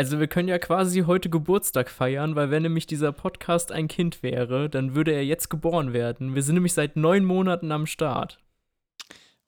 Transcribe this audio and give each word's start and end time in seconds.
Also 0.00 0.18
wir 0.18 0.28
können 0.28 0.48
ja 0.48 0.58
quasi 0.58 1.00
heute 1.02 1.28
Geburtstag 1.28 1.90
feiern, 1.90 2.34
weil 2.34 2.50
wenn 2.50 2.62
nämlich 2.62 2.86
dieser 2.86 3.12
Podcast 3.12 3.70
ein 3.70 3.86
Kind 3.86 4.22
wäre, 4.22 4.70
dann 4.70 4.94
würde 4.94 5.12
er 5.12 5.26
jetzt 5.26 5.50
geboren 5.50 5.92
werden. 5.92 6.34
Wir 6.34 6.42
sind 6.42 6.54
nämlich 6.54 6.72
seit 6.72 6.96
neun 6.96 7.22
Monaten 7.22 7.70
am 7.70 7.84
Start. 7.84 8.38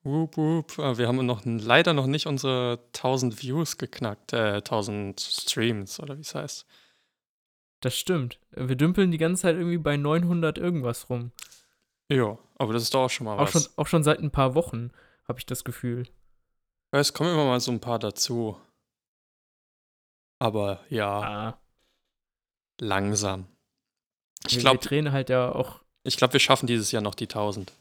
Wup, 0.03 0.37
wup. 0.37 0.79
Ah, 0.79 0.99
Wir 0.99 1.09
haben 1.09 1.25
noch 1.25 1.41
leider 1.47 1.95
noch 1.95 2.07
nicht 2.07 2.27
unsere 2.27 2.81
1000 2.93 3.43
Views 3.43 3.79
geknackt, 3.79 4.35
äh, 4.35 4.57
1000 4.61 5.19
Streams 5.23 5.99
oder 6.01 6.19
wie 6.19 6.21
es 6.21 6.35
heißt. 6.35 6.67
Das 7.81 7.97
stimmt. 7.97 8.39
Wir 8.51 8.77
dümpeln 8.77 9.11
die 9.11 9.17
ganze 9.17 9.41
Zeit 9.45 9.57
irgendwie 9.57 9.79
bei 9.79 9.97
900 9.97 10.59
irgendwas 10.59 11.09
rum. 11.09 11.33
Ja, 12.11 12.37
aber 12.59 12.75
das 12.75 12.83
ist 12.83 12.93
doch 12.93 13.05
auch 13.05 13.11
schon 13.11 13.25
mal 13.25 13.39
Auch 13.39 13.45
was. 13.45 13.53
schon, 13.53 13.63
auch 13.77 13.87
schon 13.87 14.03
seit 14.03 14.19
ein 14.21 14.31
paar 14.31 14.55
Wochen, 14.55 14.91
habe 15.27 15.39
ich 15.39 15.47
das 15.47 15.65
Gefühl. 15.65 16.07
Es 16.91 17.15
kommen 17.15 17.33
immer 17.33 17.47
mal 17.47 17.59
so 17.61 17.73
ein 17.73 17.81
paar 17.81 17.99
dazu. 17.99 18.59
Aber 20.43 20.81
ja, 20.89 21.21
Ah, 21.21 21.59
langsam. 22.81 23.47
Ich 24.49 24.59
glaube, 24.59 24.83
wir 24.83 24.89
drehen 24.89 25.13
halt 25.13 25.31
ja 25.31 25.53
auch. 25.55 25.83
ich 26.03 26.17
glaub, 26.17 26.33
wir 26.33 26.41
schaffen 26.41 26.67
dieses 26.67 26.91
Jahr 26.91 27.01
noch 27.01 27.15
die 27.15 27.27
1000. 27.29 27.73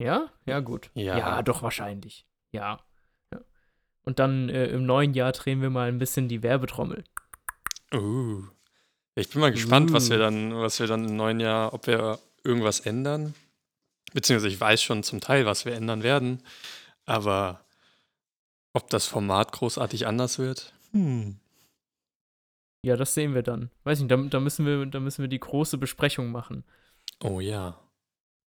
Ja? 0.00 0.30
Ja, 0.46 0.58
gut. 0.58 0.90
Ja. 0.94 1.16
Ja, 1.16 1.42
doch, 1.42 1.62
wahrscheinlich. 1.62 2.26
Ja. 2.50 2.80
ja. 3.32 3.40
Und 4.02 4.18
dann 4.18 4.48
äh, 4.48 4.66
im 4.66 4.84
neuen 4.84 5.14
Jahr 5.14 5.30
drehen 5.30 5.62
wir 5.62 5.70
mal 5.70 5.86
ein 5.86 5.98
bisschen 5.98 6.26
die 6.26 6.42
Werbetrommel. 6.42 7.04
Uh. 7.94 8.42
Ich 9.14 9.28
bin 9.30 9.40
mal 9.40 9.52
gespannt, 9.52 9.92
was 9.92 10.10
wir 10.10 10.16
Uh. 10.16 10.20
dann, 10.22 10.56
was 10.56 10.80
wir 10.80 10.88
dann 10.88 11.04
im 11.08 11.14
neuen 11.14 11.38
Jahr, 11.38 11.72
ob 11.72 11.86
wir 11.86 12.18
irgendwas 12.42 12.80
ändern. 12.80 13.36
Beziehungsweise 14.12 14.52
ich 14.52 14.60
weiß 14.60 14.82
schon 14.82 15.04
zum 15.04 15.20
Teil, 15.20 15.46
was 15.46 15.64
wir 15.66 15.74
ändern 15.76 16.02
werden. 16.02 16.42
Aber 17.06 17.64
ob 18.72 18.90
das 18.90 19.06
Format 19.06 19.52
großartig 19.52 20.08
anders 20.08 20.40
wird? 20.40 20.72
Hm. 20.90 21.38
Ja, 22.84 22.96
das 22.96 23.14
sehen 23.14 23.34
wir 23.34 23.42
dann. 23.42 23.70
Weiß 23.84 23.98
nicht, 24.00 24.10
da, 24.10 24.16
da, 24.16 24.40
müssen, 24.40 24.66
wir, 24.66 24.84
da 24.86 25.00
müssen 25.00 25.22
wir 25.22 25.28
die 25.28 25.40
große 25.40 25.78
Besprechung 25.78 26.30
machen. 26.30 26.64
Oh 27.22 27.40
ja. 27.40 27.80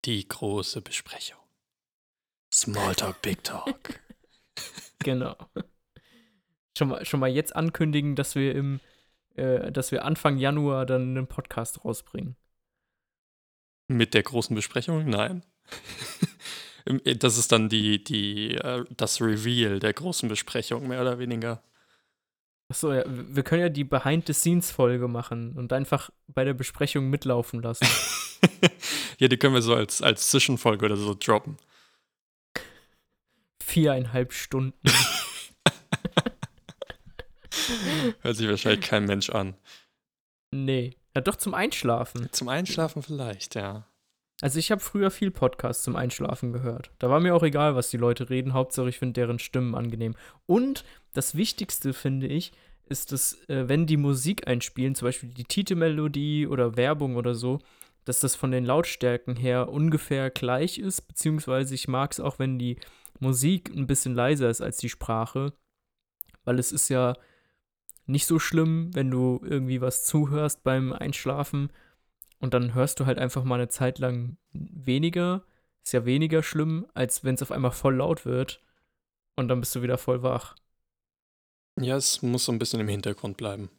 Die 0.05 0.27
große 0.27 0.81
Besprechung. 0.81 1.39
Smalltalk, 2.53 3.21
Big 3.21 3.43
Talk. 3.43 3.99
Genau. 5.03 5.35
schon, 6.75 6.87
mal, 6.89 7.05
schon 7.05 7.19
mal 7.19 7.29
jetzt 7.29 7.55
ankündigen, 7.55 8.15
dass 8.15 8.33
wir 8.33 8.55
im, 8.55 8.79
äh, 9.35 9.71
dass 9.71 9.91
wir 9.91 10.03
Anfang 10.03 10.37
Januar 10.37 10.87
dann 10.87 11.15
einen 11.15 11.27
Podcast 11.27 11.85
rausbringen. 11.85 12.35
Mit 13.87 14.15
der 14.15 14.23
großen 14.23 14.55
Besprechung? 14.55 15.07
Nein. 15.07 15.43
Im- 16.85 17.01
Das 17.19 17.37
ist 17.37 17.51
dann 17.51 17.69
die, 17.69 18.03
die, 18.03 18.55
äh, 18.55 18.83
das 18.89 19.21
Reveal 19.21 19.79
der 19.79 19.93
großen 19.93 20.27
Besprechung, 20.27 20.87
mehr 20.87 21.01
oder 21.01 21.19
weniger. 21.19 21.63
Achso, 22.69 22.91
ja, 22.93 23.03
wir 23.07 23.43
können 23.43 23.61
ja 23.61 23.69
die 23.69 23.85
Behind-the-Scenes-Folge 23.85 25.07
machen 25.07 25.53
und 25.57 25.71
einfach 25.71 26.09
bei 26.27 26.43
der 26.43 26.53
Besprechung 26.53 27.09
mitlaufen 27.09 27.61
lassen. 27.61 27.87
ja, 29.19 29.29
die 29.29 29.37
können 29.37 29.53
wir 29.53 29.61
so 29.61 29.73
als, 29.73 30.01
als 30.01 30.29
Zwischenfolge 30.29 30.85
oder 30.85 30.97
so 30.97 31.15
droppen. 31.17 31.57
Viereinhalb 33.63 34.33
Stunden. 34.33 34.77
Hört 38.21 38.35
sich 38.35 38.47
wahrscheinlich 38.47 38.85
kein 38.85 39.05
Mensch 39.05 39.29
an. 39.29 39.55
Nee. 40.51 40.95
Ja, 41.15 41.21
doch 41.21 41.35
zum 41.35 41.53
Einschlafen. 41.53 42.29
Zum 42.31 42.49
Einschlafen 42.49 43.01
vielleicht, 43.01 43.55
ja. 43.55 43.87
Also 44.41 44.59
ich 44.59 44.69
habe 44.69 44.81
früher 44.81 45.09
viel 45.09 45.31
Podcasts 45.31 45.83
zum 45.83 45.95
Einschlafen 45.95 46.53
gehört. 46.53 46.91
Da 46.99 47.09
war 47.09 47.19
mir 47.19 47.35
auch 47.35 47.43
egal, 47.43 47.75
was 47.75 47.89
die 47.89 47.97
Leute 47.97 48.29
reden. 48.29 48.53
Hauptsache, 48.53 48.89
ich 48.89 48.99
finde 48.99 49.13
deren 49.13 49.39
Stimmen 49.39 49.73
angenehm. 49.73 50.15
Und 50.45 50.85
das 51.13 51.35
Wichtigste, 51.35 51.93
finde 51.93 52.27
ich, 52.27 52.51
ist, 52.85 53.11
dass, 53.11 53.33
äh, 53.49 53.67
wenn 53.67 53.87
die 53.87 53.97
Musik 53.97 54.47
einspielen, 54.47 54.93
zum 54.93 55.07
Beispiel 55.07 55.29
die 55.29 55.43
Titelmelodie 55.43 56.47
oder 56.47 56.77
Werbung 56.77 57.15
oder 57.15 57.33
so, 57.33 57.59
dass 58.05 58.19
das 58.19 58.35
von 58.35 58.51
den 58.51 58.63
Lautstärken 58.63 59.35
her 59.35 59.69
ungefähr 59.69 60.29
gleich 60.29 60.77
ist. 60.77 61.01
Beziehungsweise 61.07 61.73
ich 61.73 61.87
mag 61.87 62.11
es 62.11 62.19
auch, 62.19 62.37
wenn 62.37 62.59
die 62.59 62.77
Musik 63.19 63.71
ein 63.75 63.87
bisschen 63.87 64.13
leiser 64.13 64.49
ist 64.49 64.61
als 64.61 64.77
die 64.77 64.89
Sprache. 64.89 65.53
Weil 66.45 66.59
es 66.59 66.71
ist 66.71 66.89
ja 66.89 67.15
nicht 68.05 68.27
so 68.27 68.39
schlimm, 68.39 68.91
wenn 68.93 69.11
du 69.11 69.41
irgendwie 69.43 69.81
was 69.81 70.05
zuhörst 70.05 70.63
beim 70.63 70.93
Einschlafen 70.93 71.71
und 72.39 72.53
dann 72.53 72.73
hörst 72.73 72.99
du 72.99 73.05
halt 73.05 73.17
einfach 73.19 73.43
mal 73.43 73.55
eine 73.55 73.67
Zeit 73.69 73.99
lang 73.99 74.37
weniger. 74.51 75.43
Ist 75.83 75.93
ja 75.93 76.05
weniger 76.05 76.43
schlimm, 76.43 76.85
als 76.93 77.23
wenn 77.23 77.35
es 77.35 77.41
auf 77.41 77.51
einmal 77.51 77.71
voll 77.71 77.95
laut 77.95 78.25
wird 78.25 78.61
und 79.35 79.47
dann 79.47 79.59
bist 79.61 79.73
du 79.75 79.81
wieder 79.81 79.97
voll 79.97 80.21
wach. 80.23 80.55
Ja, 81.79 81.95
es 81.95 82.21
muss 82.21 82.45
so 82.45 82.51
ein 82.51 82.59
bisschen 82.59 82.79
im 82.79 82.87
Hintergrund 82.87 83.37
bleiben. 83.37 83.69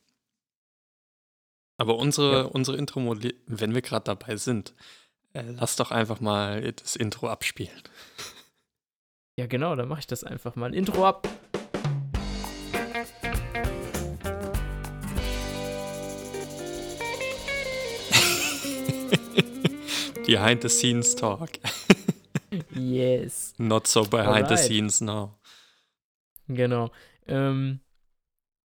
Aber 1.78 1.96
unsere, 1.96 2.32
Ja. 2.32 2.42
unsere 2.42 2.76
Intro, 2.76 3.00
wenn 3.46 3.74
wir 3.74 3.82
gerade 3.82 4.04
dabei 4.04 4.36
sind, 4.36 4.74
äh, 5.32 5.42
lass 5.42 5.76
doch 5.76 5.90
einfach 5.90 6.20
mal 6.20 6.72
das 6.72 6.96
Intro 6.96 7.28
abspielen. 7.28 7.82
Ja, 9.38 9.46
genau, 9.46 9.76
dann 9.76 9.88
mache 9.88 10.00
ich 10.00 10.06
das 10.06 10.24
einfach 10.24 10.56
mal. 10.56 10.74
Intro 10.74 11.06
ab. 11.06 11.28
Behind 20.28 20.62
the 20.62 20.68
scenes 20.68 21.14
talk. 21.14 21.58
Yes. 22.70 23.54
Not 23.58 23.86
so 23.86 24.04
behind 24.04 24.48
the 24.48 24.54
Alright. 24.54 24.58
scenes 24.58 25.00
now. 25.00 25.38
Genau. 26.48 26.90
Ähm, 27.26 27.80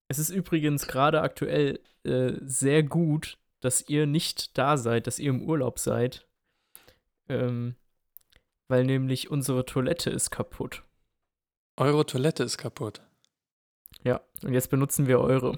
es 0.07 0.19
ist 0.19 0.29
übrigens 0.29 0.88
gerade 0.88 1.22
aktuell 1.22 1.81
äh, 2.03 2.34
sehr 2.41 2.84
gut, 2.84 3.38
dass 3.59 3.88
ihr 3.90 4.06
nicht 4.06 4.57
da 4.57 4.78
seid, 4.78 5.07
dass 5.07 5.19
ihr 5.19 5.31
im 5.31 5.41
Urlaub 5.41 5.79
seid. 5.79 6.25
Ähm, 7.28 7.75
weil 8.69 8.85
nämlich 8.85 9.30
unsere 9.30 9.66
Toilette 9.66 10.09
ist 10.09 10.30
kaputt. 10.30 10.84
Eure 11.75 12.06
Toilette 12.06 12.44
ist 12.44 12.57
kaputt. 12.57 13.01
Ja, 14.03 14.22
und 14.44 14.53
jetzt 14.53 14.69
benutzen 14.69 15.07
wir 15.07 15.19
eure. 15.19 15.57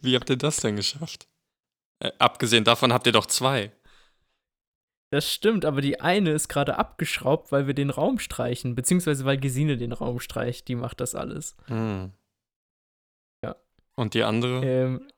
Wie 0.00 0.14
habt 0.14 0.30
ihr 0.30 0.36
das 0.36 0.58
denn 0.58 0.76
geschafft? 0.76 1.28
Äh, 2.04 2.12
abgesehen 2.18 2.64
davon 2.64 2.92
habt 2.92 3.06
ihr 3.06 3.12
doch 3.12 3.26
zwei. 3.26 3.72
Das 5.10 5.30
stimmt, 5.30 5.64
aber 5.64 5.80
die 5.80 6.00
eine 6.00 6.32
ist 6.32 6.48
gerade 6.48 6.76
abgeschraubt, 6.76 7.50
weil 7.52 7.66
wir 7.66 7.74
den 7.74 7.90
Raum 7.90 8.18
streichen, 8.18 8.74
beziehungsweise 8.74 9.24
weil 9.24 9.38
Gesine 9.38 9.76
den 9.76 9.92
Raum 9.92 10.20
streicht, 10.20 10.68
die 10.68 10.74
macht 10.74 11.00
das 11.00 11.14
alles. 11.14 11.56
Hm. 11.66 12.12
Ja. 13.42 13.56
Und 13.94 14.14
die 14.14 14.24
andere? 14.24 14.64
Ähm, 14.64 15.08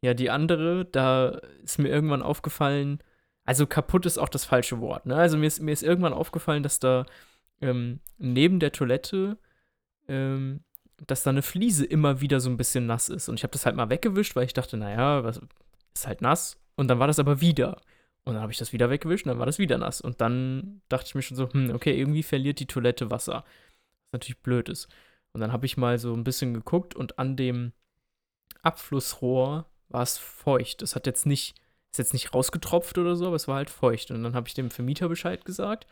ja, 0.00 0.14
die 0.14 0.30
andere, 0.30 0.86
da 0.86 1.40
ist 1.62 1.78
mir 1.78 1.88
irgendwann 1.88 2.22
aufgefallen, 2.22 2.98
also 3.44 3.66
kaputt 3.66 4.06
ist 4.06 4.18
auch 4.18 4.30
das 4.30 4.44
falsche 4.44 4.80
Wort, 4.80 5.06
ne? 5.06 5.16
Also 5.16 5.36
mir 5.36 5.46
ist, 5.46 5.60
mir 5.60 5.72
ist 5.72 5.82
irgendwann 5.82 6.14
aufgefallen, 6.14 6.62
dass 6.62 6.78
da 6.78 7.04
ähm, 7.60 8.00
neben 8.16 8.58
der 8.60 8.72
Toilette, 8.72 9.38
ähm, 10.08 10.64
dass 11.06 11.22
da 11.22 11.30
eine 11.30 11.42
Fliese 11.42 11.84
immer 11.84 12.22
wieder 12.22 12.40
so 12.40 12.48
ein 12.48 12.56
bisschen 12.56 12.86
nass 12.86 13.08
ist. 13.10 13.28
Und 13.28 13.34
ich 13.34 13.42
habe 13.42 13.52
das 13.52 13.66
halt 13.66 13.76
mal 13.76 13.90
weggewischt, 13.90 14.36
weil 14.36 14.46
ich 14.46 14.54
dachte, 14.54 14.78
naja, 14.78 15.22
was, 15.22 15.40
ist 15.94 16.06
halt 16.06 16.22
nass. 16.22 16.60
Und 16.76 16.88
dann 16.88 16.98
war 16.98 17.06
das 17.06 17.18
aber 17.18 17.40
wieder. 17.40 17.80
Und 18.24 18.34
dann 18.34 18.42
habe 18.42 18.52
ich 18.52 18.58
das 18.58 18.72
wieder 18.72 18.90
weggewischt 18.90 19.26
und 19.26 19.30
dann 19.30 19.38
war 19.38 19.46
das 19.46 19.58
wieder 19.58 19.78
nass. 19.78 20.00
Und 20.00 20.20
dann 20.20 20.80
dachte 20.88 21.06
ich 21.08 21.14
mir 21.14 21.22
schon 21.22 21.36
so, 21.36 21.52
hm, 21.52 21.70
okay, 21.74 21.98
irgendwie 21.98 22.22
verliert 22.22 22.58
die 22.58 22.66
Toilette 22.66 23.10
Wasser. 23.10 23.44
Was 24.10 24.12
natürlich 24.12 24.42
blöd 24.42 24.68
ist. 24.68 24.88
Und 25.32 25.40
dann 25.40 25.52
habe 25.52 25.66
ich 25.66 25.76
mal 25.76 25.98
so 25.98 26.14
ein 26.14 26.24
bisschen 26.24 26.54
geguckt 26.54 26.94
und 26.94 27.18
an 27.18 27.36
dem 27.36 27.72
Abflussrohr 28.62 29.66
war 29.88 30.02
es 30.02 30.16
feucht. 30.16 30.80
Das 30.82 30.94
hat 30.94 31.06
jetzt 31.06 31.26
nicht, 31.26 31.56
ist 31.90 31.98
jetzt 31.98 32.12
nicht 32.12 32.32
rausgetropft 32.32 32.96
oder 32.98 33.14
so, 33.16 33.26
aber 33.26 33.36
es 33.36 33.48
war 33.48 33.56
halt 33.56 33.70
feucht. 33.70 34.10
Und 34.10 34.22
dann 34.22 34.34
habe 34.34 34.48
ich 34.48 34.54
dem 34.54 34.70
Vermieter 34.70 35.08
Bescheid 35.08 35.44
gesagt. 35.44 35.86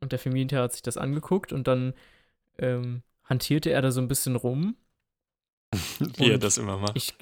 Und 0.00 0.12
der 0.12 0.18
Vermieter 0.18 0.62
hat 0.62 0.72
sich 0.72 0.82
das 0.82 0.98
angeguckt 0.98 1.52
und 1.52 1.66
dann 1.66 1.94
ähm, 2.58 3.02
hantierte 3.24 3.70
er 3.70 3.82
da 3.82 3.90
so 3.90 4.00
ein 4.00 4.08
bisschen 4.08 4.36
rum. 4.36 4.76
Wie 6.16 6.30
er 6.30 6.38
das 6.38 6.58
immer 6.58 6.78
macht. 6.78 6.96
Ich, 6.96 7.14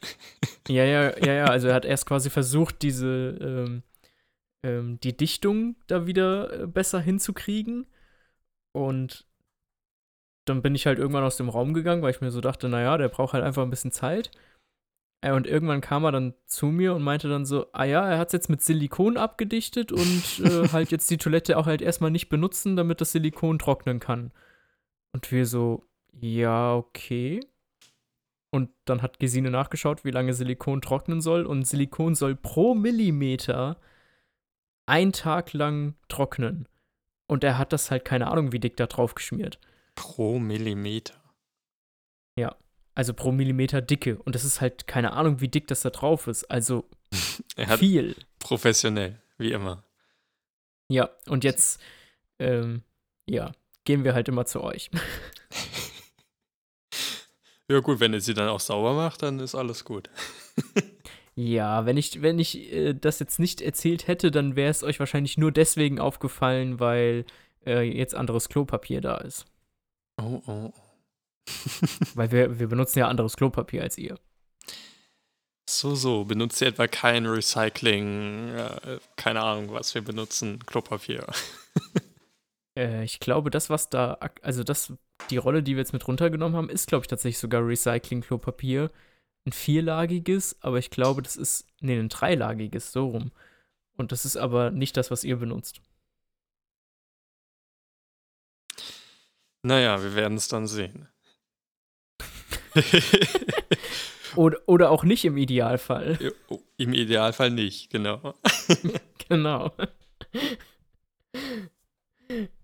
ja, 0.69 0.85
ja, 0.85 1.17
ja, 1.19 1.33
ja. 1.33 1.45
Also 1.47 1.69
er 1.69 1.75
hat 1.75 1.85
erst 1.85 2.07
quasi 2.07 2.31
versucht, 2.31 2.83
diese, 2.83 3.39
ähm, 3.41 3.83
ähm, 4.63 5.01
die 5.01 5.17
Dichtung 5.17 5.77
da 5.87 6.07
wieder 6.07 6.63
äh, 6.63 6.67
besser 6.67 7.01
hinzukriegen. 7.01 7.87
Und 8.73 9.27
dann 10.47 10.63
bin 10.63 10.75
ich 10.75 10.87
halt 10.87 10.99
irgendwann 10.99 11.25
aus 11.25 11.37
dem 11.37 11.49
Raum 11.49 11.75
gegangen, 11.75 12.03
weil 12.03 12.11
ich 12.11 12.21
mir 12.21 12.31
so 12.31 12.41
dachte, 12.41 12.69
naja, 12.69 12.99
der 12.99 13.09
braucht 13.09 13.33
halt 13.35 13.45
einfach 13.45 13.63
ein 13.63 13.71
bisschen 13.71 13.93
Zeit. 13.93 14.31
Äh, 15.23 15.33
Und 15.33 15.47
irgendwann 15.47 15.81
kam 15.81 16.05
er 16.05 16.13
dann 16.13 16.35
zu 16.47 16.67
mir 16.67 16.95
und 16.95 17.03
meinte 17.03 17.29
dann 17.29 17.47
so, 17.47 17.67
ah 17.73 17.85
ja, 17.85 18.09
er 18.09 18.19
hat 18.19 18.29
es 18.29 18.33
jetzt 18.33 18.51
mit 18.51 18.63
Silikon 18.63 19.17
abgedichtet 19.17 19.93
und 19.93 20.41
äh, 20.45 20.69
halt 20.73 20.91
jetzt 20.91 21.11
die 21.11 21.19
Toilette 21.19 21.57
auch 21.59 21.67
halt 21.67 21.83
erstmal 21.83 22.11
nicht 22.11 22.29
benutzen, 22.29 22.77
damit 22.77 23.01
das 23.01 23.13
Silikon 23.13 23.59
trocknen 23.59 24.01
kann. 24.01 24.33
Und 25.13 25.31
wir 25.33 25.47
so, 25.47 25.85
ja, 26.13 26.75
okay. 26.75 27.41
Und 28.55 28.71
dann 28.85 29.03
hat 29.03 29.19
Gesine 29.19 29.51
nachgeschaut, 29.51 30.05
wie 30.05 30.13
lange 30.13 30.33
Silikon 30.33 30.81
trocknen 30.81 31.21
soll. 31.21 31.45
Und 31.45 31.67
Silikon 31.67 32.15
soll 32.15 32.37
pro 32.37 32.77
Millimeter 32.77 33.81
ein 34.87 35.13
Tag 35.13 35.53
lang 35.55 35.97
trocknen. 36.09 36.69
Und 37.27 37.43
er 37.43 37.59
hat 37.59 37.73
das 37.73 37.91
halt 37.91 38.05
keine 38.05 38.29
Ahnung, 38.29 38.53
wie 38.53 38.61
dick 38.61 38.77
da 38.77 38.87
drauf 38.87 39.17
geschmiert. 39.17 39.59
Pro 39.97 40.39
Millimeter. 40.39 41.21
Ja. 42.39 42.55
Also 42.95 43.13
pro 43.13 43.33
Millimeter 43.33 43.83
Dicke. 43.83 44.23
Und 44.23 44.37
das 44.37 44.45
ist 44.45 44.61
halt 44.61 44.87
keine 44.87 45.15
Ahnung, 45.15 45.41
wie 45.41 45.49
dick 45.49 45.67
das 45.67 45.81
da 45.81 45.91
drauf 45.91 46.29
ist. 46.29 46.45
Also 46.45 46.89
viel. 47.77 48.15
professionell, 48.39 49.21
wie 49.37 49.51
immer. 49.51 49.83
Ja, 50.89 51.11
und 51.27 51.43
jetzt, 51.43 51.81
ähm, 52.39 52.85
ja, 53.29 53.51
gehen 53.85 54.05
wir 54.05 54.15
halt 54.15 54.29
immer 54.29 54.47
zu 54.47 54.63
euch. 54.63 54.93
Ja 57.71 57.81
gut, 57.81 58.01
wenn 58.01 58.13
ihr 58.13 58.21
sie 58.21 58.35
dann 58.35 58.49
auch 58.49 58.61
sauber 58.61 58.95
macht, 58.95 59.23
dann 59.23 59.41
ist 59.41 59.55
alles 59.55 59.85
gut. 59.85 60.11
Ja, 61.37 61.85
wenn 61.85 61.97
ich, 61.97 62.23
wenn 62.23 62.39
ich 62.39 62.73
äh, 62.73 62.95
das 62.95 63.19
jetzt 63.19 63.41
nicht 63.41 63.61
erzählt 63.61 64.07
hätte, 64.07 64.31
dann 64.31 64.55
wäre 64.55 64.71
es 64.71 64.85
euch 64.85 65.01
wahrscheinlich 65.01 65.37
nur 65.37 65.51
deswegen 65.51 65.99
aufgefallen, 65.99 66.79
weil 66.79 67.25
äh, 67.67 67.83
jetzt 67.83 68.15
anderes 68.15 68.49
Klopapier 68.49 69.01
da 69.01 69.17
ist. 69.17 69.45
Oh, 70.17 70.43
oh. 70.47 70.73
Weil 72.15 72.31
wir, 72.31 72.59
wir 72.59 72.69
benutzen 72.69 73.01
ja 73.01 73.09
anderes 73.09 73.37
Klopapier 73.37 73.83
als 73.83 73.99
ihr. 73.99 74.19
So, 75.69 75.95
so. 75.95 76.25
Benutzt 76.25 76.61
ihr 76.63 76.69
etwa 76.69 76.87
kein 76.87 77.27
Recycling, 77.27 78.49
äh, 78.51 78.99
keine 79.17 79.43
Ahnung, 79.43 79.73
was 79.73 79.95
wir 79.95 80.03
benutzen, 80.03 80.61
Klopapier. 80.65 81.27
Äh, 82.77 83.05
ich 83.05 83.21
glaube, 83.21 83.51
das, 83.51 83.71
was 83.71 83.91
da, 83.91 84.19
also 84.43 84.65
das, 84.65 84.93
die 85.31 85.37
Rolle, 85.37 85.63
die 85.63 85.73
wir 85.73 85.81
jetzt 85.81 85.93
mit 85.93 86.07
runtergenommen 86.07 86.57
haben, 86.57 86.71
ist, 86.71 86.89
glaube 86.89 87.03
ich, 87.03 87.09
tatsächlich 87.09 87.39
sogar 87.39 87.67
Recycling-Klopapier. 87.67 88.91
Ein 89.47 89.53
vierlagiges, 89.53 90.57
aber 90.63 90.79
ich 90.79 90.91
glaube, 90.91 91.23
das 91.23 91.37
ist, 91.37 91.67
nee, 91.81 91.99
ein 91.99 92.09
dreilagiges, 92.09 92.93
so 92.93 93.09
rum. 93.09 93.31
Und 93.97 94.11
das 94.11 94.25
ist 94.25 94.37
aber 94.37 94.71
nicht 94.71 94.97
das, 94.97 95.11
was 95.11 95.23
ihr 95.23 95.37
benutzt. 95.37 95.81
Naja, 99.63 100.03
wir 100.03 100.15
werden 100.15 100.37
es 100.37 100.49
dann 100.49 100.67
sehen. 100.67 101.09
Oder, 104.37 104.59
oder 104.67 104.91
auch 104.91 105.05
nicht 105.05 105.25
im 105.25 105.37
Idealfall. 105.37 106.19
Oh, 106.49 106.61
Im 106.77 106.93
Idealfall 106.93 107.51
nicht, 107.51 107.91
genau. 107.91 108.35
genau. 109.29 109.73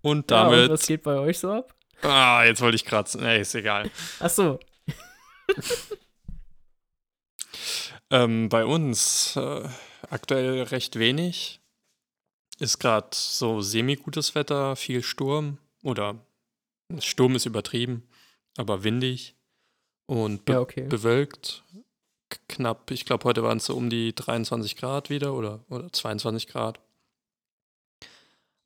Und 0.01 0.31
Ja, 0.31 0.43
und 0.47 0.51
damit. 0.51 0.69
was 0.69 0.85
geht 0.87 1.03
bei 1.03 1.17
euch 1.17 1.39
so 1.39 1.51
ab? 1.51 1.73
ah, 2.03 2.43
jetzt 2.45 2.61
wollte 2.61 2.75
ich 2.75 2.85
kratzen. 2.85 3.21
Nee, 3.21 3.41
ist 3.41 3.53
egal. 3.55 3.89
Ach 4.19 4.29
so, 4.29 4.59
Ähm, 8.09 8.49
bei 8.49 8.65
uns 8.65 9.35
äh, 9.37 9.67
aktuell 10.09 10.63
recht 10.63 10.99
wenig. 10.99 11.61
Ist 12.59 12.79
gerade 12.79 13.07
so 13.13 13.61
semi-gutes 13.61 14.35
Wetter, 14.35 14.75
viel 14.75 15.01
Sturm. 15.01 15.57
Oder 15.83 16.15
Sturm 16.99 17.35
ist 17.35 17.45
übertrieben, 17.45 18.07
aber 18.57 18.83
windig. 18.83 19.35
Und 20.07 20.43
be 20.45 20.53
ja, 20.53 20.59
okay. 20.59 20.87
bewölkt. 20.87 21.63
K- 22.29 22.39
Knapp, 22.49 22.91
ich 22.91 23.05
glaube, 23.05 23.23
heute 23.23 23.43
waren 23.43 23.57
es 23.57 23.65
so 23.65 23.75
um 23.75 23.89
die 23.89 24.13
23 24.13 24.75
Grad 24.75 25.09
wieder 25.09 25.33
oder, 25.33 25.63
oder 25.69 25.91
22 25.91 26.47
Grad. 26.47 26.79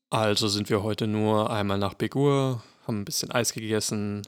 Also 0.09 0.47
sind 0.47 0.69
wir 0.69 0.83
heute 0.83 1.07
nur 1.07 1.49
einmal 1.49 1.77
nach 1.77 1.93
Begur, 1.93 2.63
haben 2.87 3.01
ein 3.01 3.05
bisschen 3.05 3.31
Eis 3.31 3.53
gegessen, 3.53 4.21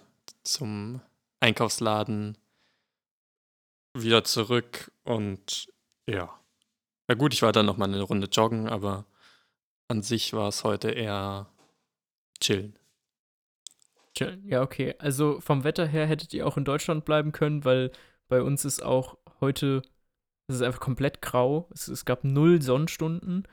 zum 0.43 1.01
Einkaufsladen, 1.39 2.37
wieder 3.93 4.23
zurück 4.23 4.91
und 5.03 5.71
ja. 6.07 6.33
Na 7.07 7.15
gut, 7.15 7.33
ich 7.33 7.41
war 7.41 7.51
dann 7.51 7.65
noch 7.65 7.77
mal 7.77 7.85
eine 7.85 8.01
Runde 8.01 8.27
joggen, 8.27 8.67
aber 8.67 9.05
an 9.87 10.01
sich 10.01 10.33
war 10.33 10.49
es 10.49 10.63
heute 10.63 10.91
eher 10.91 11.47
chillen. 12.41 12.77
Chillen. 14.13 14.45
Ja, 14.47 14.61
okay. 14.61 14.95
Also 14.99 15.39
vom 15.39 15.63
Wetter 15.63 15.85
her 15.85 16.05
hättet 16.05 16.33
ihr 16.33 16.45
auch 16.45 16.57
in 16.57 16.65
Deutschland 16.65 17.05
bleiben 17.05 17.31
können, 17.31 17.63
weil 17.65 17.91
bei 18.27 18.41
uns 18.41 18.65
ist 18.65 18.83
auch 18.83 19.17
heute, 19.39 19.81
es 20.47 20.55
ist 20.55 20.61
einfach 20.61 20.79
komplett 20.81 21.21
grau. 21.21 21.69
Es, 21.71 21.87
es 21.87 22.03
gab 22.03 22.23
null 22.23 22.61
Sonnenstunden. 22.61 23.47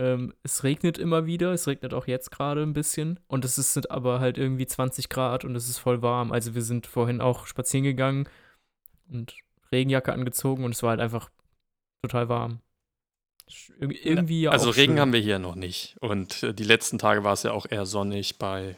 Ähm, 0.00 0.32
es 0.42 0.64
regnet 0.64 0.96
immer 0.98 1.26
wieder. 1.26 1.52
Es 1.52 1.66
regnet 1.66 1.92
auch 1.94 2.06
jetzt 2.06 2.30
gerade 2.30 2.62
ein 2.62 2.72
bisschen. 2.72 3.20
Und 3.26 3.44
es 3.44 3.58
ist 3.58 3.74
sind 3.74 3.90
aber 3.90 4.18
halt 4.20 4.38
irgendwie 4.38 4.66
20 4.66 5.08
Grad 5.10 5.44
und 5.44 5.54
es 5.54 5.68
ist 5.68 5.78
voll 5.78 6.00
warm. 6.00 6.32
Also 6.32 6.54
wir 6.54 6.62
sind 6.62 6.86
vorhin 6.86 7.20
auch 7.20 7.46
spazieren 7.46 7.84
gegangen 7.84 8.28
und 9.10 9.34
Regenjacke 9.70 10.12
angezogen 10.12 10.64
und 10.64 10.72
es 10.74 10.82
war 10.82 10.90
halt 10.90 11.00
einfach 11.00 11.30
total 12.02 12.28
warm. 12.28 12.60
Irg- 13.80 13.92
Irgendwie 14.02 14.42
ja 14.42 14.50
also 14.52 14.70
Regen 14.70 14.92
schön. 14.94 15.00
haben 15.00 15.12
wir 15.12 15.20
hier 15.20 15.38
noch 15.38 15.54
nicht. 15.56 15.96
Und 16.00 16.42
äh, 16.44 16.54
die 16.54 16.64
letzten 16.64 16.98
Tage 16.98 17.24
war 17.24 17.32
es 17.34 17.42
ja 17.42 17.52
auch 17.52 17.66
eher 17.68 17.84
sonnig 17.84 18.38
bei, 18.38 18.76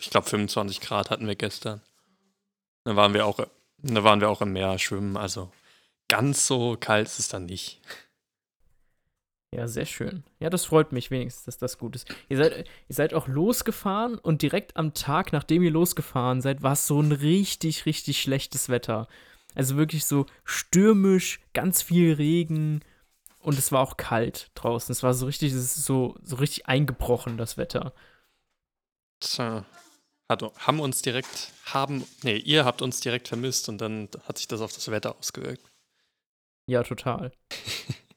ich 0.00 0.10
glaube, 0.10 0.28
25 0.28 0.80
Grad 0.80 1.10
hatten 1.10 1.26
wir 1.26 1.36
gestern. 1.36 1.80
Da 2.84 2.96
waren 2.96 3.12
wir 3.14 3.26
auch, 3.26 3.38
da 3.78 4.04
waren 4.04 4.20
wir 4.20 4.30
auch 4.30 4.40
im 4.40 4.52
Meer 4.52 4.78
schwimmen. 4.78 5.16
Also 5.16 5.52
ganz 6.08 6.46
so 6.46 6.76
kalt 6.80 7.06
ist 7.06 7.18
es 7.18 7.28
dann 7.28 7.46
nicht. 7.46 7.80
Ja, 9.54 9.66
sehr 9.66 9.86
schön. 9.86 10.24
Ja, 10.40 10.50
das 10.50 10.66
freut 10.66 10.92
mich 10.92 11.10
wenigstens, 11.10 11.44
dass 11.44 11.56
das 11.56 11.78
gut 11.78 11.96
ist. 11.96 12.14
Ihr 12.28 12.36
seid, 12.36 12.68
ihr 12.88 12.94
seid 12.94 13.14
auch 13.14 13.28
losgefahren 13.28 14.18
und 14.18 14.42
direkt 14.42 14.76
am 14.76 14.92
Tag, 14.92 15.32
nachdem 15.32 15.62
ihr 15.62 15.70
losgefahren 15.70 16.42
seid, 16.42 16.62
war 16.62 16.72
es 16.72 16.86
so 16.86 17.00
ein 17.00 17.12
richtig, 17.12 17.86
richtig 17.86 18.20
schlechtes 18.20 18.68
Wetter. 18.68 19.08
Also 19.54 19.76
wirklich 19.76 20.04
so 20.04 20.26
stürmisch, 20.44 21.40
ganz 21.54 21.80
viel 21.80 22.12
Regen 22.12 22.84
und 23.38 23.58
es 23.58 23.72
war 23.72 23.80
auch 23.80 23.96
kalt 23.96 24.50
draußen. 24.54 24.92
Es 24.92 25.02
war 25.02 25.14
so 25.14 25.24
richtig, 25.24 25.52
es 25.52 25.76
ist 25.76 25.84
so, 25.84 26.14
so 26.22 26.36
richtig 26.36 26.66
eingebrochen, 26.66 27.38
das 27.38 27.56
Wetter. 27.56 27.94
Tja, 29.20 29.64
hat, 30.28 30.42
haben 30.58 30.80
uns 30.80 31.00
direkt, 31.00 31.52
haben, 31.64 32.04
nee, 32.22 32.36
ihr 32.36 32.66
habt 32.66 32.82
uns 32.82 33.00
direkt 33.00 33.28
vermisst 33.28 33.70
und 33.70 33.78
dann 33.78 34.10
hat 34.24 34.36
sich 34.36 34.46
das 34.46 34.60
auf 34.60 34.74
das 34.74 34.90
Wetter 34.90 35.16
ausgewirkt. 35.16 35.64
Ja, 36.66 36.82
total. 36.82 37.32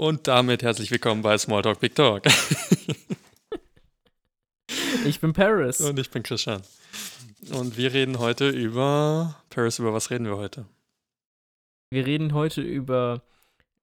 Und 0.00 0.28
damit 0.28 0.62
herzlich 0.62 0.90
willkommen 0.90 1.20
bei 1.20 1.36
Smalltalk 1.36 1.78
Big 1.78 1.94
Talk. 1.94 2.24
Ich 5.04 5.20
bin 5.20 5.32
Paris. 5.32 5.80
Und 5.80 5.98
ich 5.98 6.10
bin 6.10 6.22
Christian. 6.22 6.62
Und 7.52 7.76
wir 7.76 7.92
reden 7.92 8.18
heute 8.18 8.48
über. 8.48 9.42
Paris, 9.50 9.78
über 9.78 9.92
was 9.92 10.10
reden 10.10 10.24
wir 10.24 10.36
heute? 10.36 10.66
Wir 11.90 12.06
reden 12.06 12.32
heute 12.32 12.62
über 12.62 13.22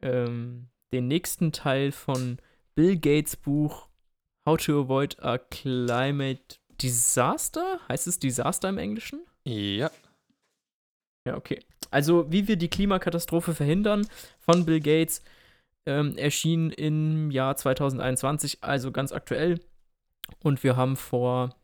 ähm, 0.01 0.69
den 0.91 1.07
nächsten 1.07 1.51
Teil 1.51 1.91
von 1.91 2.39
Bill 2.73 2.97
Gates 2.97 3.35
Buch 3.35 3.87
How 4.47 4.57
to 4.57 4.81
Avoid 4.81 5.21
a 5.21 5.37
Climate 5.37 6.57
Disaster. 6.81 7.79
Heißt 7.89 8.07
es 8.07 8.19
Disaster 8.19 8.69
im 8.69 8.77
Englischen? 8.79 9.21
Ja. 9.43 9.91
Ja, 11.27 11.35
okay. 11.35 11.59
Also, 11.91 12.31
wie 12.31 12.47
wir 12.47 12.55
die 12.55 12.69
Klimakatastrophe 12.69 13.53
verhindern 13.53 14.07
von 14.39 14.65
Bill 14.65 14.79
Gates 14.79 15.21
ähm, 15.87 16.17
erschien 16.17 16.69
im 16.71 17.31
Jahr 17.31 17.55
2021, 17.55 18.59
also 18.61 18.91
ganz 18.91 19.13
aktuell. 19.13 19.61
Und 20.43 20.61
wir 20.63 20.75
haben 20.75 20.97
vor 20.97 21.55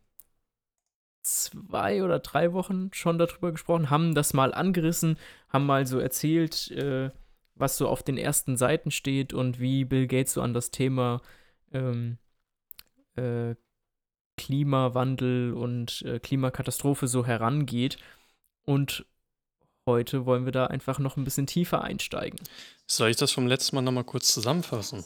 zwei 1.22 2.02
oder 2.02 2.18
drei 2.20 2.54
Wochen 2.54 2.90
schon 2.94 3.18
darüber 3.18 3.52
gesprochen, 3.52 3.90
haben 3.90 4.14
das 4.14 4.32
mal 4.32 4.54
angerissen, 4.54 5.18
haben 5.50 5.66
mal 5.66 5.86
so 5.86 5.98
erzählt, 5.98 6.70
äh, 6.70 7.10
was 7.54 7.76
so 7.76 7.86
auf 7.86 8.02
den 8.02 8.16
ersten 8.16 8.56
Seiten 8.56 8.90
steht 8.90 9.34
und 9.34 9.60
wie 9.60 9.84
Bill 9.84 10.06
Gates 10.06 10.32
so 10.32 10.42
an 10.42 10.54
das 10.54 10.70
Thema 10.70 11.20
ähm, 11.72 12.16
äh, 13.16 13.54
Klimawandel 14.38 15.52
und 15.52 16.02
äh, 16.02 16.18
Klimakatastrophe 16.18 17.08
so 17.08 17.26
herangeht. 17.26 17.98
Und 18.64 19.04
heute 19.86 20.26
wollen 20.26 20.44
wir 20.44 20.52
da 20.52 20.66
einfach 20.66 20.98
noch 20.98 21.16
ein 21.16 21.24
bisschen 21.24 21.46
tiefer 21.46 21.82
einsteigen. 21.82 22.38
Soll 22.86 23.10
ich 23.10 23.16
das 23.16 23.32
vom 23.32 23.46
letzten 23.46 23.76
Mal 23.76 23.82
nochmal 23.82 24.04
kurz 24.04 24.32
zusammenfassen? 24.32 25.04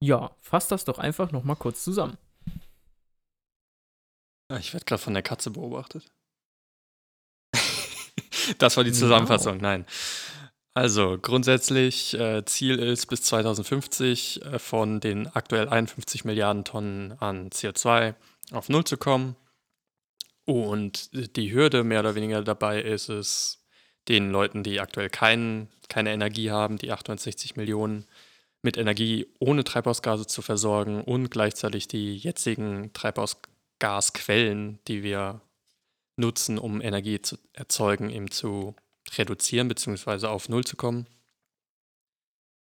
Ja, 0.00 0.30
fass 0.40 0.68
das 0.68 0.84
doch 0.84 0.98
einfach 0.98 1.32
noch 1.32 1.42
mal 1.44 1.54
kurz 1.56 1.82
zusammen. 1.82 2.16
Ah, 4.48 4.58
Ich 4.58 4.72
werde 4.72 4.84
gerade 4.84 5.02
von 5.02 5.14
der 5.14 5.22
Katze 5.22 5.50
beobachtet. 5.50 6.10
das 8.58 8.76
war 8.76 8.84
die 8.84 8.90
Wow. 8.92 8.98
Zusammenfassung, 8.98 9.56
nein. 9.58 9.86
Also 10.74 11.16
grundsätzlich 11.20 12.12
äh, 12.14 12.44
Ziel 12.44 12.78
ist 12.78 13.06
bis 13.06 13.22
2050 13.22 14.42
äh, 14.44 14.58
von 14.58 15.00
den 15.00 15.26
aktuell 15.28 15.68
51 15.70 16.26
Milliarden 16.26 16.64
Tonnen 16.64 17.12
an 17.18 17.48
CO2 17.48 18.14
auf 18.52 18.68
Null 18.68 18.84
zu 18.84 18.98
kommen. 18.98 19.36
Und 20.46 21.10
die 21.36 21.52
Hürde 21.52 21.84
mehr 21.84 22.00
oder 22.00 22.14
weniger 22.14 22.42
dabei 22.42 22.80
ist 22.80 23.08
es, 23.08 23.62
den 24.08 24.30
Leuten, 24.30 24.62
die 24.62 24.80
aktuell 24.80 25.10
kein, 25.10 25.68
keine 25.88 26.12
Energie 26.12 26.50
haben, 26.50 26.78
die 26.78 26.92
860 26.92 27.56
Millionen, 27.56 28.06
mit 28.62 28.76
Energie 28.76 29.26
ohne 29.38 29.64
Treibhausgase 29.64 30.26
zu 30.26 30.42
versorgen 30.42 31.02
und 31.02 31.30
gleichzeitig 31.30 31.88
die 31.88 32.16
jetzigen 32.16 32.92
Treibhausgasquellen, 32.92 34.78
die 34.88 35.02
wir 35.02 35.40
nutzen, 36.16 36.58
um 36.58 36.80
Energie 36.80 37.20
zu 37.20 37.36
erzeugen, 37.52 38.10
eben 38.10 38.30
zu 38.30 38.74
reduzieren 39.16 39.68
bzw. 39.68 40.26
auf 40.26 40.48
Null 40.48 40.64
zu 40.64 40.76
kommen. 40.76 41.06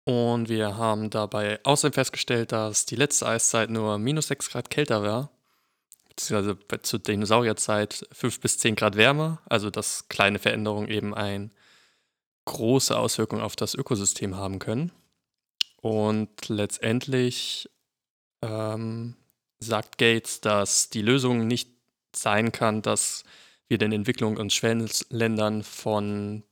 Und 0.05 0.49
wir 0.49 0.77
haben 0.77 1.09
dabei 1.09 1.59
außerdem 1.63 1.93
festgestellt, 1.93 2.51
dass 2.51 2.85
die 2.85 2.95
letzte 2.95 3.27
Eiszeit 3.27 3.69
nur 3.69 3.97
minus 3.97 4.27
6 4.27 4.49
Grad 4.49 4.69
kälter 4.69 5.01
war, 5.03 5.31
beziehungsweise 6.15 6.57
zur 6.83 6.99
Dinosaurierzeit 6.99 8.07
5 8.11 8.39
bis 8.39 8.57
10 8.59 8.75
Grad 8.75 8.95
wärmer, 8.95 9.41
also 9.45 9.69
dass 9.69 10.07
kleine 10.09 10.39
Veränderungen 10.39 10.89
eben 10.89 11.13
eine 11.13 11.49
große 12.45 12.97
Auswirkung 12.97 13.41
auf 13.41 13.55
das 13.55 13.73
Ökosystem 13.73 14.35
haben 14.35 14.59
können. 14.59 14.91
Und 15.81 16.49
letztendlich 16.49 17.69
ähm, 18.41 19.15
sagt 19.59 19.97
Gates, 19.97 20.41
dass 20.41 20.89
die 20.89 21.01
Lösung 21.01 21.47
nicht 21.47 21.69
sein 22.15 22.51
kann, 22.51 22.81
dass 22.81 23.23
wir 23.67 23.77
den 23.77 23.93
Entwicklungs- 23.93 24.39
und 24.39 24.53
Schwellenländern 24.53 25.63
von 25.63 26.43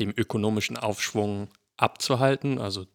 dem 0.00 0.10
ökonomischen 0.16 0.76
Aufschwung 0.76 1.48
abzuhalten, 1.76 2.58
also 2.58 2.86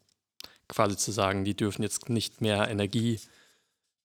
quasi 0.67 0.97
zu 0.97 1.11
sagen, 1.11 1.45
die 1.45 1.55
dürfen 1.55 1.83
jetzt 1.83 2.09
nicht 2.09 2.41
mehr 2.41 2.69
Energie 2.69 3.19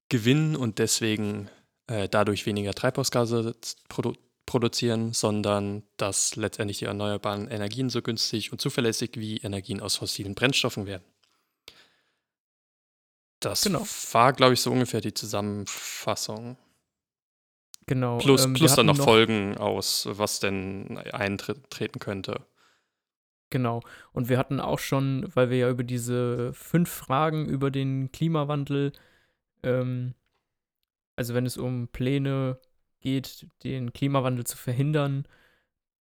gewinnen 0.09 0.57
und 0.57 0.79
deswegen 0.79 1.49
äh, 1.93 2.09
dadurch 2.09 2.47
weniger 2.47 2.73
Treibhausgase 2.73 3.55
produ 3.89 4.15
produzieren, 4.45 5.13
sondern 5.13 5.85
dass 5.97 6.35
letztendlich 6.35 6.79
die 6.79 6.87
erneuerbaren 6.87 7.49
Energien 7.49 7.91
so 7.91 8.03
günstig 8.03 8.51
und 8.51 8.61
zuverlässig 8.61 9.13
wie 9.15 9.37
Energien 9.37 9.81
aus 9.81 9.97
fossilen 9.97 10.35
Brennstoffen 10.35 10.87
werden. 10.87 11.05
Das 13.39 13.63
genau. 13.63 13.87
war, 14.11 14.33
glaube 14.33 14.55
ich, 14.55 14.61
so 14.61 14.73
ungefähr 14.73 15.01
die 15.01 15.15
Zusammenfassung. 15.15 16.57
Genau. 17.87 18.19
Plus, 18.19 18.45
ähm, 18.45 18.55
plus 18.55 18.75
dann 18.75 18.87
noch, 18.87 18.97
noch 18.97 19.05
Folgen 19.05 19.57
aus, 19.57 20.09
was 20.11 20.41
denn 20.41 20.99
eintreten 20.99 22.01
könnte. 22.01 22.45
Genau. 23.51 23.81
Und 24.13 24.29
wir 24.29 24.39
hatten 24.39 24.61
auch 24.61 24.81
schon, 24.81 25.31
weil 25.35 25.51
wir 25.51 25.59
ja 25.59 25.71
über 25.71 25.85
diese 25.85 26.53
fünf 26.53 26.91
Fragen 26.91 27.47
über 27.47 27.71
den 27.71 28.11
Klimawandel, 28.11 28.93
ähm, 29.63 30.15
also 31.17 31.35
wenn 31.35 31.47
es 31.47 31.57
um 31.57 31.89
Pläne 31.89 32.59
geht, 33.01 33.47
den 33.65 33.93
Klimawandel 33.93 34.45
zu 34.45 34.57
verhindern, 34.57 35.27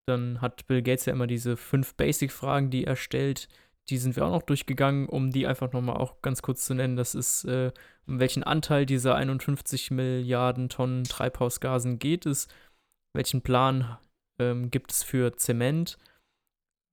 dann 0.06 0.40
hat 0.40 0.66
Bill 0.66 0.82
Gates 0.82 1.06
ja 1.06 1.12
immer 1.12 1.26
diese 1.26 1.56
fünf 1.56 1.94
Basic-Fragen, 1.94 2.70
die 2.70 2.84
er 2.84 2.96
stellt. 2.96 3.48
Die 3.88 3.98
sind 3.98 4.16
wir 4.16 4.24
auch 4.24 4.32
noch 4.32 4.42
durchgegangen, 4.42 5.08
um 5.08 5.30
die 5.30 5.46
einfach 5.46 5.72
nochmal 5.72 5.96
auch 5.96 6.22
ganz 6.22 6.42
kurz 6.42 6.64
zu 6.64 6.74
nennen. 6.74 6.96
Das 6.96 7.14
ist, 7.14 7.44
äh, 7.44 7.72
um 8.06 8.20
welchen 8.20 8.42
Anteil 8.42 8.86
dieser 8.86 9.14
51 9.16 9.90
Milliarden 9.90 10.68
Tonnen 10.68 11.04
Treibhausgasen 11.04 11.98
geht 11.98 12.26
es, 12.26 12.48
welchen 13.14 13.42
Plan 13.42 13.98
ähm, 14.40 14.70
gibt 14.70 14.92
es 14.92 15.02
für 15.02 15.36
Zement 15.36 15.98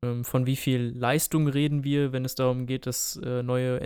ähm, 0.03 0.23
von 0.23 0.45
wie 0.45 0.55
viel 0.55 0.93
Leistung 0.95 1.47
reden 1.47 1.83
wir, 1.83 2.11
wenn 2.11 2.25
es 2.25 2.35
darum 2.35 2.65
geht, 2.65 2.85
dass 2.85 3.17
äh, 3.17 3.43
neue 3.43 3.77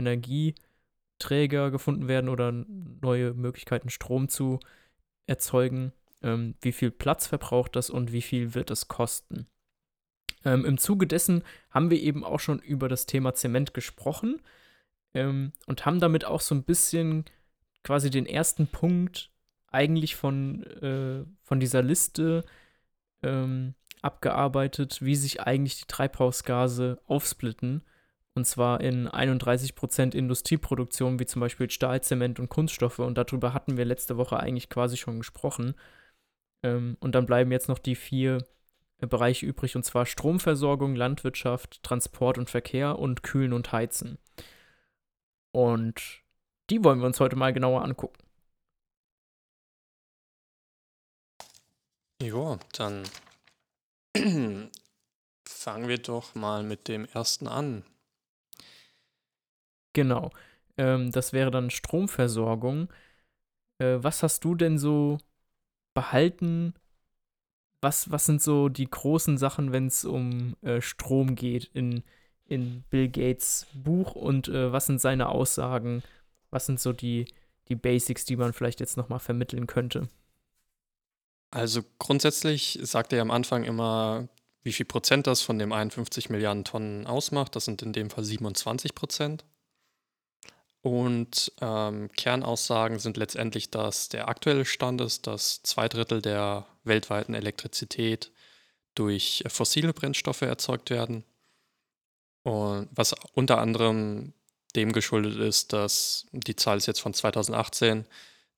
Energieträger 1.24 1.72
gefunden 1.72 2.08
werden 2.08 2.30
oder 2.30 2.52
neue 2.52 3.34
Möglichkeiten, 3.34 3.90
Strom 3.90 4.30
zu 4.30 4.60
erzeugen? 5.26 5.94
Ähm, 6.22 6.56
wie 6.62 6.72
viel 6.72 6.92
Platz 6.92 7.28
verbraucht 7.28 7.76
das 7.76 7.90
und 7.90 8.12
wie 8.12 8.22
viel 8.22 8.54
wird 8.54 8.72
es 8.72 8.88
kosten? 8.88 9.48
Ähm, 10.46 10.66
Im 10.66 10.78
Zuge 10.78 11.08
dessen 11.08 11.44
haben 11.70 11.90
wir 11.90 12.02
eben 12.02 12.24
auch 12.24 12.40
schon 12.40 12.60
über 12.60 12.90
das 12.90 13.06
Thema 13.06 13.34
Zement 13.34 13.74
gesprochen 13.74 14.42
ähm, 15.14 15.54
und 15.66 15.86
haben 15.86 16.00
damit 16.00 16.26
auch 16.26 16.42
so 16.42 16.56
ein 16.56 16.64
bisschen 16.64 17.26
quasi 17.84 18.10
den 18.10 18.26
ersten 18.26 18.68
Punkt 18.68 19.32
eigentlich 19.68 20.16
von, 20.16 20.64
äh, 20.64 21.26
von 21.42 21.60
dieser 21.60 21.82
Liste 21.82 22.44
ähm, 23.22 23.74
abgearbeitet, 24.02 25.02
wie 25.02 25.16
sich 25.16 25.42
eigentlich 25.42 25.80
die 25.80 25.88
Treibhausgase 25.88 27.00
aufsplitten. 27.08 27.84
Und 28.36 28.46
zwar 28.46 28.82
in 28.82 29.08
31% 29.08 30.16
Industrieproduktion, 30.16 31.20
wie 31.20 31.26
zum 31.26 31.40
Beispiel 31.40 31.70
Stahl, 31.70 32.02
Zement 32.02 32.40
und 32.40 32.50
Kunststoffe. 32.50 33.00
Und 33.00 33.18
darüber 33.18 33.54
hatten 33.54 33.78
wir 33.78 33.86
letzte 33.86 34.18
Woche 34.18 34.40
eigentlich 34.40 34.70
quasi 34.70 34.98
schon 34.98 35.20
gesprochen. 35.20 35.76
Ähm, 36.64 36.98
und 37.00 37.14
dann 37.14 37.26
bleiben 37.26 37.52
jetzt 37.52 37.70
noch 37.70 37.80
die 37.80 37.96
vier 37.96 38.46
Bereiche 39.00 39.46
übrig, 39.46 39.76
und 39.76 39.84
zwar 39.84 40.06
Stromversorgung, 40.06 40.96
Landwirtschaft, 40.96 41.84
Transport 41.84 42.38
und 42.38 42.50
Verkehr 42.50 42.98
und 43.00 43.22
Kühlen 43.22 43.54
und 43.54 43.72
Heizen. 43.72 44.18
Und 45.52 46.24
die 46.70 46.84
wollen 46.84 47.00
wir 47.00 47.08
uns 47.08 47.20
heute 47.20 47.36
mal 47.36 47.54
genauer 47.54 47.84
angucken. 47.84 48.24
Jo, 52.22 52.58
dann 52.72 53.04
Fangen 55.64 55.88
wir 55.88 55.98
doch 55.98 56.36
mal 56.36 56.62
mit 56.62 56.88
dem 56.88 57.06
ersten 57.06 57.48
an. 57.48 57.84
Genau. 59.94 60.32
Ähm, 60.78 61.12
das 61.12 61.34
wäre 61.34 61.52
dann 61.52 61.70
Stromversorgung. 61.70 62.90
Äh, 63.80 63.98
was 64.00 64.24
hast 64.24 64.44
du 64.44 64.56
denn 64.56 64.78
so 64.78 65.20
behalten? 65.94 66.74
Was, 67.82 68.10
was 68.12 68.26
sind 68.26 68.42
so 68.42 68.70
die 68.70 68.90
großen 68.90 69.38
Sachen, 69.38 69.72
wenn 69.72 69.88
es 69.88 70.06
um 70.06 70.56
äh, 70.62 70.82
Strom 70.82 71.36
geht 71.36 71.66
in, 71.74 72.04
in 72.46 72.84
Bill 72.90 73.10
Gates 73.10 73.68
Buch 73.74 74.16
und 74.16 74.48
äh, 74.48 74.72
was 74.72 74.86
sind 74.86 75.02
seine 75.02 75.30
Aussagen? 75.30 76.02
Was 76.50 76.66
sind 76.66 76.80
so 76.80 76.94
die, 76.94 77.26
die 77.68 77.76
Basics, 77.76 78.26
die 78.26 78.36
man 78.36 78.54
vielleicht 78.54 78.80
jetzt 78.80 78.98
nochmal 78.98 79.20
vermitteln 79.20 79.68
könnte? 79.68 80.10
Also 81.52 81.84
grundsätzlich 82.00 82.80
sagt 82.82 83.14
er 83.14 83.22
am 83.22 83.30
Anfang 83.30 83.64
immer, 83.64 84.28
wie 84.64 84.72
viel 84.72 84.86
Prozent 84.86 85.28
das 85.28 85.42
von 85.42 85.60
dem 85.60 85.72
51 85.72 86.30
Milliarden 86.30 86.64
Tonnen 86.64 87.06
ausmacht. 87.06 87.56
Das 87.56 87.66
sind 87.66 87.82
in 87.82 87.94
dem 87.94 88.10
Fall 88.10 88.24
27 88.24 88.96
Prozent. 88.96 89.46
Und 90.84 91.54
ähm, 91.62 92.12
Kernaussagen 92.12 93.00
sind 93.00 93.16
letztendlich, 93.16 93.72
dass 93.72 94.10
der 94.10 94.28
aktuelle 94.28 94.66
Stand 94.66 95.00
ist, 95.00 95.28
dass 95.28 95.64
zwei 95.64 95.88
Drittel 95.88 96.22
der 96.22 96.68
weltweiten 96.84 97.34
Elektrizität 97.34 98.32
durch 98.94 99.46
fossile 99.48 99.94
Brennstoffe 99.94 100.42
erzeugt 100.42 100.90
werden. 100.90 101.24
Und 102.44 102.90
was 102.92 103.16
unter 103.34 103.60
anderem 103.60 104.34
dem 104.76 104.92
geschuldet 104.92 105.40
ist, 105.40 105.72
dass 105.72 106.28
die 106.34 106.58
Zahl 106.58 106.78
ist 106.78 106.88
jetzt 106.88 107.02
von 107.02 107.14
2018, 107.14 108.06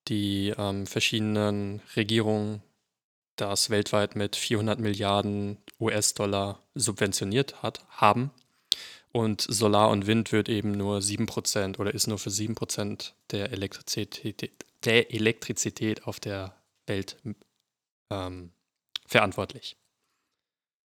die 0.08 0.52
ähm, 0.58 0.88
verschiedenen 0.88 1.80
Regierungen 1.94 2.60
das 3.36 3.70
weltweit 3.70 4.16
mit 4.16 4.34
400 4.34 4.80
Milliarden 4.80 5.58
US-Dollar 5.78 6.58
subventioniert 6.74 7.62
hat, 7.62 7.84
haben. 7.88 8.32
Und 9.16 9.40
Solar 9.40 9.88
und 9.88 10.06
Wind 10.06 10.30
wird 10.30 10.50
eben 10.50 10.72
nur 10.72 10.98
7% 10.98 11.78
oder 11.78 11.94
ist 11.94 12.06
nur 12.06 12.18
für 12.18 12.28
7% 12.28 13.12
der 13.30 13.50
Elektrizität, 13.50 14.50
der 14.84 15.10
Elektrizität 15.10 16.06
auf 16.06 16.20
der 16.20 16.54
Welt 16.86 17.16
ähm, 18.12 18.52
verantwortlich. 19.06 19.78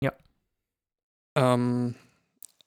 Ja. 0.04 0.12
Ähm, 1.38 1.96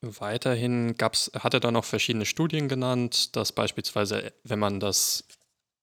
weiterhin 0.01 0.97
gab's, 0.97 1.31
hat 1.39 1.53
er 1.53 1.61
dann 1.61 1.75
noch 1.75 1.85
verschiedene 1.85 2.25
Studien 2.25 2.67
genannt, 2.67 3.37
dass 3.37 3.53
beispielsweise, 3.53 4.33
wenn 4.45 4.59
man 4.59 4.81
das 4.81 5.25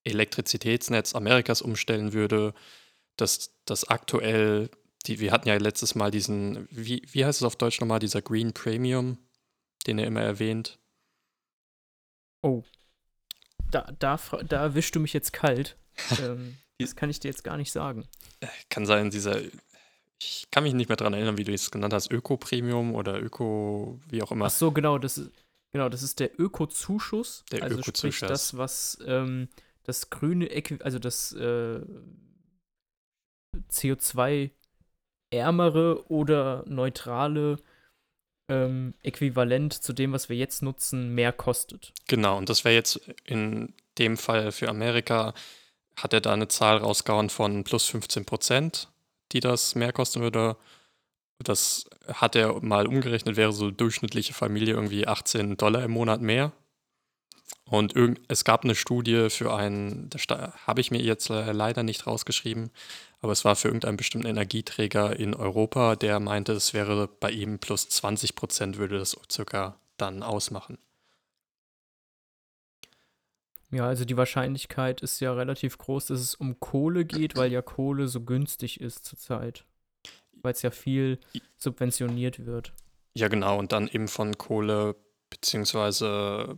Elektrizitätsnetz 0.04 1.14
Amerikas 1.14 1.62
umstellen 1.62 2.14
würde, 2.14 2.56
dass 3.18 3.52
das 3.66 3.88
aktuell, 3.88 4.72
die, 5.06 5.20
wir 5.20 5.32
hatten 5.32 5.48
ja 5.48 5.54
letztes 5.58 5.94
Mal 5.94 6.10
diesen, 6.10 6.68
wie, 6.72 7.04
wie 7.12 7.24
heißt 7.24 7.42
es 7.42 7.46
auf 7.46 7.56
Deutsch 7.56 7.80
nochmal, 7.80 8.00
dieser 8.00 8.24
Green 8.24 8.52
Premium, 8.52 9.20
den 9.88 10.00
er 10.00 10.08
immer 10.08 10.22
erwähnt. 10.22 10.80
Oh. 12.42 12.64
Da, 13.72 13.92
da, 14.00 14.20
da 14.48 14.62
erwischst 14.62 14.96
du 14.96 15.00
mich 15.00 15.14
jetzt 15.14 15.34
kalt. 15.34 15.78
ähm, 16.22 16.58
das 16.80 16.96
kann 16.96 17.10
ich 17.10 17.20
dir 17.20 17.28
jetzt 17.28 17.44
gar 17.44 17.58
nicht 17.58 17.72
sagen. 17.72 18.08
Kann 18.70 18.86
sein, 18.86 19.10
dieser, 19.10 19.42
ich 20.22 20.48
kann 20.52 20.64
mich 20.64 20.74
nicht 20.74 20.90
mehr 20.90 20.98
daran 20.98 21.14
erinnern, 21.14 21.38
wie 21.38 21.44
du 21.44 21.54
es 21.54 21.72
genannt 21.72 21.94
hast, 21.94 22.12
Öko-Premium 22.12 22.96
oder 22.96 23.22
Öko, 23.22 24.00
wie 24.08 24.24
auch 24.24 24.32
immer. 24.32 24.46
Ach 24.46 24.52
so, 24.52 24.72
genau, 24.72 24.98
das 24.98 25.18
ist, 25.18 25.32
genau, 25.72 25.90
das 25.90 26.04
ist 26.04 26.20
der 26.20 26.40
Öko-Zuschuss. 26.40 27.44
Der 27.52 27.64
also 27.64 27.78
Öko-Zuschuss. 27.78 28.16
sprich 28.16 28.30
das, 28.30 28.58
was 28.58 28.98
ähm, 29.06 29.50
das 29.84 30.10
grüne, 30.10 30.50
also 30.82 31.00
das 31.00 31.34
äh, 31.34 31.82
CO2-ärmere 33.72 36.10
oder 36.10 36.64
neutrale 36.68 37.58
ähm, 38.50 38.94
Äquivalent 39.04 39.74
zu 39.74 39.94
dem, 39.94 40.12
was 40.12 40.30
wir 40.30 40.36
jetzt 40.36 40.62
nutzen, 40.62 41.14
mehr 41.16 41.32
kostet. 41.32 41.94
Genau, 42.08 42.38
und 42.38 42.50
das 42.50 42.64
wäre 42.66 42.76
jetzt 42.76 43.00
in 43.26 43.74
dem 43.98 44.18
Fall 44.18 44.52
für 44.52 44.70
Amerika, 44.70 45.34
hat 45.96 46.14
er 46.14 46.22
da 46.22 46.34
eine 46.34 46.48
Zahl 46.48 46.78
rausgehauen 46.78 47.30
von 47.30 47.64
plus 47.64 47.86
15 47.88 48.26
Prozent, 48.26 48.90
die 49.32 49.40
das 49.40 49.76
mehr 49.76 49.94
kosten 49.94 50.22
würde. 50.22 50.58
Das 51.40 51.90
hat 52.08 52.36
er 52.36 52.62
mal 52.62 52.88
umgerechnet, 52.88 53.38
wäre 53.38 53.54
so 53.54 53.72
durchschnittliche 53.72 54.34
Familie 54.34 54.74
irgendwie 54.74 55.08
18 55.08 55.58
Dollar 55.58 55.84
im 55.84 55.92
Monat 55.92 56.22
mehr. 56.22 56.52
Und 57.66 57.94
es 58.28 58.44
gab 58.44 58.64
eine 58.64 58.74
Studie 58.76 59.30
für 59.30 59.54
einen, 59.54 60.10
habe 60.66 60.82
ich 60.82 60.90
mir 60.90 61.02
jetzt 61.02 61.30
leider 61.30 61.84
nicht 61.84 62.08
rausgeschrieben, 62.08 62.72
aber 63.22 63.32
es 63.32 63.46
war 63.46 63.56
für 63.56 63.68
irgendeinen 63.68 63.98
bestimmten 63.98 64.28
Energieträger 64.28 65.18
in 65.18 65.34
Europa, 65.34 65.96
der 65.96 66.20
meinte, 66.20 66.54
es 66.54 66.74
wäre 66.74 67.08
bei 67.08 67.32
ihm 67.32 67.60
plus 67.60 67.90
20 67.90 68.36
Prozent 68.36 68.78
würde 68.78 69.00
das 69.00 69.18
circa 69.30 69.80
dann 69.98 70.24
ausmachen. 70.24 70.78
Ja, 73.72 73.86
also 73.86 74.04
die 74.04 74.18
Wahrscheinlichkeit 74.18 75.02
ist 75.02 75.20
ja 75.20 75.34
relativ 75.34 75.78
groß, 75.78 76.08
dass 76.08 76.20
es 76.20 76.34
um 76.34 76.60
Kohle 76.60 77.06
geht, 77.06 77.36
weil 77.36 77.52
ja 77.52 77.62
Kohle 77.62 78.08
so 78.08 78.22
günstig 78.22 78.82
ist 78.82 79.06
zurzeit. 79.06 79.66
Weil 80.42 80.54
es 80.54 80.62
ja 80.64 80.72
viel 80.72 81.20
subventioniert 81.58 82.46
wird. 82.46 82.74
Ja, 83.14 83.28
genau. 83.28 83.60
Und 83.60 83.72
dann 83.72 83.88
eben 83.88 84.08
von 84.08 84.38
Kohle 84.38 84.96
beziehungsweise 85.30 86.58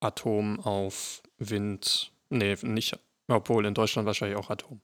Atom 0.00 0.58
auf 0.60 1.22
Wind. 1.38 2.12
Nee, 2.30 2.56
nicht, 2.62 2.98
obwohl 3.28 3.66
in 3.66 3.74
Deutschland 3.74 4.06
wahrscheinlich 4.06 4.38
auch 4.38 4.50
Atom. 4.50 4.80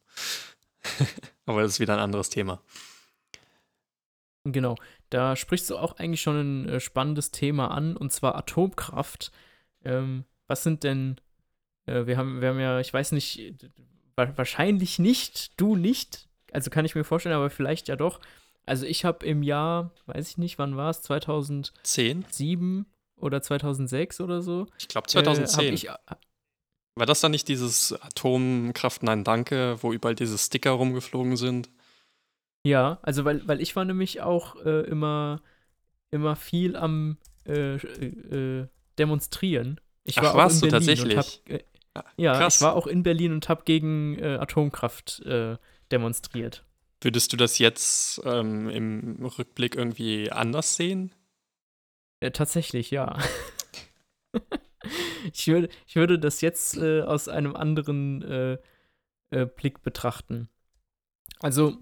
Aber 1.47 1.63
das 1.63 1.73
ist 1.73 1.81
wieder 1.81 1.95
ein 1.95 2.01
anderes 2.01 2.31
Thema. 2.31 2.61
Genau, 4.45 4.77
da 5.09 5.37
sprichst 5.37 5.71
du 5.71 5.77
auch 5.79 5.97
eigentlich 5.97 6.21
schon 6.21 6.37
ein 6.65 6.69
äh, 6.69 6.81
spannendes 6.81 7.31
Thema 7.31 7.69
an, 7.71 7.97
und 7.97 8.13
zwar 8.13 8.35
Atomkraft. 8.35 9.33
Ähm, 9.85 10.25
was 10.47 10.63
sind 10.63 10.85
denn, 10.85 11.17
äh, 11.87 12.07
wir, 12.07 12.19
haben, 12.19 12.41
wir 12.41 12.49
haben 12.49 12.61
ja, 12.61 12.79
ich 12.81 12.93
weiß 12.93 13.13
nicht, 13.13 13.55
wahrscheinlich 14.17 14.99
nicht, 14.99 15.59
du 15.59 15.77
nicht, 15.77 16.29
also 16.53 16.71
kann 16.71 16.85
ich 16.85 16.95
mir 16.95 17.05
vorstellen, 17.05 17.35
aber 17.35 17.51
vielleicht 17.51 17.89
ja 17.89 17.97
doch. 17.97 18.21
Also 18.67 18.87
ich 18.87 19.05
habe 19.05 19.25
im 19.27 19.43
Jahr, 19.43 19.91
weiß 20.07 20.29
ich 20.29 20.39
nicht, 20.39 20.59
wann 20.59 20.77
war 20.77 20.91
es, 20.91 21.03
2010? 21.03 22.25
7 22.31 22.87
oder 23.17 23.43
2006 23.43 24.21
oder 24.21 24.43
so? 24.43 24.67
Ich 24.79 24.89
glaube 24.89 25.07
2010. 25.07 25.75
Äh, 25.75 25.95
war 26.97 27.07
das 27.07 27.21
dann 27.21 27.33
nicht 27.33 27.49
dieses 27.49 27.93
Atomkraft 27.93 29.03
Nein 29.03 29.25
Danke, 29.25 29.83
wo 29.83 29.93
überall 29.93 30.15
diese 30.15 30.39
Sticker 30.39 30.73
rumgeflogen 30.73 31.37
sind? 31.37 31.71
Ja, 32.65 32.99
also 33.03 33.25
weil, 33.25 33.47
weil 33.47 33.61
ich 33.61 33.77
war 33.77 33.85
nämlich 33.85 34.23
auch 34.23 34.57
äh, 34.65 34.83
immer, 34.83 35.43
immer 36.11 36.37
viel 36.37 36.77
am 36.77 37.19
äh, 37.47 37.75
äh, 37.75 38.69
Demonstrieren. 38.99 39.81
Ich 40.05 40.17
war 40.19 40.31
Ach, 40.31 40.35
warst 40.35 40.63
du 40.63 40.69
tatsächlich? 40.69 41.17
Hab, 41.17 41.27
äh, 41.49 41.65
ah, 41.95 42.05
ja, 42.17 42.37
Krass. 42.39 42.57
ich 42.57 42.63
war 42.63 42.75
auch 42.75 42.87
in 42.87 43.03
Berlin 43.03 43.33
und 43.33 43.49
habe 43.49 43.63
gegen 43.65 44.19
äh, 44.19 44.37
Atomkraft 44.37 45.21
äh, 45.27 45.57
demonstriert. 45.91 46.65
Würdest 47.03 47.33
du 47.33 47.37
das 47.37 47.59
jetzt 47.59 48.23
ähm, 48.25 48.71
im 48.71 49.27
Rückblick 49.27 49.75
irgendwie 49.75 50.31
anders 50.31 50.77
sehen? 50.77 51.13
tatsächlich, 52.33 52.91
ja. 52.91 53.19
ich, 55.33 55.47
würde, 55.47 55.69
ich 55.87 55.97
würde 55.97 56.19
das 56.19 56.41
jetzt 56.41 56.79
aus 56.79 57.29
einem 57.29 57.57
anderen 57.57 58.59
Blick 59.57 59.83
betrachten. 59.83 60.49
Also, 61.41 61.79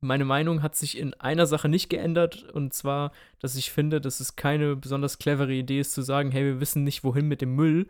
meine 0.00 0.24
Meinung 0.24 0.62
hat 0.62 0.74
sich 0.74 0.98
in 0.98 1.14
einer 1.14 1.46
Sache 1.46 1.68
nicht 1.68 1.88
geändert 1.88 2.42
und 2.50 2.74
zwar, 2.74 3.12
dass 3.38 3.54
ich 3.54 3.70
finde, 3.70 4.00
dass 4.00 4.18
es 4.18 4.34
keine 4.34 4.74
besonders 4.74 5.18
clevere 5.18 5.52
Idee 5.52 5.80
ist 5.80 5.92
zu 5.92 6.02
sagen, 6.02 6.32
hey, 6.32 6.44
wir 6.44 6.60
wissen 6.60 6.82
nicht, 6.82 7.04
wohin 7.04 7.28
mit 7.28 7.40
dem 7.40 7.54
Müll, 7.54 7.86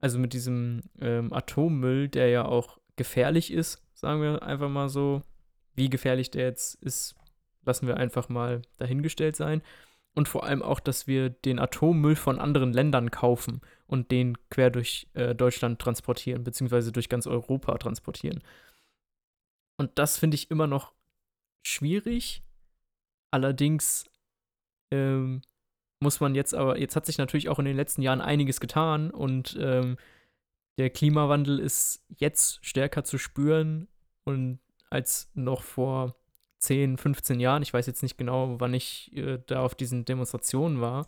also 0.00 0.18
mit 0.18 0.32
diesem 0.32 0.80
ähm, 1.00 1.32
Atommüll, 1.32 2.08
der 2.08 2.28
ja 2.28 2.44
auch 2.46 2.78
gefährlich 2.96 3.52
ist, 3.52 3.82
sagen 3.94 4.22
wir 4.22 4.42
einfach 4.42 4.68
mal 4.68 4.88
so. 4.88 5.22
Wie 5.74 5.88
gefährlich 5.88 6.30
der 6.30 6.44
jetzt 6.44 6.74
ist, 6.82 7.14
lassen 7.64 7.86
wir 7.86 7.96
einfach 7.96 8.28
mal 8.28 8.60
dahingestellt 8.76 9.36
sein. 9.36 9.62
Und 10.14 10.28
vor 10.28 10.44
allem 10.44 10.62
auch, 10.62 10.80
dass 10.80 11.06
wir 11.06 11.30
den 11.30 11.58
Atommüll 11.58 12.16
von 12.16 12.38
anderen 12.38 12.72
Ländern 12.72 13.10
kaufen 13.10 13.62
und 13.86 14.10
den 14.10 14.36
quer 14.50 14.70
durch 14.70 15.08
äh, 15.14 15.34
Deutschland 15.34 15.80
transportieren, 15.80 16.44
beziehungsweise 16.44 16.92
durch 16.92 17.08
ganz 17.08 17.26
Europa 17.26 17.78
transportieren. 17.78 18.42
Und 19.78 19.98
das 19.98 20.18
finde 20.18 20.34
ich 20.34 20.50
immer 20.50 20.66
noch 20.66 20.92
schwierig. 21.66 22.42
Allerdings 23.30 24.04
ähm, 24.90 25.40
muss 26.00 26.20
man 26.20 26.34
jetzt 26.34 26.54
aber, 26.54 26.78
jetzt 26.78 26.96
hat 26.96 27.06
sich 27.06 27.16
natürlich 27.16 27.48
auch 27.48 27.58
in 27.58 27.64
den 27.64 27.76
letzten 27.76 28.02
Jahren 28.02 28.20
einiges 28.20 28.60
getan 28.60 29.10
und 29.10 29.56
ähm, 29.58 29.96
der 30.78 30.90
Klimawandel 30.90 31.58
ist 31.58 32.04
jetzt 32.08 32.64
stärker 32.64 33.04
zu 33.04 33.18
spüren 33.18 33.88
und 34.24 34.58
als 34.90 35.30
noch 35.34 35.62
vor 35.62 36.14
10, 36.62 36.96
15 36.96 37.40
Jahren. 37.40 37.62
Ich 37.62 37.74
weiß 37.74 37.86
jetzt 37.86 38.02
nicht 38.02 38.16
genau, 38.16 38.60
wann 38.60 38.72
ich 38.72 39.14
äh, 39.16 39.38
da 39.46 39.62
auf 39.62 39.74
diesen 39.74 40.04
Demonstrationen 40.04 40.80
war. 40.80 41.06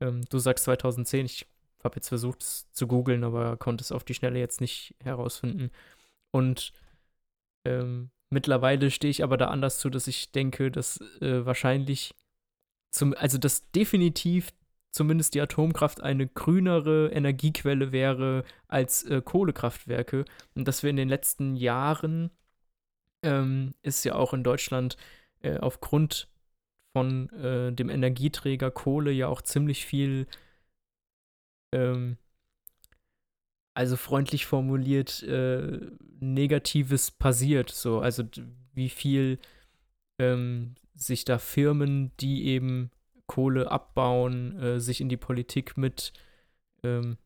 Ähm, 0.00 0.22
du 0.30 0.38
sagst 0.38 0.64
2010, 0.64 1.26
ich 1.26 1.46
habe 1.82 1.96
jetzt 1.96 2.08
versucht 2.08 2.42
es 2.42 2.70
zu 2.72 2.86
googeln, 2.86 3.24
aber 3.24 3.56
konnte 3.56 3.82
es 3.82 3.92
auf 3.92 4.04
die 4.04 4.14
Schnelle 4.14 4.38
jetzt 4.38 4.60
nicht 4.60 4.94
herausfinden. 5.02 5.70
Und 6.30 6.72
ähm, 7.64 8.10
mittlerweile 8.30 8.90
stehe 8.92 9.10
ich 9.10 9.24
aber 9.24 9.36
da 9.36 9.48
anders 9.48 9.78
zu, 9.80 9.90
dass 9.90 10.06
ich 10.06 10.30
denke, 10.30 10.70
dass 10.70 11.00
äh, 11.20 11.44
wahrscheinlich, 11.44 12.14
zum, 12.90 13.12
also 13.14 13.38
dass 13.38 13.70
definitiv 13.72 14.52
zumindest 14.92 15.34
die 15.34 15.40
Atomkraft 15.40 16.00
eine 16.00 16.28
grünere 16.28 17.10
Energiequelle 17.10 17.90
wäre 17.90 18.44
als 18.68 19.02
äh, 19.02 19.20
Kohlekraftwerke. 19.20 20.24
Und 20.54 20.68
dass 20.68 20.84
wir 20.84 20.90
in 20.90 20.96
den 20.96 21.08
letzten 21.08 21.56
Jahren 21.56 22.30
ähm, 23.26 23.74
ist 23.82 24.04
ja 24.04 24.14
auch 24.14 24.32
in 24.32 24.44
Deutschland 24.44 24.96
äh, 25.42 25.58
aufgrund 25.58 26.28
von 26.94 27.28
äh, 27.30 27.72
dem 27.72 27.90
Energieträger 27.90 28.70
Kohle 28.70 29.10
ja 29.12 29.28
auch 29.28 29.42
ziemlich 29.42 29.84
viel 29.84 30.26
ähm, 31.72 32.16
also 33.76 33.96
freundlich 33.96 34.46
formuliert, 34.46 35.22
äh, 35.24 35.78
Negatives 36.18 37.10
passiert. 37.10 37.68
So, 37.70 38.00
also 38.00 38.24
wie 38.72 38.88
viel 38.88 39.38
ähm, 40.18 40.76
sich 40.94 41.26
da 41.26 41.36
Firmen, 41.38 42.10
die 42.18 42.46
eben 42.46 42.90
Kohle 43.26 43.70
abbauen, 43.70 44.58
äh, 44.58 44.80
sich 44.80 45.02
in 45.02 45.10
die 45.10 45.18
Politik 45.18 45.76
mit, 45.76 46.14
ähm, 46.84 47.18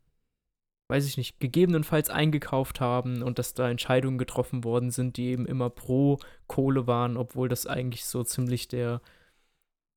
weiß 0.91 1.07
ich 1.07 1.17
nicht, 1.17 1.41
gegebenenfalls 1.41 2.11
eingekauft 2.11 2.81
haben 2.81 3.23
und 3.23 3.39
dass 3.39 3.55
da 3.55 3.71
Entscheidungen 3.71 4.19
getroffen 4.19 4.65
worden 4.65 4.91
sind, 4.91 5.17
die 5.17 5.29
eben 5.29 5.47
immer 5.47 5.71
pro 5.71 6.19
Kohle 6.49 6.87
waren, 6.87 7.17
obwohl 7.17 7.49
das 7.49 7.67
eigentlich 7.67 8.05
so 8.05 8.25
ziemlich 8.25 8.69
der, 8.69 9.01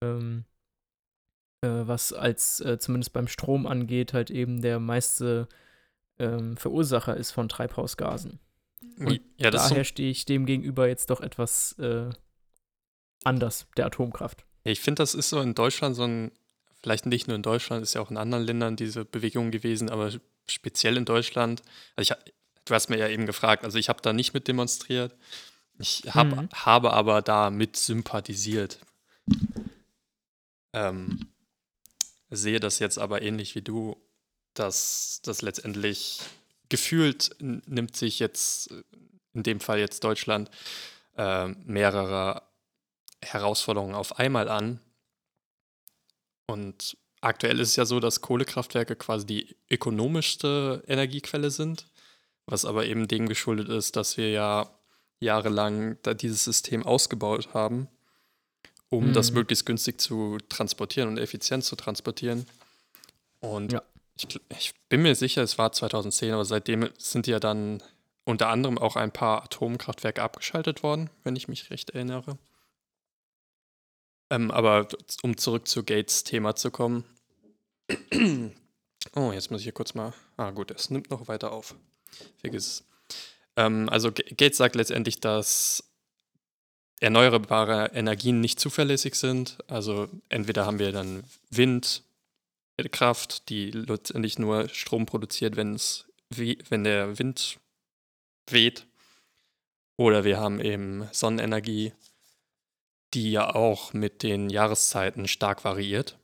ähm, 0.03 0.45
äh, 1.62 1.67
was 1.67 2.13
als 2.13 2.62
äh, 2.62 2.77
zumindest 2.77 3.12
beim 3.12 3.27
Strom 3.27 3.65
angeht, 3.65 4.13
halt 4.13 4.29
eben 4.29 4.62
der 4.62 4.79
meiste 4.79 5.47
ähm, 6.19 6.56
Verursacher 6.58 7.17
ist 7.17 7.32
von 7.32 7.49
Treibhausgasen. 7.49 8.39
Und 8.99 9.21
ja, 9.38 9.49
daher 9.49 9.84
stehe 9.84 10.12
ich 10.12 10.25
dem 10.25 10.45
gegenüber 10.45 10.88
jetzt 10.88 11.10
doch 11.10 11.21
etwas 11.21 11.73
äh, 11.79 12.10
anders, 13.23 13.67
der 13.77 13.88
Atomkraft. 13.88 14.45
Ja, 14.63 14.71
ich 14.71 14.79
finde, 14.79 15.01
das 15.01 15.15
ist 15.15 15.29
so 15.29 15.41
in 15.41 15.56
Deutschland 15.56 15.95
so 15.95 16.03
ein, 16.03 16.32
vielleicht 16.82 17.08
nicht 17.08 17.27
nur 17.27 17.36
in 17.36 17.41
Deutschland, 17.41 17.82
ist 17.82 17.95
ja 17.95 18.01
auch 18.01 18.12
in 18.12 18.17
anderen 18.17 18.43
Ländern 18.43 18.75
diese 18.75 19.06
Bewegung 19.06 19.49
gewesen, 19.49 19.89
aber 19.89 20.12
speziell 20.47 20.97
in 20.97 21.06
Deutschland. 21.06 21.62
Also 21.95 22.13
ich, 22.13 22.34
du 22.65 22.73
hast 22.73 22.89
mir 22.89 22.97
ja 22.97 23.08
eben 23.08 23.25
gefragt, 23.25 23.63
also 23.63 23.77
ich 23.77 23.89
habe 23.89 24.01
da 24.01 24.13
nicht 24.13 24.34
mit 24.34 24.47
demonstriert. 24.47 25.15
Ich 25.79 26.03
hab, 26.13 26.27
mhm. 26.27 26.49
habe 26.53 26.93
aber 26.93 27.21
da 27.21 27.49
mit 27.49 27.77
sympathisiert. 27.77 28.79
Ähm, 30.73 31.27
sehe 32.29 32.60
das 32.60 32.79
jetzt 32.79 32.97
aber 32.97 33.21
ähnlich 33.21 33.56
wie 33.56 33.62
du 33.62 33.97
dass 34.53 35.21
das 35.23 35.41
letztendlich 35.41 36.21
gefühlt 36.69 37.36
nimmt 37.39 37.95
sich 37.95 38.19
jetzt, 38.19 38.73
in 39.34 39.43
dem 39.43 39.60
Fall 39.60 39.79
jetzt 39.79 40.03
Deutschland, 40.03 40.49
äh, 41.17 41.47
mehrere 41.47 42.43
Herausforderungen 43.21 43.95
auf 43.95 44.19
einmal 44.19 44.49
an. 44.49 44.79
Und 46.47 46.97
aktuell 47.24 47.60
ist 47.60 47.70
es 47.70 47.76
ja 47.76 47.86
so, 47.86 48.00
dass 48.00 48.22
Kohlekraftwerke 48.22 48.96
quasi 48.96 49.26
die 49.26 49.56
ökonomischste 49.70 50.84
Energiequelle 50.88 51.52
sind, 51.52 51.88
was 52.46 52.66
aber 52.66 52.86
eben 52.86 53.08
dem 53.08 53.28
geschuldet 53.28 53.70
ist, 53.70 53.96
dass 53.96 54.18
wir 54.18 54.30
ja 54.30 54.70
jahrelang 55.20 55.98
dieses 56.20 56.44
System 56.44 56.84
ausgebaut 56.84 57.54
haben, 57.54 57.88
um 58.90 59.10
mhm. 59.10 59.14
das 59.14 59.32
möglichst 59.32 59.66
günstig 59.66 60.02
zu 60.02 60.38
transportieren 60.50 61.10
und 61.10 61.18
effizient 61.18 61.64
zu 61.64 61.76
transportieren. 61.76 62.46
Und 63.40 63.72
ja 63.72 63.82
ich, 64.16 64.40
ich, 64.50 64.74
bin 64.90 65.02
mir 65.02 65.16
sicher, 65.16 65.42
es 65.42 65.58
war 65.58 65.72
2010, 65.72 66.34
aber 66.34 66.46
seitdem 66.46 66.90
sind 66.98 67.28
ja 67.28 67.40
dann 67.40 67.82
unter 68.26 68.50
anderem 68.50 68.78
auch 68.78 68.96
ein 68.96 69.12
paar 69.12 69.44
Atomkraftwerke 69.44 70.22
abgeschaltet 70.22 70.84
worden, 70.84 71.10
wenn 71.24 71.36
ich 71.36 71.48
mich 71.48 71.70
recht 71.72 71.90
erinnere. 71.92 72.38
Ähm, 74.30 74.52
aber 74.52 74.88
um 75.24 75.38
zurück 75.38 75.68
zu 75.68 75.84
Gates 75.84 76.24
Thema 76.24 76.56
zu 76.56 76.72
kommen. 76.72 77.04
Oh, 79.15 79.32
jetzt 79.32 79.52
muss 79.52 79.62
ich 79.62 79.65
hier 79.65 79.74
kurz 79.74 79.93
mal. 79.93 80.13
Ah, 80.38 80.52
gut, 80.52 80.72
es 80.72 80.89
nimmt 80.89 81.10
noch 81.10 81.28
weiter 81.28 81.52
auf. 81.52 81.76
Vergiss 82.38 82.67
es. 82.67 82.84
Ähm, 83.56 83.89
also 83.89 84.12
Gates 84.12 84.58
sagt 84.58 84.76
letztendlich, 84.76 85.19
dass 85.19 85.84
erneuerbare 87.00 87.91
Energien 87.93 88.39
nicht 88.39 88.60
zuverlässig 88.60 89.15
sind. 89.15 89.58
Also 89.67 90.08
entweder 90.30 90.65
haben 90.65 90.80
wir 90.80 90.91
dann 90.91 91.26
Wind, 91.50 92.04
Kraft, 92.91 93.50
die 93.50 93.72
letztendlich 93.72 94.39
nur 94.39 94.69
Strom 94.69 95.06
produziert, 95.06 95.56
wenn 95.56 95.76
es 95.76 96.06
wenn 96.36 96.84
der 96.84 97.19
Wind 97.19 97.60
weht. 98.50 98.88
Oder 99.98 100.24
wir 100.24 100.39
haben 100.39 100.60
eben 100.60 101.08
Sonnenenergie, 101.12 101.93
die 103.13 103.32
ja 103.32 103.54
auch 103.54 103.93
mit 103.93 104.24
den 104.24 104.50
Jahreszeiten 104.50 105.28
stark 105.28 105.63
variiert. 105.63 106.17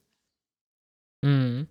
Mhm. 1.22 1.68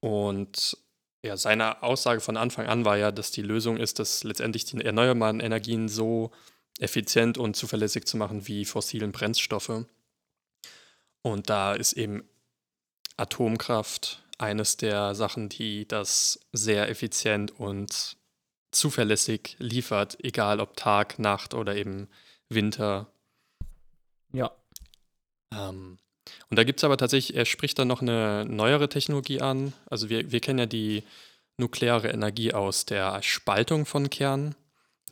Und 0.00 0.76
ja, 1.24 1.36
seine 1.36 1.82
Aussage 1.82 2.20
von 2.20 2.36
Anfang 2.36 2.66
an 2.66 2.84
war 2.84 2.96
ja, 2.96 3.12
dass 3.12 3.30
die 3.30 3.42
Lösung 3.42 3.76
ist, 3.76 3.98
dass 3.98 4.24
letztendlich 4.24 4.64
die 4.64 4.84
erneuerbaren 4.84 5.40
Energien 5.40 5.88
so 5.88 6.32
effizient 6.78 7.38
und 7.38 7.54
zuverlässig 7.54 8.06
zu 8.06 8.16
machen 8.16 8.48
wie 8.48 8.64
fossilen 8.64 9.12
Brennstoffe. 9.12 9.84
Und 11.22 11.50
da 11.50 11.74
ist 11.74 11.92
eben 11.92 12.24
Atomkraft 13.16 14.24
eines 14.38 14.76
der 14.76 15.14
Sachen, 15.14 15.48
die 15.48 15.86
das 15.86 16.40
sehr 16.52 16.88
effizient 16.88 17.52
und 17.60 18.16
zuverlässig 18.72 19.54
liefert, 19.58 20.18
egal 20.24 20.58
ob 20.58 20.76
Tag, 20.76 21.18
Nacht 21.18 21.54
oder 21.54 21.76
eben 21.76 22.08
Winter. 22.48 23.12
Ja. 24.32 24.50
Ähm, 25.52 25.98
und 26.50 26.58
da 26.58 26.64
gibt 26.64 26.80
es 26.80 26.84
aber 26.84 26.96
tatsächlich, 26.96 27.36
er 27.36 27.44
spricht 27.44 27.78
dann 27.78 27.88
noch 27.88 28.02
eine 28.02 28.44
neuere 28.44 28.88
Technologie 28.88 29.40
an. 29.40 29.72
Also 29.86 30.08
wir, 30.08 30.30
wir 30.30 30.40
kennen 30.40 30.58
ja 30.58 30.66
die 30.66 31.02
nukleare 31.56 32.08
Energie 32.08 32.52
aus 32.52 32.86
der 32.86 33.22
Spaltung 33.22 33.86
von 33.86 34.10
Kernen. 34.10 34.54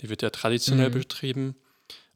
Die 0.00 0.08
wird 0.08 0.22
ja 0.22 0.30
traditionell 0.30 0.90
mhm. 0.90 0.94
betrieben. 0.94 1.56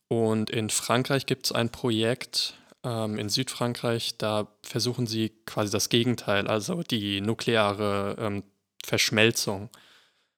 Und 0.09 0.51
in 0.51 0.71
Frankreich 0.71 1.27
gibt 1.27 1.47
es 1.47 1.53
ein 1.53 1.71
Projekt, 1.71 2.55
ähm, 2.85 3.19
in 3.19 3.29
Südfrankreich, 3.29 4.19
da 4.19 4.49
versuchen 4.63 5.07
sie 5.07 5.31
quasi 5.47 5.73
das 5.73 5.89
Gegenteil, 5.89 6.47
also 6.47 6.83
die 6.83 7.21
nukleare 7.21 8.17
ähm, 8.19 8.43
Verschmelzung. 8.85 9.71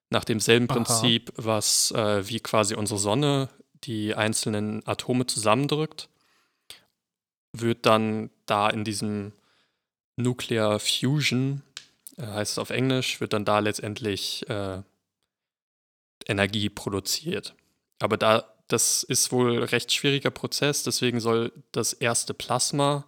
Nach 0.09 0.25
demselben 0.25 0.71
Aha. 0.71 0.75
Prinzip, 0.75 1.33
was 1.35 1.91
äh, 1.91 2.29
wie 2.29 2.39
quasi 2.39 2.77
unsere 2.77 3.01
Sonne 3.01 3.49
die 3.83 4.15
einzelnen 4.15 4.87
Atome 4.87 5.27
zusammendrückt, 5.27 6.09
wird 7.61 7.87
dann 7.87 8.31
da 8.47 8.69
in 8.69 8.85
diesem 8.85 9.33
Nuclear 10.17 10.79
Fusion, 10.79 11.63
äh, 12.17 12.27
heißt 12.27 12.53
es 12.53 12.59
auf 12.59 12.71
Englisch, 12.71 13.21
wird 13.21 13.33
dann 13.33 13.45
da 13.45 13.59
letztendlich 13.59 14.49
äh, 14.49 14.83
Energie 16.27 16.69
produziert. 16.69 17.55
Aber 17.99 18.17
da, 18.17 18.53
das 18.69 19.03
ist 19.03 19.33
wohl 19.33 19.57
ein 19.57 19.63
recht 19.63 19.93
schwieriger 19.93 20.31
Prozess, 20.31 20.83
deswegen 20.83 21.21
soll 21.21 21.53
das 21.73 21.93
erste 21.93 22.35
Plasma, 22.35 23.07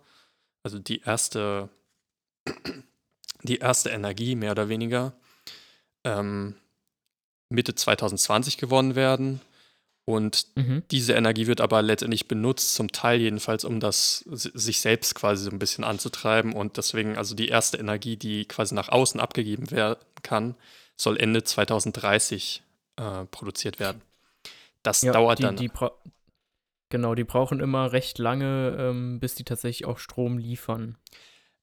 also 0.62 0.78
die 0.78 1.00
erste, 1.00 1.68
die 3.42 3.58
erste 3.58 3.90
Energie 3.90 4.34
mehr 4.34 4.52
oder 4.52 4.68
weniger, 4.68 5.12
ähm, 6.04 6.54
Mitte 7.50 7.74
2020 7.74 8.58
gewonnen 8.58 8.94
werden. 8.94 9.40
Und 10.08 10.46
mhm. 10.54 10.84
diese 10.90 11.12
Energie 11.12 11.48
wird 11.48 11.60
aber 11.60 11.82
letztendlich 11.82 12.28
benutzt, 12.28 12.74
zum 12.74 12.90
Teil 12.90 13.20
jedenfalls, 13.20 13.66
um 13.66 13.78
das 13.78 14.24
sich 14.26 14.80
selbst 14.80 15.14
quasi 15.14 15.44
so 15.44 15.50
ein 15.50 15.58
bisschen 15.58 15.84
anzutreiben. 15.84 16.54
Und 16.54 16.78
deswegen, 16.78 17.18
also 17.18 17.34
die 17.34 17.48
erste 17.48 17.76
Energie, 17.76 18.16
die 18.16 18.46
quasi 18.46 18.74
nach 18.74 18.88
außen 18.88 19.20
abgegeben 19.20 19.70
werden 19.70 19.98
kann, 20.22 20.54
soll 20.96 21.18
Ende 21.18 21.44
2030 21.44 22.62
äh, 22.96 23.26
produziert 23.26 23.80
werden. 23.80 24.00
Das 24.82 25.02
ja, 25.02 25.12
dauert 25.12 25.40
die, 25.40 25.42
dann. 25.42 25.56
Die 25.56 25.70
genau, 26.88 27.14
die 27.14 27.24
brauchen 27.24 27.60
immer 27.60 27.92
recht 27.92 28.18
lange, 28.18 28.78
ähm, 28.80 29.20
bis 29.20 29.34
die 29.34 29.44
tatsächlich 29.44 29.86
auch 29.86 29.98
Strom 29.98 30.38
liefern. 30.38 30.96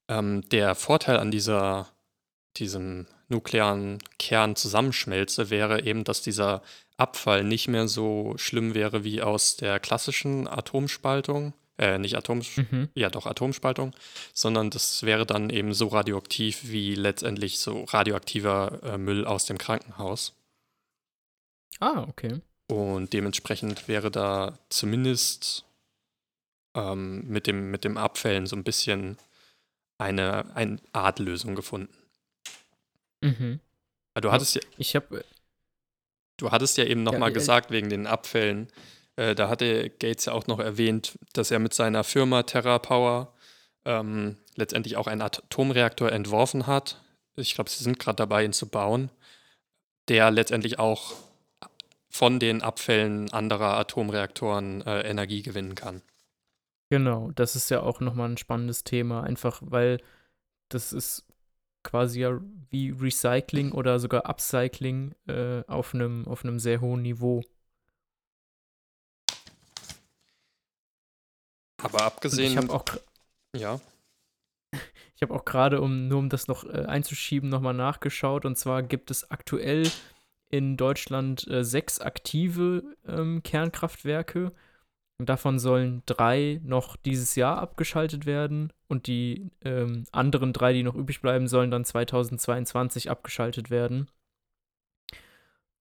Ähm, 0.07 0.47
der 0.49 0.75
Vorteil 0.75 1.17
an 1.17 1.31
dieser, 1.31 1.87
diesem 2.57 3.07
nuklearen 3.27 3.97
Kern 4.19 4.55
zusammenschmelze, 4.55 5.49
wäre 5.49 5.81
eben, 5.81 6.03
dass 6.03 6.21
dieser 6.21 6.61
Abfall 6.97 7.43
nicht 7.43 7.67
mehr 7.67 7.87
so 7.87 8.33
schlimm 8.37 8.73
wäre 8.73 9.03
wie 9.03 9.21
aus 9.21 9.57
der 9.57 9.79
klassischen 9.79 10.47
Atomspaltung. 10.47 11.53
Äh, 11.77 11.97
nicht 11.97 12.15
Atom, 12.15 12.41
mhm. 12.55 12.87
ja 12.95 13.09
doch 13.09 13.25
Atomspaltung, 13.25 13.93
sondern 14.33 14.69
das 14.69 15.03
wäre 15.03 15.25
dann 15.25 15.49
eben 15.49 15.73
so 15.73 15.87
radioaktiv 15.87 16.61
wie 16.63 16.95
letztendlich 16.95 17.59
so 17.59 17.83
radioaktiver 17.83 18.79
äh, 18.83 18.97
Müll 18.97 19.25
aus 19.25 19.45
dem 19.45 19.57
Krankenhaus. 19.57 20.33
Ah, 21.81 22.05
okay. 22.07 22.39
Und 22.67 23.11
dementsprechend 23.11 23.89
wäre 23.89 24.09
da 24.09 24.57
zumindest 24.69 25.65
ähm, 26.75 27.27
mit, 27.27 27.45
dem, 27.45 27.71
mit 27.71 27.83
dem 27.83 27.97
Abfällen 27.97 28.47
so 28.47 28.55
ein 28.55 28.63
bisschen 28.63 29.17
eine, 29.97 30.55
eine 30.55 30.79
Art 30.93 31.19
Lösung 31.19 31.55
gefunden. 31.55 31.93
Mhm. 33.21 33.59
Du 34.15 34.31
hattest 34.31 34.55
ja. 34.55 34.61
Ich 34.77 34.95
habe. 34.95 35.25
Du 36.37 36.51
hattest 36.51 36.77
ja 36.77 36.83
eben 36.85 37.03
nochmal 37.03 37.29
ja, 37.29 37.33
gesagt, 37.33 37.71
wegen 37.71 37.89
den 37.89 38.07
Abfällen. 38.07 38.67
Äh, 39.15 39.35
da 39.35 39.49
hatte 39.49 39.89
Gates 39.89 40.25
ja 40.25 40.33
auch 40.33 40.47
noch 40.47 40.59
erwähnt, 40.59 41.17
dass 41.33 41.51
er 41.51 41.59
mit 41.59 41.73
seiner 41.73 42.03
Firma 42.03 42.43
TerraPower 42.43 43.33
ähm, 43.85 44.37
letztendlich 44.55 44.97
auch 44.97 45.07
einen 45.07 45.21
Atomreaktor 45.21 46.11
entworfen 46.11 46.67
hat. 46.67 47.01
Ich 47.35 47.55
glaube, 47.55 47.69
sie 47.69 47.83
sind 47.83 47.99
gerade 47.99 48.17
dabei, 48.17 48.43
ihn 48.43 48.53
zu 48.53 48.67
bauen, 48.67 49.11
der 50.07 50.31
letztendlich 50.31 50.79
auch 50.79 51.13
von 52.09 52.39
den 52.39 52.61
Abfällen 52.61 53.31
anderer 53.33 53.77
Atomreaktoren 53.77 54.81
äh, 54.81 55.01
Energie 55.01 55.41
gewinnen 55.41 55.75
kann. 55.75 56.01
Genau, 56.89 57.31
das 57.35 57.55
ist 57.55 57.69
ja 57.69 57.81
auch 57.81 57.99
nochmal 57.99 58.29
ein 58.29 58.37
spannendes 58.37 58.83
Thema, 58.83 59.23
einfach 59.23 59.61
weil 59.61 59.99
das 60.69 60.93
ist 60.93 61.24
quasi 61.85 62.21
ja 62.21 62.41
wie 62.69 62.89
Recycling 62.89 63.71
oder 63.71 63.99
sogar 63.99 64.25
Upcycling 64.25 65.15
äh, 65.27 65.63
auf 65.67 65.93
einem 65.93 66.27
auf 66.27 66.43
sehr 66.57 66.81
hohen 66.81 67.03
Niveau. 67.03 67.41
Aber 71.81 72.01
abgesehen. 72.01 72.51
ich 72.51 72.57
habe 72.57 72.73
auch. 72.73 72.85
Ja. 73.55 73.79
Ich 75.15 75.21
habe 75.21 75.33
auch 75.33 75.45
gerade, 75.45 75.79
um 75.79 76.09
nur 76.09 76.19
um 76.19 76.29
das 76.29 76.49
noch 76.49 76.65
äh, 76.65 76.85
einzuschieben, 76.85 77.49
nochmal 77.49 77.73
nachgeschaut. 77.73 78.43
Und 78.45 78.57
zwar 78.57 78.83
gibt 78.83 79.11
es 79.11 79.31
aktuell 79.31 79.89
in 80.49 80.75
Deutschland 80.75 81.47
äh, 81.47 81.63
sechs 81.63 82.01
aktive 82.01 82.83
ähm, 83.07 83.41
Kernkraftwerke 83.41 84.51
und 85.17 85.29
davon 85.29 85.59
sollen 85.59 86.03
drei 86.05 86.59
noch 86.63 86.97
dieses 86.97 87.35
Jahr 87.35 87.57
abgeschaltet 87.59 88.25
werden 88.25 88.73
und 88.87 89.07
die 89.07 89.49
ähm, 89.63 90.03
anderen 90.11 90.51
drei, 90.51 90.73
die 90.73 90.83
noch 90.83 90.95
übrig 90.95 91.21
bleiben, 91.21 91.47
sollen 91.47 91.71
dann 91.71 91.85
2022 91.85 93.09
abgeschaltet 93.09 93.69
werden. 93.69 94.09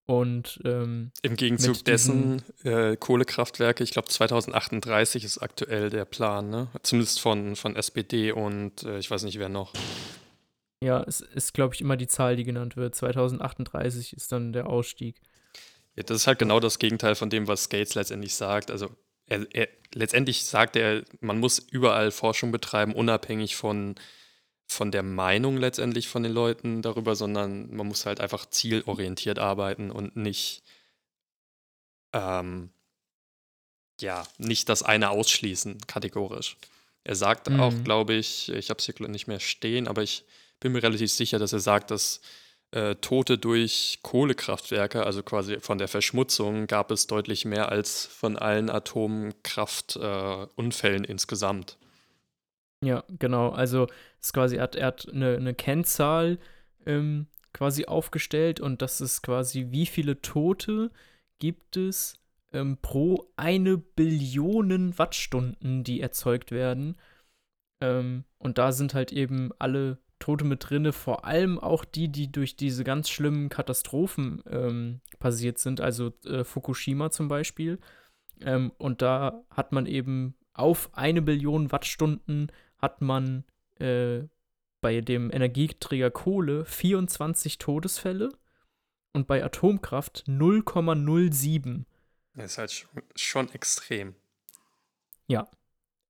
Und 0.07 0.61
ähm, 0.63 1.11
im 1.23 1.35
Gegenzug 1.35 1.83
dessen 1.83 2.43
äh, 2.63 2.95
Kohlekraftwerke, 2.95 3.83
ich 3.83 3.91
glaube 3.91 4.07
2038 4.07 5.23
ist 5.23 5.39
aktuell 5.39 5.89
der 5.89 6.05
Plan, 6.05 6.49
ne? 6.49 6.67
Zumindest 6.83 7.19
von, 7.19 7.55
von 7.55 7.75
SPD 7.75 8.31
und 8.31 8.83
äh, 8.83 8.99
ich 8.99 9.09
weiß 9.09 9.23
nicht 9.23 9.39
wer 9.39 9.49
noch. 9.49 9.73
Ja, 10.83 11.03
es 11.07 11.21
ist, 11.21 11.55
glaube 11.55 11.73
ich, 11.73 11.81
immer 11.81 11.97
die 11.97 12.07
Zahl, 12.07 12.35
die 12.35 12.43
genannt 12.43 12.77
wird. 12.77 12.93
2038 12.93 14.15
ist 14.15 14.31
dann 14.31 14.53
der 14.53 14.67
Ausstieg. 14.67 15.19
Ja, 15.95 16.03
das 16.03 16.17
ist 16.17 16.27
halt 16.27 16.37
genau 16.37 16.59
das 16.59 16.77
Gegenteil 16.77 17.15
von 17.15 17.31
dem, 17.31 17.47
was 17.47 17.69
Gates 17.69 17.95
letztendlich 17.95 18.35
sagt. 18.35 18.69
Also 18.69 18.89
er, 19.27 19.45
er, 19.53 19.67
letztendlich 19.93 20.45
sagt 20.45 20.75
er, 20.75 21.03
man 21.19 21.39
muss 21.39 21.59
überall 21.59 22.11
Forschung 22.11 22.51
betreiben, 22.51 22.93
unabhängig 22.93 23.55
von, 23.55 23.95
von 24.67 24.91
der 24.91 25.03
Meinung 25.03 25.57
letztendlich 25.57 26.07
von 26.07 26.23
den 26.23 26.33
Leuten 26.33 26.81
darüber, 26.81 27.15
sondern 27.15 27.73
man 27.75 27.87
muss 27.87 28.05
halt 28.05 28.19
einfach 28.19 28.45
zielorientiert 28.47 29.39
arbeiten 29.39 29.91
und 29.91 30.15
nicht, 30.15 30.63
ähm, 32.13 32.69
ja, 34.01 34.25
nicht 34.37 34.69
das 34.69 34.83
eine 34.83 35.09
ausschließen, 35.09 35.79
kategorisch. 35.87 36.57
Er 37.03 37.15
sagt 37.15 37.49
mhm. 37.49 37.59
auch, 37.59 37.73
glaube 37.83 38.13
ich, 38.15 38.49
ich 38.49 38.69
habe 38.69 38.79
es 38.79 38.85
hier 38.85 39.07
nicht 39.07 39.27
mehr 39.27 39.39
stehen, 39.39 39.87
aber 39.87 40.03
ich 40.03 40.25
bin 40.59 40.71
mir 40.71 40.83
relativ 40.83 41.11
sicher, 41.11 41.39
dass 41.39 41.53
er 41.53 41.59
sagt, 41.59 41.91
dass 41.91 42.21
äh, 42.75 42.95
Tote 42.95 43.37
durch 43.37 43.99
Kohlekraftwerke, 44.03 45.05
also 45.05 45.23
quasi 45.23 45.61
von 45.61 45.77
der 45.77 45.87
Verschmutzung, 45.87 46.67
gab 46.67 46.91
es 46.91 47.07
deutlich 47.07 47.45
mehr 47.45 47.69
als 47.69 48.05
von 48.05 48.37
allen 48.37 48.69
Atomkraftunfällen 48.69 51.05
äh, 51.05 51.07
insgesamt. 51.07 51.77
Ja, 52.83 53.05
genau. 53.07 53.51
Also 53.51 53.87
es 54.21 54.33
quasi, 54.33 54.57
er 54.57 54.63
hat, 54.63 54.75
er 54.75 54.87
hat 54.87 55.07
eine, 55.09 55.37
eine 55.37 55.53
Kennzahl 55.53 56.37
ähm, 56.85 57.27
quasi 57.53 57.85
aufgestellt 57.85 58.59
und 58.59 58.81
das 58.81 58.99
ist 58.99 59.23
quasi, 59.23 59.67
wie 59.69 59.85
viele 59.85 60.21
Tote 60.21 60.91
gibt 61.39 61.77
es 61.77 62.19
ähm, 62.51 62.77
pro 62.81 63.31
eine 63.37 63.77
Billion 63.77 64.97
Wattstunden, 64.97 65.85
die 65.85 66.01
erzeugt 66.01 66.51
werden. 66.51 66.97
Ähm, 67.81 68.25
und 68.37 68.57
da 68.57 68.73
sind 68.73 68.93
halt 68.93 69.13
eben 69.13 69.51
alle 69.59 69.99
Tote 70.25 70.43
mit 70.43 70.67
drinne, 70.67 70.91
vor 70.91 71.23
allem 71.25 71.59
auch 71.59 71.85
die, 71.85 72.07
die 72.07 72.31
durch 72.31 72.55
diese 72.55 72.83
ganz 72.83 73.09
schlimmen 73.09 73.47
Katastrophen 73.49 74.41
ähm, 74.49 75.01
passiert 75.19 75.59
sind, 75.59 75.81
also 75.81 76.13
äh, 76.25 76.43
Fukushima 76.43 77.11
zum 77.11 77.27
Beispiel. 77.27 77.77
Ähm, 78.41 78.71
und 78.79 79.03
da 79.03 79.43
hat 79.51 79.71
man 79.71 79.85
eben 79.85 80.33
auf 80.53 80.89
eine 80.93 81.21
Billion 81.21 81.71
Wattstunden 81.71 82.51
hat 82.79 83.01
man 83.01 83.43
äh, 83.79 84.23
bei 84.81 85.01
dem 85.01 85.31
Energieträger 85.31 86.09
Kohle 86.09 86.65
24 86.65 87.59
Todesfälle 87.59 88.29
und 89.13 89.27
bei 89.27 89.43
Atomkraft 89.43 90.23
0,07. 90.27 91.83
Das 92.33 92.53
ist 92.53 92.57
halt 92.57 92.87
schon 93.15 93.51
extrem. 93.51 94.15
Ja, 95.27 95.47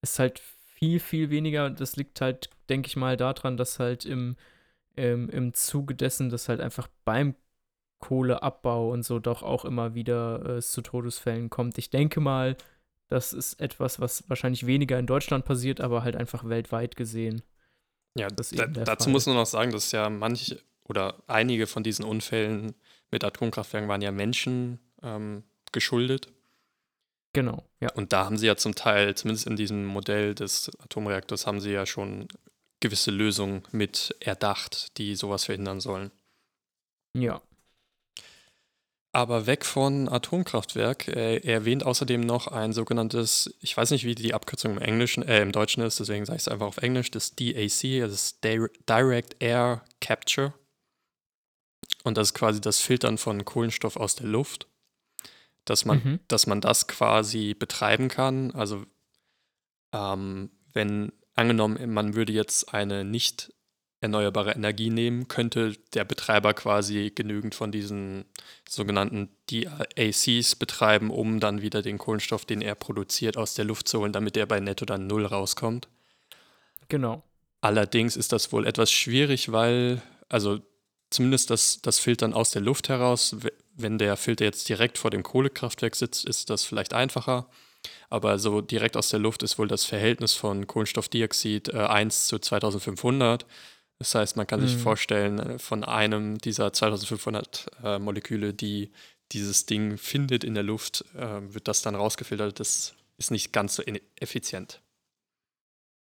ist 0.02 0.20
halt 0.20 0.40
viel, 0.40 1.02
viel 1.02 1.30
weniger. 1.30 1.70
Das 1.70 1.98
liegt 1.98 2.22
halt, 2.22 2.50
denke 2.70 2.88
ich 2.88 2.96
mal, 2.96 3.18
daran, 3.18 3.58
dass 3.58 3.80
halt 3.80 4.06
im 4.06 4.36
ähm, 4.98 5.30
im 5.30 5.54
Zuge 5.54 5.96
dessen, 5.96 6.30
dass 6.30 6.50
halt 6.50 6.62
einfach 6.62 6.88
beim 7.04 7.36
Kohleabbau 8.00 8.92
und 8.92 9.04
so 9.04 9.20
doch 9.20 9.44
auch 9.44 9.66
immer 9.66 9.96
wieder 9.96 10.58
äh, 10.58 10.62
zu 10.62 10.82
Todesfällen 10.82 11.50
kommt. 11.50 11.78
Ich 11.78 11.90
denke 11.90 12.20
mal, 12.20 12.56
das 13.08 13.34
ist 13.34 13.60
etwas, 13.60 14.00
was 14.00 14.30
wahrscheinlich 14.30 14.66
weniger 14.66 15.00
in 15.00 15.08
Deutschland 15.08 15.46
passiert, 15.46 15.82
aber 15.82 16.04
halt 16.04 16.16
einfach 16.16 16.48
weltweit 16.48 16.96
gesehen. 16.96 17.42
Ja, 18.18 18.28
da, 18.30 18.68
dazu 18.68 19.06
Fall. 19.06 19.12
muss 19.12 19.26
man 19.26 19.36
noch 19.36 19.46
sagen, 19.46 19.72
dass 19.72 19.92
ja 19.92 20.10
manche 20.10 20.62
oder 20.84 21.24
einige 21.28 21.68
von 21.68 21.84
diesen 21.84 22.06
Unfällen 22.06 22.76
mit 23.12 23.24
Atomkraftwerken 23.24 23.90
waren 23.90 24.02
ja 24.02 24.12
Menschen 24.12 24.80
ähm, 25.02 25.44
geschuldet. 25.72 26.32
Genau, 27.34 27.66
ja. 27.82 27.92
Und 27.94 28.14
da 28.14 28.26
haben 28.26 28.38
sie 28.38 28.48
ja 28.48 28.56
zum 28.56 28.76
Teil, 28.76 29.16
zumindest 29.16 29.48
in 29.48 29.58
diesem 29.58 29.86
Modell 29.86 30.36
des 30.36 30.72
Atomreaktors, 30.80 31.46
haben 31.46 31.60
sie 31.60 31.72
ja 31.72 31.86
schon 31.86 32.28
gewisse 32.80 33.12
Lösungen 33.12 33.64
mit 33.72 34.16
erdacht, 34.20 34.98
die 34.98 35.16
sowas 35.16 35.46
verhindern 35.46 35.80
sollen. 35.80 36.12
Ja. 37.18 37.42
Aber 39.12 39.48
weg 39.48 39.64
von 39.64 40.10
Atomkraftwerk. 40.10 41.08
Er 41.08 41.46
erwähnt 41.46 41.86
außerdem 41.86 42.20
noch 42.20 42.48
ein 42.48 42.74
sogenanntes, 42.74 43.56
ich 43.62 43.76
weiß 43.76 43.92
nicht, 43.92 44.04
wie 44.04 44.16
die 44.16 44.34
Abkürzung 44.34 44.74
im 44.74 44.82
Englischen, 44.82 45.24
äh, 45.24 45.42
im 45.42 45.54
Deutschen 45.54 45.84
ist, 45.84 46.00
deswegen 46.00 46.26
sage 46.26 46.36
ich 46.36 46.44
es 46.44 46.48
einfach 46.50 46.68
auf 46.68 46.78
Englisch, 46.78 47.12
das 47.12 47.36
DAC, 47.36 48.02
also 48.02 48.14
das 48.14 48.40
Direct 48.42 49.42
Air 49.42 49.86
Capture. 50.02 50.54
Und 52.04 52.18
das 52.18 52.30
ist 52.30 52.34
quasi 52.34 52.60
das 52.60 52.82
Filtern 52.82 53.18
von 53.18 53.46
Kohlenstoff 53.46 53.96
aus 53.96 54.16
der 54.16 54.28
Luft 54.28 54.68
dass 55.66 55.84
man, 55.84 55.98
mhm. 56.04 56.20
dass 56.28 56.48
man 56.48 56.62
das 56.62 56.88
quasi 56.88 57.54
betreiben 57.54 58.08
kann. 58.08 58.52
Also 58.52 58.86
ähm, 59.92 60.52
wenn 60.74 61.12
angenommen, 61.36 61.94
man 61.94 62.16
würde 62.16 62.34
jetzt 62.34 62.74
eine 62.74 63.04
nicht 63.04 63.54
erneuerbare 64.02 64.52
Energie 64.52 64.90
nehmen, 64.90 65.28
könnte 65.28 65.76
der 65.94 66.06
Betreiber 66.06 66.54
quasi 66.54 67.12
genügend 67.14 67.56
von 67.56 67.72
diesen 67.72 68.26
sogenannten 68.68 69.30
DACs 69.50 70.56
betreiben, 70.56 71.10
um 71.10 71.40
dann 71.40 71.62
wieder 71.62 71.82
den 71.82 71.98
Kohlenstoff, 71.98 72.46
den 72.46 72.62
er 72.62 72.76
produziert, 72.76 73.38
aus 73.38 73.54
der 73.56 73.66
Luft 73.66 73.88
zu 73.88 74.00
holen, 74.00 74.14
damit 74.14 74.38
er 74.38 74.46
bei 74.46 74.60
Netto 74.60 74.86
dann 74.86 75.08
null 75.08 75.26
rauskommt. 75.26 75.88
Genau. 76.88 77.24
Allerdings 77.62 78.16
ist 78.16 78.32
das 78.32 78.52
wohl 78.52 78.68
etwas 78.68 78.92
schwierig, 78.92 79.52
weil, 79.52 80.02
also 80.30 80.60
zumindest 81.10 81.50
das, 81.50 81.82
das 81.82 81.98
Filtern 81.98 82.34
aus 82.34 82.52
der 82.52 82.62
Luft 82.62 82.90
heraus, 82.90 83.36
wenn 83.76 83.98
der 83.98 84.18
Filter 84.18 84.46
jetzt 84.46 84.70
direkt 84.70 84.98
vor 84.98 85.10
dem 85.10 85.24
Kohlekraftwerk 85.24 85.96
sitzt, 85.96 86.26
ist 86.26 86.50
das 86.50 86.64
vielleicht 86.64 86.94
einfacher. 86.94 87.50
Aber 88.10 88.40
so 88.40 88.62
direkt 88.62 88.98
aus 88.98 89.10
der 89.10 89.20
Luft 89.20 89.44
ist 89.44 89.58
wohl 89.58 89.68
das 89.68 89.86
Verhältnis 89.86 90.34
von 90.34 90.68
Kohlenstoffdioxid 90.68 91.70
äh, 91.70 91.78
1 91.78 92.28
zu 92.28 92.40
2500. 92.40 93.46
Das 93.98 94.14
heißt, 94.14 94.36
man 94.36 94.48
kann 94.48 94.62
mhm. 94.62 94.68
sich 94.68 94.78
vorstellen, 94.78 95.40
äh, 95.40 95.60
von 95.60 95.84
einem 95.84 96.38
dieser 96.38 96.74
2500 96.74 97.68
äh, 97.84 98.00
Moleküle, 98.00 98.54
die 98.54 98.92
dieses 99.32 99.66
Ding 99.66 99.98
findet 99.98 100.44
in 100.44 100.54
der 100.54 100.64
Luft, 100.64 101.06
äh, 101.16 101.42
wird 101.54 101.68
das 101.68 101.82
dann 101.82 101.96
rausgefiltert. 101.96 102.60
Das 102.60 102.96
ist 103.18 103.32
nicht 103.32 103.54
ganz 103.54 103.76
so 103.76 103.84
effizient. 104.20 104.82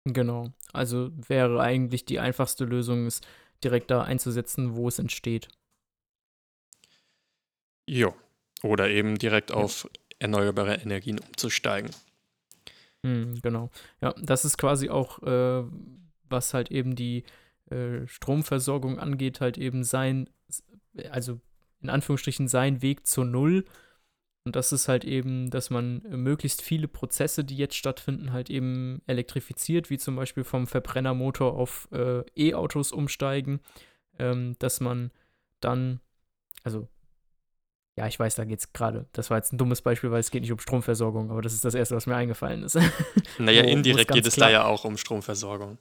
Genau. 0.06 0.52
Also 0.72 1.10
wäre 1.28 1.60
eigentlich 1.60 2.04
die 2.04 2.20
einfachste 2.20 2.64
Lösung, 2.64 3.06
es 3.06 3.20
direkt 3.62 3.90
da 3.90 4.02
einzusetzen, 4.02 4.74
wo 4.74 4.88
es 4.88 4.98
entsteht. 4.98 5.48
Jo. 7.88 8.14
Oder 8.62 8.88
eben 8.90 9.18
direkt 9.18 9.50
ja. 9.50 9.56
auf 9.56 9.88
erneuerbare 10.24 10.76
Energien 10.76 11.18
umzusteigen. 11.18 11.90
Mhm, 13.02 13.40
genau. 13.42 13.70
Ja, 14.00 14.14
das 14.20 14.46
ist 14.46 14.56
quasi 14.56 14.88
auch, 14.88 15.22
äh, 15.22 15.64
was 16.28 16.54
halt 16.54 16.70
eben 16.70 16.96
die 16.96 17.24
äh, 17.70 18.06
Stromversorgung 18.06 18.98
angeht, 18.98 19.40
halt 19.40 19.58
eben 19.58 19.84
sein, 19.84 20.30
also 21.10 21.40
in 21.82 21.90
Anführungsstrichen 21.90 22.48
sein 22.48 22.80
Weg 22.80 23.06
zur 23.06 23.26
Null. 23.26 23.66
Und 24.46 24.56
das 24.56 24.72
ist 24.72 24.88
halt 24.88 25.04
eben, 25.04 25.50
dass 25.50 25.68
man 25.68 26.02
möglichst 26.08 26.62
viele 26.62 26.88
Prozesse, 26.88 27.44
die 27.44 27.56
jetzt 27.56 27.76
stattfinden, 27.76 28.32
halt 28.32 28.48
eben 28.48 29.02
elektrifiziert, 29.06 29.90
wie 29.90 29.98
zum 29.98 30.16
Beispiel 30.16 30.44
vom 30.44 30.66
Verbrennermotor 30.66 31.54
auf 31.54 31.88
äh, 31.92 32.22
E-Autos 32.34 32.92
umsteigen, 32.92 33.60
ähm, 34.18 34.56
dass 34.58 34.80
man 34.80 35.10
dann, 35.60 36.00
also 36.62 36.88
ja, 37.96 38.08
ich 38.08 38.18
weiß, 38.18 38.34
da 38.34 38.44
geht 38.44 38.58
es 38.58 38.72
gerade. 38.72 39.06
Das 39.12 39.30
war 39.30 39.36
jetzt 39.36 39.52
ein 39.52 39.58
dummes 39.58 39.80
Beispiel, 39.80 40.10
weil 40.10 40.20
es 40.20 40.30
geht 40.30 40.42
nicht 40.42 40.52
um 40.52 40.58
Stromversorgung, 40.58 41.30
aber 41.30 41.42
das 41.42 41.54
ist 41.54 41.64
das 41.64 41.74
Erste, 41.74 41.94
was 41.94 42.06
mir 42.06 42.16
eingefallen 42.16 42.62
ist. 42.62 42.78
Naja, 43.38 43.64
Wo, 43.64 43.68
indirekt 43.68 44.12
geht 44.12 44.26
es 44.26 44.36
da 44.36 44.50
ja 44.50 44.64
auch 44.64 44.84
um 44.84 44.96
Stromversorgung. 44.96 45.78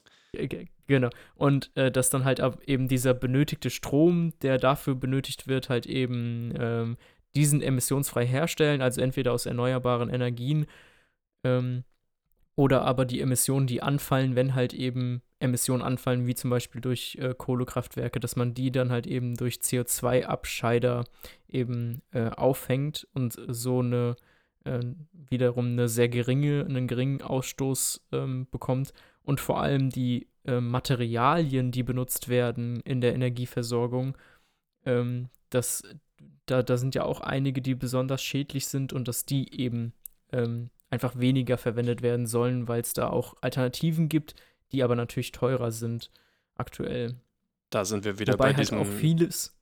Genau. 0.88 1.10
Und 1.36 1.72
äh, 1.76 1.92
dass 1.92 2.10
dann 2.10 2.26
halt 2.26 2.42
eben 2.66 2.88
dieser 2.88 3.14
benötigte 3.14 3.70
Strom, 3.70 4.34
der 4.42 4.58
dafür 4.58 4.96
benötigt 4.96 5.48
wird, 5.48 5.70
halt 5.70 5.86
eben 5.86 6.54
ähm, 6.60 6.98
diesen 7.36 7.62
emissionsfrei 7.62 8.26
herstellen, 8.26 8.82
also 8.82 9.02
entweder 9.02 9.34
aus 9.34 9.46
erneuerbaren 9.46 10.10
Energien 10.10 10.66
ähm, 11.44 11.84
oder 12.56 12.84
aber 12.84 13.06
die 13.06 13.22
Emissionen, 13.22 13.68
die 13.68 13.82
anfallen, 13.82 14.36
wenn 14.36 14.56
halt 14.56 14.74
eben 14.74 15.22
Emissionen 15.44 15.84
anfallen, 15.84 16.26
wie 16.26 16.36
zum 16.36 16.50
Beispiel 16.50 16.82
durch 16.82 17.18
äh, 17.22 17.36
Kohlekraftwerke, 17.38 18.20
dass 18.20 18.36
man 18.36 18.54
die 18.54 18.72
dann 18.72 18.92
halt 18.92 19.06
eben 19.06 19.36
durch 19.36 19.56
CO2-Abscheider 19.56 21.04
eben 21.48 22.02
äh, 22.12 22.30
aufhängt 22.30 23.08
und 23.14 23.36
so 23.48 23.80
eine 23.80 24.16
äh, 24.64 24.80
wiederum 25.12 25.68
eine 25.68 25.90
sehr 25.90 26.10
geringe, 26.10 26.66
einen 26.66 26.88
geringen 26.88 27.22
Ausstoß 27.22 28.08
ähm, 28.12 28.48
bekommt 28.50 28.94
und 29.24 29.40
vor 29.40 29.62
allem 29.62 29.90
die 29.90 30.28
äh, 30.46 30.62
Materialien, 30.62 31.72
die 31.72 31.84
benutzt 31.84 32.30
werden 32.30 32.80
in 32.82 33.02
der 33.02 33.14
Energieversorgung, 33.14 34.18
ähm, 34.86 35.30
das, 35.50 35.84
da, 36.46 36.64
da 36.64 36.78
sind 36.78 36.96
ja 36.96 37.04
auch 37.04 37.22
einige, 37.22 37.62
die 37.62 37.76
besonders 37.76 38.24
schädlich 38.24 38.68
sind 38.68 38.94
und 38.94 39.08
dass 39.08 39.26
die 39.26 39.60
eben 39.60 39.94
ähm, 40.32 40.70
einfach 40.90 41.18
weniger 41.18 41.58
verwendet 41.58 42.02
werden 42.02 42.28
sollen, 42.28 42.68
weil 42.68 42.82
es 42.82 42.94
da 42.94 43.10
auch 43.10 43.36
Alternativen 43.42 44.10
gibt, 44.10 44.36
die 44.74 44.84
aber 44.84 44.96
natürlich 44.96 45.32
teurer 45.32 45.72
sind 45.72 46.12
aktuell. 46.56 47.16
Da 47.70 47.86
sind 47.86 48.04
wir 48.04 48.20
wieder 48.20 48.34
Wobei 48.34 48.50
bei 48.50 48.56
halt 48.56 48.60
diesem 48.60 48.80
auch 48.80 48.86
vieles. 48.86 49.58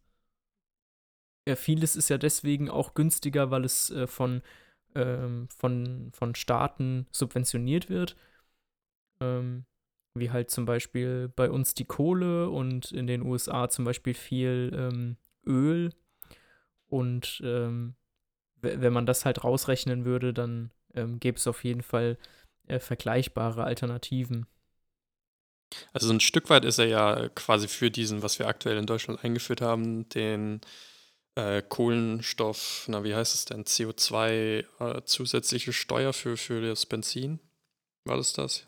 Ja, 1.47 1.55
vieles 1.55 1.95
ist 1.95 2.09
ja 2.09 2.17
deswegen 2.17 2.69
auch 2.69 2.93
günstiger, 2.93 3.51
weil 3.51 3.65
es 3.65 3.89
äh, 3.89 4.07
von, 4.07 4.41
ähm, 4.95 5.47
von, 5.49 6.11
von 6.13 6.35
Staaten 6.35 7.07
subventioniert 7.11 7.89
wird. 7.89 8.15
Ähm, 9.19 9.65
wie 10.13 10.29
halt 10.29 10.51
zum 10.51 10.65
Beispiel 10.65 11.31
bei 11.35 11.49
uns 11.49 11.73
die 11.73 11.85
Kohle 11.85 12.49
und 12.49 12.91
in 12.91 13.07
den 13.07 13.21
USA 13.21 13.69
zum 13.69 13.85
Beispiel 13.85 14.13
viel 14.13 14.71
ähm, 14.73 15.17
Öl. 15.45 15.93
Und 16.87 17.41
ähm, 17.45 17.95
wenn 18.57 18.93
man 18.93 19.05
das 19.05 19.25
halt 19.25 19.43
rausrechnen 19.43 20.05
würde, 20.05 20.33
dann 20.33 20.71
ähm, 20.93 21.19
gäbe 21.19 21.37
es 21.37 21.47
auf 21.47 21.63
jeden 21.63 21.81
Fall 21.81 22.17
äh, 22.67 22.79
vergleichbare 22.79 23.63
Alternativen. 23.63 24.45
Also 25.93 26.11
ein 26.11 26.19
Stück 26.19 26.49
weit 26.49 26.65
ist 26.65 26.79
er 26.79 26.87
ja 26.87 27.29
quasi 27.29 27.67
für 27.67 27.91
diesen, 27.91 28.23
was 28.23 28.39
wir 28.39 28.47
aktuell 28.47 28.77
in 28.77 28.85
Deutschland 28.85 29.23
eingeführt 29.23 29.61
haben, 29.61 30.07
den 30.09 30.61
äh, 31.35 31.61
Kohlenstoff, 31.61 32.85
na 32.87 33.03
wie 33.03 33.15
heißt 33.15 33.35
es 33.35 33.45
denn, 33.45 33.63
CO2 33.63 34.65
äh, 34.79 35.01
zusätzliche 35.05 35.73
Steuer 35.73 36.13
für, 36.13 36.37
für 36.37 36.61
das 36.61 36.85
Benzin. 36.85 37.39
War 38.05 38.17
das 38.17 38.33
das? 38.33 38.65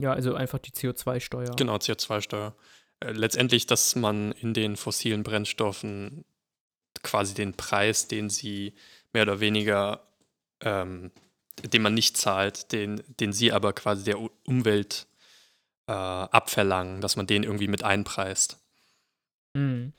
Ja, 0.00 0.12
also 0.12 0.34
einfach 0.34 0.58
die 0.58 0.70
CO2-Steuer. 0.70 1.56
Genau, 1.56 1.76
CO2-Steuer. 1.76 2.54
Äh, 3.00 3.12
letztendlich, 3.12 3.66
dass 3.66 3.96
man 3.96 4.32
in 4.32 4.54
den 4.54 4.76
fossilen 4.76 5.22
Brennstoffen 5.22 6.24
quasi 7.02 7.34
den 7.34 7.54
Preis, 7.54 8.08
den 8.08 8.30
sie 8.30 8.74
mehr 9.12 9.22
oder 9.22 9.40
weniger, 9.40 10.06
ähm, 10.60 11.10
den 11.62 11.82
man 11.82 11.94
nicht 11.94 12.16
zahlt, 12.16 12.72
den, 12.72 13.02
den 13.20 13.32
sie 13.32 13.52
aber 13.52 13.72
quasi 13.72 14.04
der 14.04 14.18
Umwelt 14.46 15.06
äh, 15.90 15.92
abverlangen, 15.92 17.00
dass 17.00 17.16
man 17.16 17.26
den 17.26 17.42
irgendwie 17.42 17.66
mit 17.66 17.82
einpreist. 17.82 18.60
Mhm. 19.54 19.92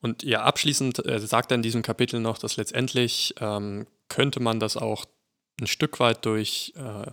Und 0.00 0.22
ja, 0.22 0.42
abschließend 0.42 1.04
äh, 1.04 1.18
sagt 1.18 1.50
er 1.50 1.56
in 1.56 1.62
diesem 1.62 1.82
Kapitel 1.82 2.20
noch, 2.20 2.38
dass 2.38 2.56
letztendlich 2.56 3.34
ähm, 3.40 3.88
könnte 4.08 4.38
man 4.38 4.60
das 4.60 4.76
auch 4.76 5.04
ein 5.60 5.66
Stück 5.66 5.98
weit 5.98 6.24
durch, 6.24 6.72
äh, 6.76 7.10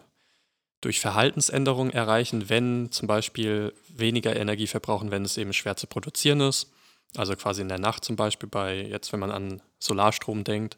durch 0.81 0.99
Verhaltensänderungen 0.99 1.91
erreichen, 1.91 2.49
wenn 2.49 2.91
zum 2.91 3.07
Beispiel 3.07 3.73
weniger 3.87 4.35
Energie 4.35 4.67
verbrauchen, 4.67 5.09
wenn 5.09 5.25
es 5.25 5.37
eben 5.37 5.53
schwer 5.53 5.75
zu 5.75 5.87
produzieren 5.87 6.41
ist. 6.41 6.71
Also 7.17 7.35
quasi 7.35 7.63
in 7.63 7.69
der 7.69 7.79
Nacht 7.79 8.05
zum 8.05 8.15
Beispiel 8.15 8.47
bei, 8.47 8.83
jetzt 8.83 9.11
wenn 9.13 9.19
man 9.19 9.31
an 9.31 9.63
Solarstrom 9.79 10.43
denkt. 10.43 10.77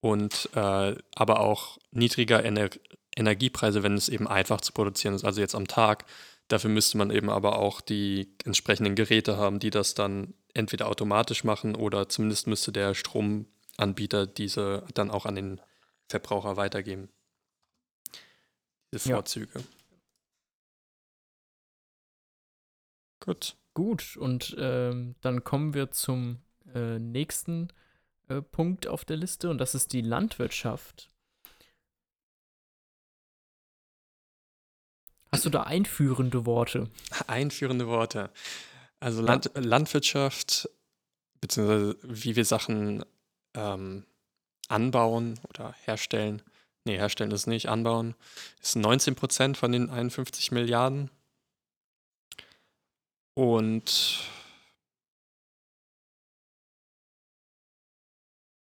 Und 0.00 0.48
äh, 0.54 0.94
aber 1.16 1.40
auch 1.40 1.78
niedriger 1.90 2.44
Ener 2.44 2.70
Energiepreise, 3.16 3.82
wenn 3.82 3.94
es 3.94 4.10
eben 4.10 4.28
einfach 4.28 4.60
zu 4.60 4.72
produzieren 4.72 5.14
ist, 5.14 5.24
also 5.24 5.40
jetzt 5.40 5.54
am 5.54 5.66
Tag. 5.66 6.04
Dafür 6.48 6.70
müsste 6.70 6.96
man 6.98 7.10
eben 7.10 7.28
aber 7.28 7.58
auch 7.58 7.80
die 7.80 8.32
entsprechenden 8.44 8.94
Geräte 8.94 9.36
haben, 9.36 9.58
die 9.58 9.70
das 9.70 9.94
dann 9.94 10.34
entweder 10.54 10.88
automatisch 10.88 11.44
machen 11.44 11.74
oder 11.74 12.08
zumindest 12.08 12.46
müsste 12.46 12.72
der 12.72 12.94
Stromanbieter 12.94 14.26
diese 14.26 14.84
dann 14.94 15.10
auch 15.10 15.26
an 15.26 15.34
den 15.34 15.60
Verbraucher 16.08 16.56
weitergeben. 16.56 17.08
Diese 18.92 19.10
Vorzüge. 19.10 19.58
Ja. 19.58 19.64
Gut. 23.20 23.56
Gut, 23.74 24.16
und 24.16 24.56
ähm, 24.58 25.16
dann 25.20 25.44
kommen 25.44 25.74
wir 25.74 25.90
zum 25.90 26.38
äh, 26.74 26.98
nächsten 26.98 27.68
äh, 28.28 28.40
Punkt 28.40 28.86
auf 28.86 29.04
der 29.04 29.18
Liste 29.18 29.50
und 29.50 29.58
das 29.58 29.74
ist 29.74 29.92
die 29.92 30.00
Landwirtschaft. 30.00 31.10
Hast 35.32 35.44
du 35.44 35.50
da 35.50 35.64
einführende 35.64 36.46
Worte? 36.46 36.88
Einführende 37.26 37.86
Worte. 37.86 38.30
Also 39.00 39.22
Land, 39.22 39.50
Landwirtschaft, 39.54 40.68
beziehungsweise 41.40 41.96
wie 42.02 42.36
wir 42.36 42.44
Sachen 42.44 43.04
ähm, 43.54 44.04
anbauen 44.68 45.38
oder 45.48 45.74
herstellen. 45.84 46.42
Nee, 46.84 46.96
herstellen 46.96 47.32
ist 47.32 47.46
nicht, 47.46 47.68
anbauen, 47.68 48.14
ist 48.62 48.76
19 48.76 49.16
Prozent 49.16 49.56
von 49.56 49.72
den 49.72 49.90
51 49.90 50.52
Milliarden. 50.52 51.10
Und 53.34 54.20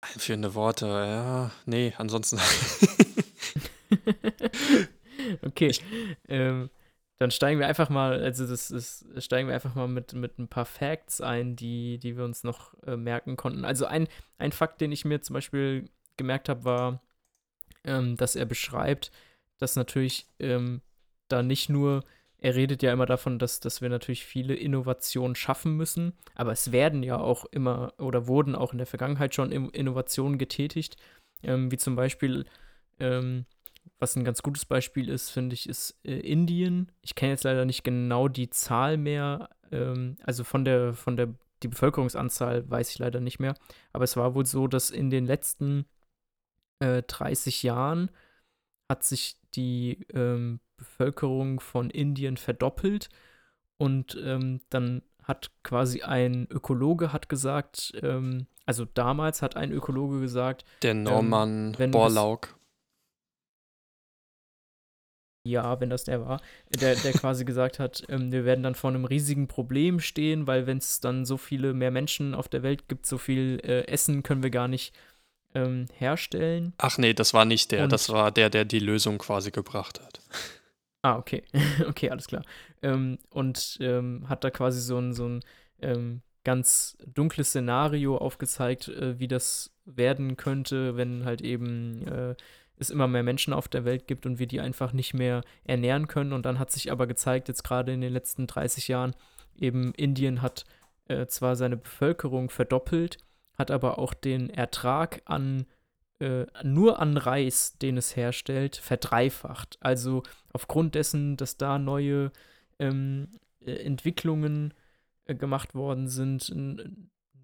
einführende 0.01 0.55
Worte, 0.55 0.87
ja, 0.87 1.51
nee, 1.65 1.95
ansonsten. 1.97 2.39
okay. 5.43 5.73
Ähm, 6.29 6.71
dann 7.19 7.33
steigen 7.33 7.59
wir 7.59 7.67
einfach 7.67 7.91
mal, 7.91 8.23
also 8.23 8.47
das 8.47 8.71
ist, 8.71 9.05
steigen 9.19 9.49
wir 9.49 9.55
einfach 9.55 9.75
mal 9.75 9.89
mit, 9.89 10.13
mit 10.13 10.39
ein 10.39 10.49
paar 10.49 10.65
Facts 10.65 11.21
ein, 11.21 11.57
die, 11.57 11.99
die 11.99 12.17
wir 12.17 12.25
uns 12.25 12.45
noch 12.45 12.75
äh, 12.85 12.97
merken 12.97 13.37
konnten. 13.37 13.65
Also 13.65 13.87
ein, 13.87 14.07
ein 14.39 14.53
Fakt, 14.53 14.81
den 14.81 14.93
ich 14.93 15.05
mir 15.05 15.21
zum 15.21 15.35
Beispiel 15.35 15.91
gemerkt 16.17 16.49
habe, 16.49 16.65
war, 16.65 17.03
ähm, 17.85 18.17
dass 18.17 18.37
er 18.37 18.47
beschreibt, 18.47 19.11
dass 19.59 19.75
natürlich 19.75 20.27
ähm, 20.39 20.81
da 21.27 21.43
nicht 21.43 21.69
nur, 21.69 22.05
er 22.39 22.55
redet 22.55 22.83
ja 22.85 22.93
immer 22.93 23.07
davon, 23.07 23.41
dass, 23.41 23.59
dass 23.59 23.83
wir 23.83 23.89
natürlich 23.89 24.25
viele 24.25 24.55
Innovationen 24.55 25.35
schaffen 25.35 25.77
müssen, 25.77 26.13
aber 26.37 26.53
es 26.53 26.71
werden 26.71 27.03
ja 27.03 27.19
auch 27.19 27.45
immer 27.47 27.95
oder 27.99 28.29
wurden 28.29 28.55
auch 28.55 28.73
in 28.73 28.79
der 28.79 28.87
Vergangenheit 28.87 29.35
schon 29.35 29.51
Innovationen 29.51 30.39
getätigt, 30.39 30.97
ähm, 31.43 31.73
wie 31.73 31.79
zum 31.79 31.97
Beispiel 31.97 32.47
ähm, 33.01 33.45
was 33.99 34.17
ein 34.17 34.25
ganz 34.25 34.43
gutes 34.43 34.65
Beispiel 34.65 35.09
ist, 35.09 35.31
finde 35.31 35.55
ich, 35.55 35.69
ist 35.69 35.99
äh, 36.05 36.19
Indien. 36.19 36.93
Ich 37.03 37.15
kenne 37.15 37.33
jetzt 37.33 37.45
leider 37.45 37.65
nicht 37.65 37.85
genau 37.85 38.29
die 38.29 38.51
Zahl 38.51 38.97
mehr, 38.97 39.51
ähm, 39.73 40.17
also 40.23 40.45
von 40.45 40.65
der, 40.65 40.93
von 40.95 41.17
der, 41.17 41.35
die 41.63 41.69
Bevölkerungsanzahl 41.69 42.69
weiß 42.69 42.91
ich 42.91 42.99
leider 42.99 43.21
nicht 43.21 43.39
mehr. 43.39 43.55
Aber 43.93 44.05
es 44.05 44.17
war 44.17 44.35
wohl 44.35 44.47
so, 44.47 44.67
dass 44.67 44.91
in 44.91 45.11
den 45.11 45.27
letzten 45.27 45.87
äh, 46.81 47.03
30 47.03 47.63
Jahren 47.63 48.11
hat 48.89 49.05
sich 49.05 49.37
die 49.55 50.07
ähm, 50.15 50.61
Bevölkerung 50.77 51.61
von 51.61 51.91
Indien 51.91 52.37
verdoppelt 52.37 53.09
und 53.77 54.17
ähm, 54.23 54.61
dann 54.71 55.03
hat 55.23 55.51
quasi 55.63 56.03
ein 56.03 56.49
Ökologe 56.51 57.13
hat 57.13 57.29
gesagt, 57.29 57.93
ähm, 58.03 58.47
also 58.65 58.87
damals 58.87 59.43
hat 59.43 59.57
ein 59.57 59.73
Ökologe 59.73 60.21
gesagt, 60.21 60.65
der 60.83 60.95
Norman 60.95 61.77
ähm, 61.79 61.91
Borlaug 61.91 62.58
ja, 65.49 65.81
wenn 65.81 65.91
das 65.91 66.05
der 66.05 66.25
war, 66.27 66.41
der, 66.81 66.95
der 66.97 67.13
quasi 67.13 67.45
gesagt 67.45 67.79
hat, 67.79 68.05
ähm, 68.09 68.33
wir 68.33 68.45
werden 68.45 68.63
dann 68.63 68.75
vor 68.75 68.91
einem 68.91 69.05
riesigen 69.05 69.49
Problem 69.49 70.01
stehen, 70.01 70.47
weil 70.47 70.67
wenn 70.67 70.79
es 70.79 71.01
dann 71.01 71.25
so 71.25 71.37
viele 71.37 71.75
mehr 71.75 71.91
Menschen 71.91 72.35
auf 72.35 72.49
der 72.49 72.63
Welt 72.63 72.89
gibt, 72.89 73.07
so 73.07 73.19
viel 73.19 73.61
äh, 73.65 73.87
Essen 73.87 74.23
können 74.23 74.43
wir 74.43 74.51
gar 74.51 74.69
nicht 74.69 74.95
ähm, 75.55 75.87
herstellen. 75.95 76.75
Ach 76.79 76.99
nee, 76.99 77.15
das 77.15 77.35
war 77.35 77.45
nicht 77.45 77.73
der, 77.73 77.85
Und, 77.85 77.93
das 77.93 78.09
war 78.11 78.31
der, 78.31 78.51
der 78.51 78.65
die 78.65 78.79
Lösung 78.79 79.19
quasi 79.19 79.51
gebracht 79.51 80.01
hat. 80.01 80.21
Ah, 81.03 81.17
okay, 81.17 81.43
okay, 81.89 82.11
alles 82.11 82.27
klar. 82.27 82.43
Ähm, 82.83 83.19
und 83.31 83.79
ähm, 83.81 84.29
hat 84.29 84.45
da 84.45 84.51
quasi 84.51 84.81
so 84.81 84.99
ein, 84.99 85.13
so 85.13 85.27
ein 85.27 85.41
ähm, 85.81 86.23
ganz 86.45 86.97
dunkles 87.07 87.49
Szenario 87.49 88.17
aufgezeigt, 88.17 88.89
äh, 88.89 89.19
wie 89.19 89.29
das 89.29 89.71
werden 89.85 90.37
könnte, 90.37 90.97
wenn 90.97 91.25
halt 91.25 91.41
eben 91.41 92.07
äh, 92.07 92.35
es 92.81 92.91
immer 92.91 93.09
mehr 93.09 93.23
Menschen 93.23 93.53
auf 93.53 93.69
der 93.69 93.85
Welt 93.85 94.07
gibt 94.07 94.27
und 94.27 94.39
wir 94.39 94.47
die 94.47 94.61
einfach 94.61 94.93
nicht 94.93 95.15
mehr 95.15 95.43
ernähren 95.65 96.09
können. 96.09 96.33
Und 96.33 96.47
dann 96.47 96.59
hat 96.59 96.71
sich 96.71 96.93
aber 96.93 97.07
gezeigt, 97.07 97.49
jetzt 97.49 97.65
gerade 97.65 97.93
in 97.93 98.01
den 98.01 98.13
letzten 98.13 98.47
30 98.47 98.89
Jahren, 98.89 99.15
eben 99.57 99.93
Indien 99.95 100.43
hat 100.43 100.65
äh, 101.09 101.27
zwar 101.27 101.57
seine 101.57 101.77
Bevölkerung 101.77 102.51
verdoppelt, 102.51 103.19
hat 103.57 103.71
aber 103.71 103.99
auch 103.99 104.15
den 104.15 104.51
Ertrag 104.51 105.23
an 105.25 105.67
äh, 106.21 106.47
nur 106.65 106.99
an 107.01 107.17
Reis, 107.17 107.79
den 107.79 107.97
es 107.97 108.17
herstellt, 108.17 108.77
verdreifacht. 108.77 109.79
Also 109.81 110.23
aufgrund 110.53 110.95
dessen, 110.95 111.37
dass 111.37 111.57
da 111.57 111.79
neue 111.79 112.33
ähm, 112.79 113.29
äh, 113.61 113.73
Entwicklungen 113.73 114.75
äh, 115.27 115.35
gemacht 115.35 115.75
worden 115.75 116.09
sind, 116.09 116.53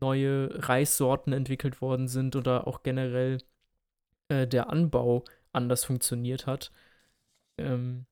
neue 0.00 0.68
Reissorten 0.68 1.32
entwickelt 1.32 1.80
worden 1.80 2.08
sind 2.08 2.36
oder 2.36 2.66
auch 2.66 2.82
generell 2.82 3.38
äh, 4.34 4.46
der 4.48 4.70
Anbau 4.70 5.24
anders 5.52 5.84
funktioniert 5.84 6.46
hat, 6.46 6.72
ähm, 7.58 8.06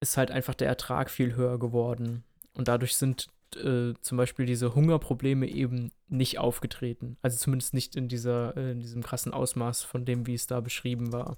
ist 0.00 0.16
halt 0.16 0.30
einfach 0.30 0.54
der 0.54 0.68
Ertrag 0.68 1.10
viel 1.10 1.34
höher 1.34 1.58
geworden. 1.58 2.24
Und 2.54 2.68
dadurch 2.68 2.96
sind 2.96 3.28
äh, 3.56 3.94
zum 4.00 4.16
Beispiel 4.16 4.46
diese 4.46 4.74
Hungerprobleme 4.74 5.46
eben 5.46 5.92
nicht 6.08 6.38
aufgetreten. 6.38 7.16
Also 7.22 7.36
zumindest 7.36 7.74
nicht 7.74 7.96
in, 7.96 8.08
dieser, 8.08 8.56
äh, 8.56 8.72
in 8.72 8.80
diesem 8.80 9.02
krassen 9.02 9.32
Ausmaß 9.32 9.82
von 9.82 10.04
dem, 10.04 10.26
wie 10.26 10.34
es 10.34 10.46
da 10.46 10.60
beschrieben 10.60 11.12
war. 11.12 11.36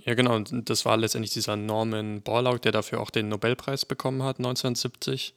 Ja, 0.00 0.14
genau. 0.14 0.34
Und 0.34 0.68
das 0.68 0.84
war 0.84 0.96
letztendlich 0.96 1.32
dieser 1.32 1.56
Norman 1.56 2.22
Borlaug, 2.22 2.60
der 2.62 2.72
dafür 2.72 3.00
auch 3.00 3.10
den 3.10 3.28
Nobelpreis 3.28 3.84
bekommen 3.84 4.22
hat, 4.22 4.38
1970, 4.38 5.34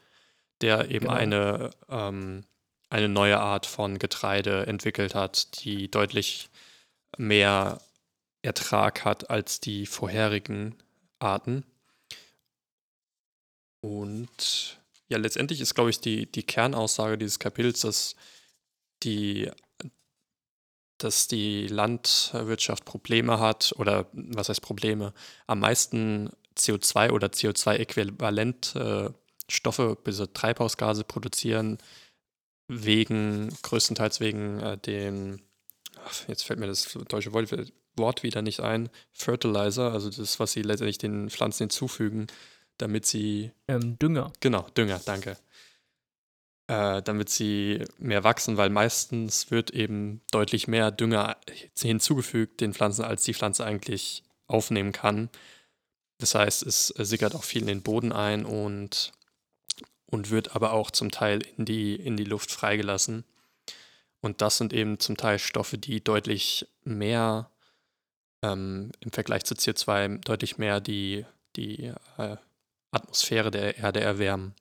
der 0.61 0.89
eben 0.89 1.05
genau. 1.05 1.13
eine, 1.13 1.69
ähm, 1.89 2.43
eine 2.89 3.09
neue 3.09 3.39
Art 3.39 3.65
von 3.65 3.99
Getreide 3.99 4.65
entwickelt 4.65 5.13
hat, 5.13 5.63
die 5.63 5.91
deutlich 5.91 6.49
mehr 7.17 7.81
Ertrag 8.41 9.05
hat 9.05 9.29
als 9.29 9.59
die 9.59 9.85
vorherigen 9.85 10.75
Arten. 11.19 11.65
Und 13.81 14.79
ja, 15.09 15.17
letztendlich 15.17 15.61
ist, 15.61 15.75
glaube 15.75 15.89
ich, 15.89 15.99
die, 15.99 16.31
die 16.31 16.43
Kernaussage 16.43 17.17
dieses 17.17 17.39
Kapitels, 17.39 17.81
dass 17.81 18.15
die, 19.03 19.49
dass 20.97 21.27
die 21.27 21.67
Landwirtschaft 21.67 22.85
Probleme 22.85 23.39
hat, 23.39 23.73
oder 23.77 24.09
was 24.13 24.49
heißt 24.49 24.61
Probleme, 24.61 25.13
am 25.45 25.59
meisten 25.59 26.31
CO2 26.57 27.11
oder 27.11 27.27
CO2-Äquivalent 27.27 28.75
Stoffe, 29.49 29.97
also 30.05 30.25
Treibhausgase 30.25 31.03
produzieren, 31.03 31.77
wegen, 32.67 33.55
größtenteils 33.61 34.19
wegen 34.19 34.59
äh, 34.59 34.77
den 34.77 35.41
jetzt 36.27 36.43
fällt 36.43 36.59
mir 36.59 36.67
das 36.67 36.97
deutsche 37.07 37.31
Wort 37.33 38.23
wieder 38.23 38.41
nicht 38.41 38.59
ein, 38.61 38.89
Fertilizer, 39.11 39.91
also 39.91 40.09
das, 40.09 40.39
was 40.39 40.51
sie 40.51 40.61
letztendlich 40.61 40.97
den 40.97 41.29
Pflanzen 41.29 41.63
hinzufügen, 41.63 42.27
damit 42.77 43.05
sie. 43.05 43.51
Ähm, 43.67 43.97
Dünger. 43.99 44.31
Genau, 44.39 44.67
Dünger, 44.75 45.01
danke. 45.05 45.37
Äh, 46.67 47.01
damit 47.01 47.29
sie 47.29 47.85
mehr 47.97 48.23
wachsen, 48.23 48.57
weil 48.57 48.69
meistens 48.69 49.51
wird 49.51 49.71
eben 49.71 50.21
deutlich 50.31 50.67
mehr 50.67 50.91
Dünger 50.91 51.37
hinzugefügt 51.79 52.59
den 52.59 52.73
Pflanzen, 52.73 53.05
als 53.05 53.23
die 53.23 53.33
Pflanze 53.33 53.65
eigentlich 53.65 54.23
aufnehmen 54.47 54.91
kann. 54.91 55.29
Das 56.17 56.35
heißt, 56.35 56.63
es 56.63 56.87
sickert 56.87 57.35
auch 57.35 57.43
viel 57.43 57.61
in 57.61 57.67
den 57.67 57.83
Boden 57.83 58.11
ein 58.11 58.43
und, 58.43 59.13
und 60.07 60.29
wird 60.29 60.55
aber 60.55 60.73
auch 60.73 60.91
zum 60.91 61.11
Teil 61.11 61.41
in 61.57 61.65
die, 61.65 61.95
in 61.95 62.17
die 62.17 62.25
Luft 62.25 62.51
freigelassen. 62.51 63.23
Und 64.27 64.41
das 64.41 64.57
sind 64.57 64.73
eben 64.73 64.99
zum 64.99 65.15
Teil 65.15 65.39
Stoffe, 65.39 65.77
die 65.77 66.03
deutlich 66.03 66.67
mehr 66.83 67.49
ähm, 68.43 68.91
im 68.99 69.09
Vergleich 69.09 69.45
zu 69.45 69.55
CO2 69.55 70.17
deutlich 70.17 70.57
mehr 70.57 70.81
die, 70.81 71.25
die 71.55 71.93
äh, 72.17 72.35
Atmosphäre 72.91 73.51
der 73.51 73.77
Erde 73.77 74.01
erwärmen. 74.01 74.53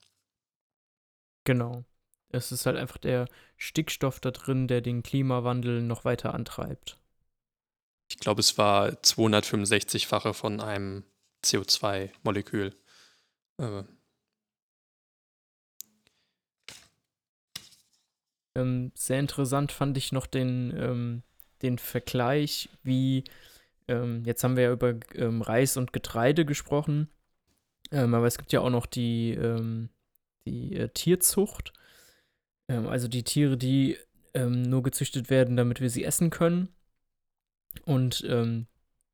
Genau. 1.43 1.85
Es 2.29 2.53
ist 2.53 2.65
halt 2.65 2.77
einfach 2.77 2.99
der 2.99 3.27
Stickstoff 3.57 4.21
da 4.21 4.31
drin, 4.31 4.69
der 4.69 4.83
den 4.83 5.03
Klimawandel 5.03 5.83
noch 5.83 6.05
weiter 6.05 6.33
antreibt. 6.33 6.97
Ich 8.09 8.19
glaube, 8.19 8.43
es 8.43 8.57
war 8.59 8.91
265-fache 8.91 10.33
von 10.33 10.61
einem 10.61 11.03
CO2-Molekül. 11.45 12.73
Äh, 13.59 13.83
Ähm, 18.57 18.91
sehr 18.95 19.21
interessant 19.21 19.71
fand 19.71 19.99
ich 19.99 20.13
noch 20.13 20.27
den, 20.27 20.75
ähm, 20.77 21.23
den 21.61 21.79
Vergleich, 21.79 22.71
wie 22.83 23.25
ähm, 23.87 24.25
jetzt 24.25 24.43
haben 24.43 24.57
wir 24.57 24.65
ja 24.65 24.73
über 24.73 24.95
ähm, 25.15 25.43
Reis 25.43 25.77
und 25.77 25.93
Getreide 25.93 26.47
gesprochen, 26.47 27.11
ähm, 27.93 28.15
aber 28.15 28.27
es 28.27 28.39
gibt 28.39 28.53
ja 28.53 28.61
auch 28.61 28.71
noch 28.71 28.87
die, 28.87 29.33
ähm, 29.33 29.91
die 30.47 30.75
äh, 30.75 30.89
Tierzucht, 30.89 31.73
also 32.69 33.07
die 33.07 33.23
Tiere, 33.23 33.57
die 33.57 33.97
nur 34.35 34.83
gezüchtet 34.83 35.31
werden, 35.31 35.57
damit 35.57 35.81
wir 35.81 35.89
sie 35.89 36.03
essen 36.03 36.31
können. 36.31 36.69
Und 37.85 38.27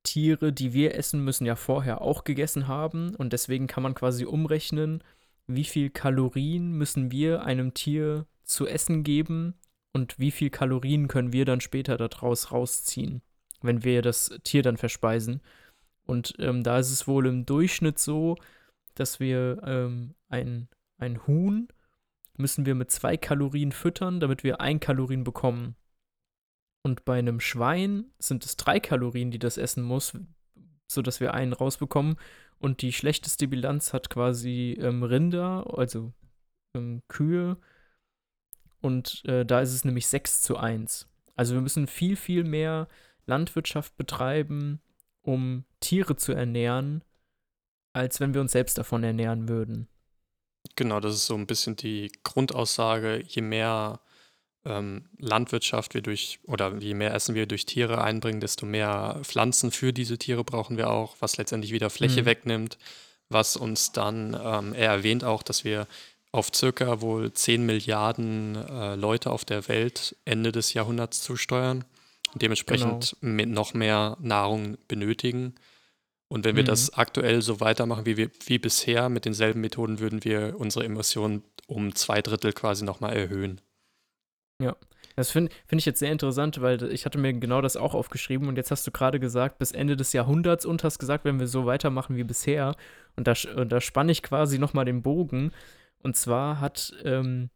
Tiere, 0.05 0.53
die 0.55 0.73
wir 0.73 0.95
essen, 0.95 1.23
müssen 1.23 1.45
ja 1.45 1.55
vorher 1.55 2.01
auch 2.01 2.25
gegessen 2.25 2.67
haben. 2.67 3.15
Und 3.15 3.35
deswegen 3.35 3.67
kann 3.67 3.83
man 3.83 3.95
quasi 3.95 4.25
umrechnen, 4.25 5.05
wie 5.47 5.65
viel 5.65 5.91
Kalorien 5.91 6.73
müssen 6.73 7.13
wir 7.13 7.43
einem 7.43 7.75
Tier 7.75 8.27
zu 8.45 8.67
essen 8.67 9.03
geben 9.03 9.55
und 9.93 10.19
wie 10.19 10.31
viel 10.31 10.51
Kalorien 10.51 11.09
können 11.09 11.33
wir 11.33 11.45
dann 11.45 11.61
später 11.61 11.97
daraus 11.97 12.53
rausziehen, 12.53 13.23
wenn 13.61 13.85
wir 13.85 14.03
das 14.03 14.31
Tier 14.45 14.63
dann 14.63 14.77
verspeisen. 14.77 15.43
Und 16.05 16.35
ähm, 16.39 16.63
da 16.63 16.79
ist 16.79 16.91
es 16.91 17.07
wohl 17.07 17.27
im 17.27 17.47
Durchschnitt 17.47 17.99
so, 17.99 18.37
dass 18.95 19.21
wir 19.21 19.63
ähm, 19.65 20.15
ein, 20.29 20.69
ein 20.99 21.27
Huhn 21.27 21.69
müssen 22.37 22.67
wir 22.67 22.75
mit 22.75 22.91
zwei 22.91 23.17
Kalorien 23.17 23.73
füttern, 23.73 24.21
damit 24.21 24.43
wir 24.43 24.61
ein 24.61 24.81
Kalorien 24.81 25.25
bekommen. 25.25 25.77
Und 26.83 27.05
bei 27.05 27.19
einem 27.19 27.41
Schwein 27.41 28.07
sind 28.19 28.45
es 28.45 28.57
drei 28.57 28.81
Kalorien, 28.81 29.31
die 29.31 29.39
das 29.39 29.57
essen 29.57 29.85
muss, 29.85 30.15
sodass 30.91 31.21
wir 31.21 31.35
einen 31.35 31.53
rausbekommen. 31.53 32.17
Und 32.59 32.83
die 32.83 32.93
schlechteste 32.93 33.47
Bilanz 33.49 33.93
hat 33.93 34.11
quasi 34.11 34.77
ähm, 34.81 35.03
Rinder, 35.03 35.67
also 35.77 36.13
ähm, 36.75 37.03
Kühe. 37.09 37.59
Und 38.83 39.25
äh, 39.25 39.47
da 39.47 39.61
ist 39.61 39.73
es 39.73 39.85
nämlich 39.85 40.07
6 40.09 40.43
zu 40.43 40.59
1. 40.59 41.09
Also 41.35 41.55
wir 41.55 41.63
müssen 41.63 41.87
viel, 41.87 42.17
viel 42.17 42.45
mehr 42.45 42.89
Landwirtschaft 43.25 43.97
betreiben, 43.97 44.83
um 45.23 45.65
Tiere 45.81 46.17
zu 46.17 46.33
ernähren, 46.33 47.03
als 47.95 48.21
wenn 48.21 48.35
wir 48.35 48.41
uns 48.41 48.53
selbst 48.53 48.77
davon 48.77 49.05
ernähren 49.05 49.49
würden. 49.49 49.89
Genau, 50.77 51.01
das 51.01 51.15
ist 51.15 51.27
so 51.27 51.35
ein 51.35 51.47
bisschen 51.47 51.77
die 51.77 52.11
Grundaussage. 52.25 53.23
Je 53.27 53.43
mehr 53.43 54.01
ähm, 54.65 55.09
Landwirtschaft 55.19 55.95
wir 55.95 56.03
durch 56.03 56.41
oder 56.45 56.77
je 56.79 56.95
mehr 56.95 57.15
Essen 57.15 57.35
wir 57.35 57.47
durch 57.47 57.67
Tiere 57.67 58.03
einbringen, 58.03 58.41
desto 58.41 58.67
mehr 58.67 59.21
Pflanzen 59.23 59.71
für 59.71 59.93
diese 59.93 60.19
Tiere 60.19 60.45
brauchen 60.45 60.77
wir 60.77 60.91
auch, 60.91 61.17
was 61.21 61.37
letztendlich 61.37 61.73
wieder 61.73 61.91
Fläche 61.91 62.23
Mhm. 62.23 62.27
wegnimmt, 62.27 62.79
was 63.29 63.57
uns 63.57 63.93
dann, 63.93 64.35
ähm, 64.41 64.73
er 64.75 64.91
erwähnt 64.91 65.25
auch, 65.25 65.43
dass 65.43 65.65
wir 65.65 65.87
auf 66.33 66.51
circa 66.55 67.01
wohl 67.01 67.33
10 67.33 67.65
Milliarden 67.67 68.57
äh, 68.57 68.95
Leute 68.97 69.31
auf 69.31 69.45
der 69.45 69.69
Welt 69.69 70.17
Ende 70.25 70.51
des 70.51 70.73
Jahrhunderts 70.75 71.21
zusteuern 71.23 71.79
und 71.79 71.85
Genau. 72.25 72.39
dementsprechend 72.41 73.17
mit 73.21 73.49
noch 73.51 73.75
mehr 73.75 74.17
Nahrung 74.21 74.79
benötigen. 74.89 75.55
Und 76.29 76.45
wenn 76.47 76.57
wir 76.57 76.63
Mhm. 76.63 76.69
das 76.69 76.95
aktuell 76.95 77.43
so 77.43 77.61
weitermachen 77.61 78.07
wie, 78.07 78.17
wir, 78.17 78.31
wie 78.47 78.59
bisher 78.59 79.11
mit 79.11 79.27
denselben 79.27 79.61
Methoden, 79.61 79.99
würden 80.01 80.25
wir 80.25 80.55
unsere 80.59 80.87
Emissionen 80.87 81.43
um 81.67 81.95
zwei 81.95 82.23
Drittel 82.23 82.55
quasi 82.55 82.85
nochmal 82.85 83.15
erhöhen. 83.15 83.61
Ja, 84.61 84.77
das 85.17 85.31
finde 85.31 85.53
find 85.67 85.81
ich 85.81 85.87
jetzt 85.87 85.99
sehr 85.99 86.11
interessant, 86.13 86.63
weil 86.63 86.83
ich 86.93 87.05
hatte 87.05 87.19
mir 87.19 87.35
genau 87.35 87.61
das 87.61 87.77
auch 87.77 87.95
aufgeschrieben 87.95 88.49
und 88.49 88.57
jetzt 88.57 88.71
hast 88.71 88.87
du 88.87 88.91
gerade 88.91 89.21
gesagt, 89.21 89.59
bis 89.59 89.73
Ende 89.73 89.97
des 89.97 90.15
Jahrhunderts 90.15 90.65
und 90.65 90.85
hast 90.85 90.99
gesagt, 90.99 91.27
wenn 91.27 91.39
wir 91.39 91.49
so 91.49 91.67
weitermachen 91.67 92.17
wie 92.17 92.25
bisher. 92.25 92.77
Und 93.17 93.27
da, 93.27 93.35
und 93.57 93.71
da 93.71 93.81
spanne 93.83 94.13
ich 94.13 94.23
quasi 94.23 94.59
nochmal 94.59 94.87
den 94.87 95.03
Bogen. 95.03 95.53
Und 96.03 96.17
zwar 96.17 96.61
hat, 96.61 96.93
ähm, 97.05 97.51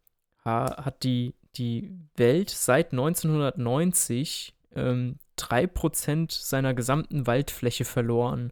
ha, 0.45 0.85
hat 0.85 1.03
die, 1.03 1.35
die 1.55 1.93
Welt 2.15 2.49
seit 2.49 2.91
1990 2.91 4.55
ähm, 4.75 5.19
3% 5.37 6.31
seiner 6.31 6.73
gesamten 6.73 7.27
Waldfläche 7.27 7.85
verloren. 7.85 8.51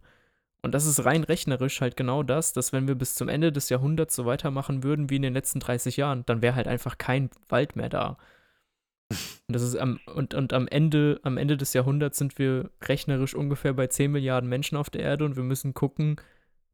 Und 0.62 0.74
das 0.74 0.86
ist 0.86 1.06
rein 1.06 1.24
rechnerisch 1.24 1.82
halt 1.82 1.96
genau 1.96 2.24
das, 2.24 2.52
dass 2.54 2.74
wenn 2.74 2.88
wir 2.88 2.96
bis 2.96 3.16
zum 3.16 3.30
Ende 3.30 3.52
des 3.52 3.70
Jahrhunderts 3.70 4.16
so 4.16 4.26
weitermachen 4.26 4.84
würden 4.84 5.10
wie 5.10 5.18
in 5.18 5.22
den 5.22 5.34
letzten 5.34 5.60
30 5.60 5.98
Jahren, 5.98 6.26
dann 6.26 6.42
wäre 6.42 6.56
halt 6.56 6.68
einfach 6.68 6.98
kein 6.98 7.30
Wald 7.50 7.76
mehr 7.76 7.90
da. 7.90 8.18
Und 9.12 9.54
das 9.54 9.62
ist 9.62 9.76
am, 9.76 10.00
und, 10.08 10.34
und 10.34 10.54
am 10.54 10.68
Ende, 10.68 11.20
am 11.22 11.38
Ende 11.38 11.58
des 11.58 11.74
Jahrhunderts 11.74 12.18
sind 12.18 12.40
wir 12.40 12.72
rechnerisch 12.82 13.36
ungefähr 13.36 13.74
bei 13.74 13.88
10 13.88 14.12
Milliarden 14.12 14.50
Menschen 14.50 14.78
auf 14.78 14.90
der 14.90 15.02
Erde 15.04 15.26
und 15.26 15.36
wir 15.36 15.44
müssen 15.44 15.76
gucken, 15.76 16.16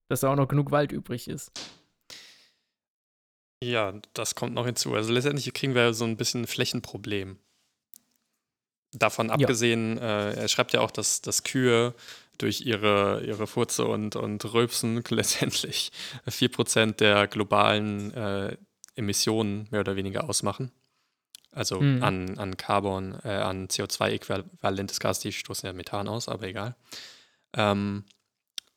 dass 0.08 0.22
da 0.22 0.32
auch 0.32 0.38
noch 0.38 0.48
genug 0.48 0.72
Wald 0.72 0.94
übrig 0.94 1.28
ist. 1.28 1.52
Ja, 3.64 3.94
das 4.14 4.36
kommt 4.36 4.54
noch 4.54 4.66
hinzu. 4.66 4.94
Also 4.96 5.14
letztendlich 5.14 5.54
kriegen 5.54 5.76
wir 5.76 5.94
so 5.94 6.06
ein 6.06 6.18
bisschen 6.18 6.42
ein 6.44 6.48
Flächenproblem. 6.48 7.38
Davon 8.94 9.28
Ja. 9.28 9.34
abgesehen, 9.36 9.98
äh, 9.98 10.34
er 10.34 10.48
schreibt 10.48 10.74
ja 10.74 10.82
auch, 10.82 10.92
dass, 10.92 11.22
dass 11.22 11.44
Kühe 11.44 11.94
durch 12.38 12.62
ihre, 12.62 13.24
ihre 13.24 13.48
Furze 13.48 13.86
und, 13.86 14.16
und 14.16 14.44
Rülpsen 14.54 15.04
letztendlich 15.10 15.92
4% 16.28 17.00
der 17.00 17.28
globalen 17.28 18.14
äh, 18.14 18.58
Emissionen 18.96 19.68
mehr 19.72 19.82
oder 19.82 19.96
weniger 19.96 20.28
ausmachen. 20.28 20.72
Also 21.54 21.82
Mhm. 21.82 22.04
an, 22.04 22.38
an 22.40 22.58
Carbon, 22.58 23.18
äh, 23.24 23.30
an 23.30 23.68
CO2-äquivalentes 23.68 25.00
Gas, 25.00 25.20
die 25.20 25.32
stoßen 25.34 25.68
ja 25.68 25.74
Methan 25.74 26.08
aus, 26.08 26.28
aber 26.30 26.48
egal. 26.48 26.76
Ähm, 27.54 28.06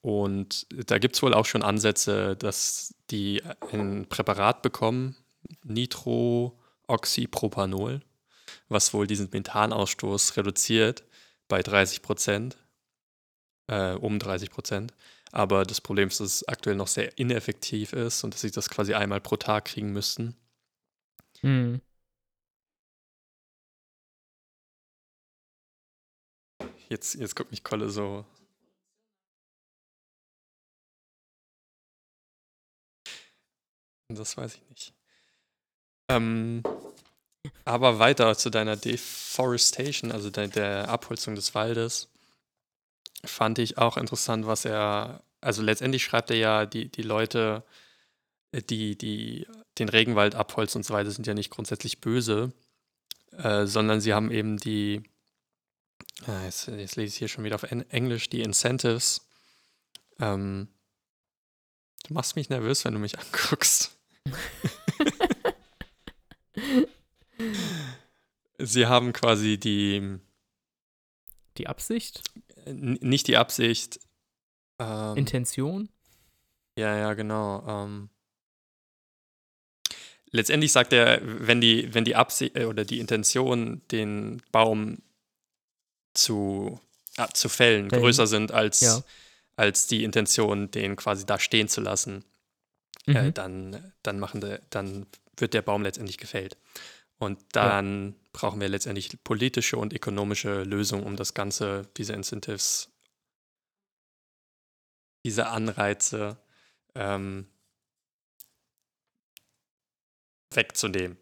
und 0.01 0.67
da 0.91 0.99
gibt 0.99 1.17
es 1.17 1.23
wohl 1.23 1.35
auch 1.35 1.47
schon 1.47 1.63
Ansätze, 1.63 2.37
dass 2.37 2.94
die 3.11 3.43
ein 3.73 4.07
Präparat 4.09 4.63
bekommen, 4.63 5.17
Nitrooxypropanol, 5.63 8.01
was 8.69 8.95
wohl 8.95 9.07
diesen 9.07 9.29
Methanausstoß 9.31 10.37
reduziert 10.37 11.05
bei 11.49 11.63
30 11.63 12.03
Prozent, 12.03 12.57
äh, 13.69 13.93
um 13.93 14.19
30 14.19 14.51
Prozent. 14.51 14.93
Aber 15.33 15.65
das 15.65 15.81
Problem 15.81 16.09
ist, 16.09 16.21
dass 16.21 16.37
es 16.37 16.49
aktuell 16.49 16.77
noch 16.77 16.87
sehr 16.87 17.19
ineffektiv 17.19 17.93
ist 17.93 18.23
und 18.25 18.35
dass 18.35 18.41
sie 18.43 18.51
das 18.51 18.71
quasi 18.71 18.95
einmal 18.95 19.21
pro 19.21 19.37
Tag 19.37 19.67
kriegen 19.67 19.93
müssten. 19.93 20.37
Hm. 21.41 21.81
Jetzt, 26.89 27.15
jetzt 27.15 27.35
guckt 27.35 27.51
mich 27.51 27.65
Kolle 27.65 27.91
so. 27.91 28.25
Das 34.15 34.37
weiß 34.37 34.55
ich 34.55 34.63
nicht. 34.71 34.95
Ähm, 36.09 36.63
aber 37.65 37.99
weiter 37.99 38.37
zu 38.37 38.51
deiner 38.51 38.77
Deforestation, 38.77 40.13
also 40.13 40.31
de 40.31 40.49
der 40.49 40.89
Abholzung 40.89 41.35
des 41.35 41.55
Waldes, 41.55 42.09
fand 43.25 43.59
ich 43.59 43.79
auch 43.79 43.97
interessant, 43.97 44.47
was 44.47 44.65
er, 44.65 45.23
also 45.41 45.63
letztendlich 45.63 46.05
schreibt 46.05 46.31
er 46.31 46.37
ja, 46.37 46.67
die, 46.67 46.89
die 46.91 47.03
Leute, 47.03 47.65
äh, 48.53 48.63
die, 48.63 48.97
die 48.97 49.47
den 49.79 49.89
Regenwald 49.89 50.35
abholzen 50.35 50.81
und 50.81 50.85
so 50.85 50.95
weiter, 50.95 51.11
sind 51.11 51.27
ja 51.27 51.35
nicht 51.35 51.51
grundsätzlich 51.51 52.01
böse, 52.01 52.53
äh, 53.33 53.67
sondern 53.67 54.01
sie 54.01 54.15
haben 54.15 54.31
eben 54.31 54.59
die, 54.59 55.03
äh, 56.29 56.45
jetzt, 56.45 56.69
jetzt 56.69 56.97
lese 56.97 57.09
ich 57.09 57.17
hier 57.17 57.29
schon 57.29 57.45
wieder 57.45 57.57
auf 57.57 57.65
En- 57.65 57.89
Englisch, 57.91 58.29
die 58.29 58.43
Incentives. 58.43 59.27
Ähm, 60.21 60.69
du 62.07 62.15
machst 62.15 62.37
mich 62.37 62.51
nervös, 62.51 62.85
wenn 62.85 62.95
du 62.95 63.01
mich 63.01 63.19
anguckst. 63.19 63.94
Sie 68.59 68.87
haben 68.87 69.13
quasi 69.13 69.59
die, 69.59 70.19
Die 71.59 71.67
Absicht? 71.67 72.23
nicht 72.67 73.27
die 73.27 73.37
Absicht, 73.37 74.01
ähm, 74.79 75.17
Intention? 75.17 75.89
Ja, 76.79 76.97
ja, 76.97 77.13
genau. 77.15 77.63
Ähm, 77.69 78.09
letztendlich 80.31 80.73
sagt 80.73 80.93
er, 80.93 81.21
wenn 81.23 81.61
die, 81.61 81.93
wenn 81.93 82.05
die 82.05 82.17
Absicht 82.17 82.57
oder 82.59 82.85
die 82.85 83.01
Intention, 83.01 83.83
den 83.91 84.43
Baum 84.51 85.03
zu, 86.15 86.81
ah, 87.17 87.29
zu 87.29 87.49
fällen, 87.49 87.91
Fällen. 87.91 88.03
größer 88.03 88.27
sind 88.27 88.51
als, 88.53 88.81
Ja. 88.81 89.03
als 89.57 89.87
die 89.87 90.05
Intention, 90.05 90.71
den 90.71 90.97
quasi 90.97 91.27
da 91.27 91.39
stehen 91.39 91.69
zu 91.69 91.81
lassen, 91.83 92.25
äh, 93.07 93.23
Mhm. 93.29 93.35
dann, 93.35 93.93
dann, 94.03 94.19
machen 94.21 94.41
de, 94.41 94.61
dann 94.71 95.07
wird 95.37 95.55
der 95.55 95.63
Baum 95.63 95.83
letztendlich 95.83 96.19
gefällt. 96.19 96.57
Und 97.19 97.41
dann 97.53 98.17
brauchen 98.33 98.61
wir 98.61 98.69
letztendlich 98.69 99.23
politische 99.25 99.77
und 99.79 99.93
ökonomische 99.93 100.63
Lösungen, 100.65 101.05
um 101.05 101.17
das 101.17 101.35
Ganze, 101.35 101.89
diese 101.97 102.13
Incentives, 102.13 102.91
diese 105.25 105.47
Anreize 105.49 106.37
ähm, 106.95 107.47
wegzunehmen. 110.55 111.19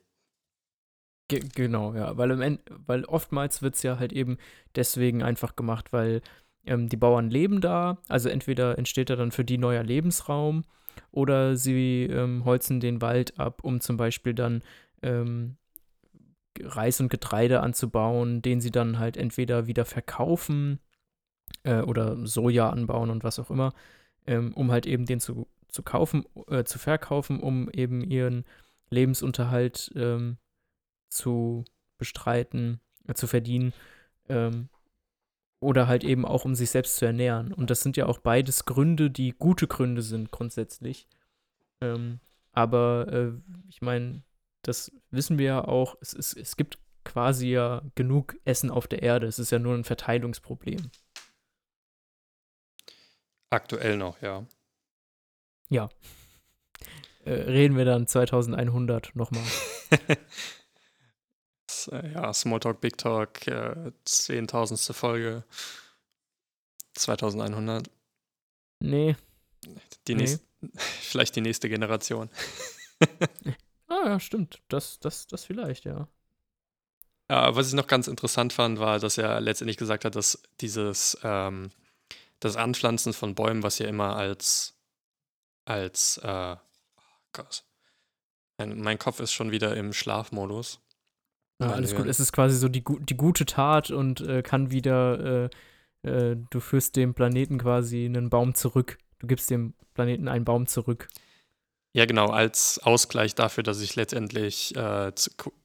Ge 1.28 1.40
genau, 1.54 1.94
ja. 1.94 2.16
Weil, 2.16 2.30
im 2.32 2.40
End 2.42 2.60
weil 2.68 3.04
oftmals 3.04 3.62
wird 3.62 3.74
es 3.76 3.82
ja 3.82 3.98
halt 3.98 4.12
eben 4.12 4.38
deswegen 4.74 5.22
einfach 5.22 5.56
gemacht, 5.56 5.92
weil 5.92 6.20
ähm, 6.66 6.88
die 6.88 6.96
Bauern 6.96 7.30
leben 7.30 7.60
da. 7.60 7.98
Also 8.08 8.28
entweder 8.28 8.78
entsteht 8.78 9.10
da 9.10 9.16
dann 9.16 9.32
für 9.32 9.44
die 9.44 9.58
neuer 9.58 9.82
Lebensraum 9.82 10.64
oder 11.10 11.56
sie 11.56 12.04
ähm, 12.04 12.44
holzen 12.44 12.80
den 12.80 13.00
Wald 13.00 13.38
ab, 13.38 13.62
um 13.62 13.80
zum 13.80 13.96
Beispiel 13.96 14.34
dann 14.34 14.62
ähm, 15.02 15.56
Reis 16.60 17.00
und 17.00 17.08
Getreide 17.08 17.60
anzubauen, 17.60 18.42
den 18.42 18.60
sie 18.60 18.70
dann 18.70 18.98
halt 18.98 19.16
entweder 19.16 19.66
wieder 19.66 19.84
verkaufen 19.84 20.80
äh, 21.64 21.80
oder 21.80 22.26
Soja 22.26 22.70
anbauen 22.70 23.10
und 23.10 23.24
was 23.24 23.38
auch 23.38 23.50
immer, 23.50 23.72
ähm, 24.26 24.52
um 24.54 24.70
halt 24.70 24.86
eben 24.86 25.06
den 25.06 25.20
zu, 25.20 25.48
zu 25.68 25.82
kaufen, 25.82 26.24
äh, 26.48 26.64
zu 26.64 26.78
verkaufen, 26.78 27.40
um 27.40 27.70
eben 27.70 28.02
ihren 28.02 28.44
Lebensunterhalt 28.90 29.90
ähm, 29.96 30.36
zu 31.08 31.64
bestreiten, 31.98 32.80
äh, 33.06 33.14
zu 33.14 33.26
verdienen. 33.26 33.72
Ähm, 34.28 34.68
oder 35.62 35.86
halt 35.86 36.04
eben 36.04 36.24
auch, 36.24 36.44
um 36.44 36.54
sich 36.54 36.70
selbst 36.70 36.96
zu 36.96 37.06
ernähren. 37.06 37.52
Und 37.52 37.70
das 37.70 37.80
sind 37.82 37.96
ja 37.96 38.06
auch 38.06 38.18
beides 38.18 38.64
Gründe, 38.64 39.10
die 39.10 39.32
gute 39.32 39.66
Gründe 39.66 40.02
sind 40.02 40.30
grundsätzlich. 40.30 41.06
Ähm, 41.80 42.20
Aber 42.52 43.06
äh, 43.12 43.32
ich 43.68 43.80
meine, 43.82 44.22
das 44.62 44.92
wissen 45.10 45.38
wir 45.38 45.46
ja 45.46 45.64
auch, 45.64 45.96
es, 46.00 46.12
es, 46.12 46.34
es 46.34 46.56
gibt 46.56 46.78
quasi 47.04 47.48
ja 47.48 47.82
genug 47.94 48.36
Essen 48.44 48.70
auf 48.70 48.86
der 48.86 49.02
Erde. 49.02 49.26
Es 49.26 49.38
ist 49.38 49.50
ja 49.50 49.58
nur 49.58 49.74
ein 49.74 49.84
Verteilungsproblem. 49.84 50.90
Aktuell 53.50 53.96
noch, 53.96 54.20
ja. 54.22 54.46
Ja. 55.68 55.88
Äh, 57.24 57.32
reden 57.32 57.76
wir 57.76 57.84
dann 57.84 58.06
2100 58.06 59.14
nochmal. 59.14 59.44
Äh, 61.88 62.12
ja, 62.12 62.32
Smalltalk, 62.32 62.80
Big 62.80 62.98
Talk, 62.98 63.46
äh, 63.46 63.92
10.000. 64.06 64.92
Folge. 64.92 65.44
2100. 66.94 67.90
Nee. 68.80 69.16
Die 70.06 70.14
nee. 70.14 70.22
Nächst, 70.22 70.42
vielleicht 70.76 71.36
die 71.36 71.40
nächste 71.40 71.68
Generation. 71.68 72.30
ah 73.88 74.06
ja, 74.06 74.20
stimmt. 74.20 74.60
Das, 74.68 74.98
das, 75.00 75.26
das 75.26 75.44
vielleicht, 75.44 75.84
ja. 75.84 76.08
Ja, 77.30 77.54
was 77.56 77.68
ich 77.68 77.74
noch 77.74 77.86
ganz 77.86 78.08
interessant 78.08 78.52
fand, 78.52 78.78
war, 78.78 78.98
dass 78.98 79.16
er 79.16 79.40
letztendlich 79.40 79.76
gesagt 79.76 80.04
hat, 80.04 80.16
dass 80.16 80.42
dieses 80.60 81.16
ähm, 81.22 81.70
das 82.40 82.56
Anpflanzen 82.56 83.12
von 83.12 83.34
Bäumen, 83.34 83.62
was 83.62 83.78
ja 83.78 83.86
immer 83.86 84.16
als 84.16 84.74
als 85.64 86.18
äh, 86.18 86.56
oh 86.56 87.00
Gott, 87.32 87.64
mein, 88.58 88.80
mein 88.80 88.98
Kopf 88.98 89.20
ist 89.20 89.32
schon 89.32 89.50
wieder 89.50 89.76
im 89.76 89.92
Schlafmodus. 89.92 90.80
Ja, 91.62 91.72
alles 91.72 91.94
gut. 91.94 92.06
Es 92.06 92.20
ist 92.20 92.32
quasi 92.32 92.56
so 92.56 92.68
die, 92.68 92.84
die 93.00 93.16
gute 93.16 93.46
Tat 93.46 93.90
und 93.90 94.20
äh, 94.20 94.42
kann 94.42 94.70
wieder, 94.70 95.50
äh, 96.04 96.08
äh, 96.08 96.36
du 96.50 96.60
führst 96.60 96.96
dem 96.96 97.14
Planeten 97.14 97.58
quasi 97.58 98.04
einen 98.04 98.30
Baum 98.30 98.54
zurück. 98.54 98.98
Du 99.18 99.26
gibst 99.26 99.50
dem 99.50 99.74
Planeten 99.94 100.28
einen 100.28 100.44
Baum 100.44 100.66
zurück. 100.66 101.08
Ja, 101.94 102.06
genau, 102.06 102.28
als 102.28 102.78
Ausgleich 102.82 103.34
dafür, 103.34 103.62
dass 103.62 103.80
ich 103.80 103.96
letztendlich 103.96 104.74
äh, 104.76 105.12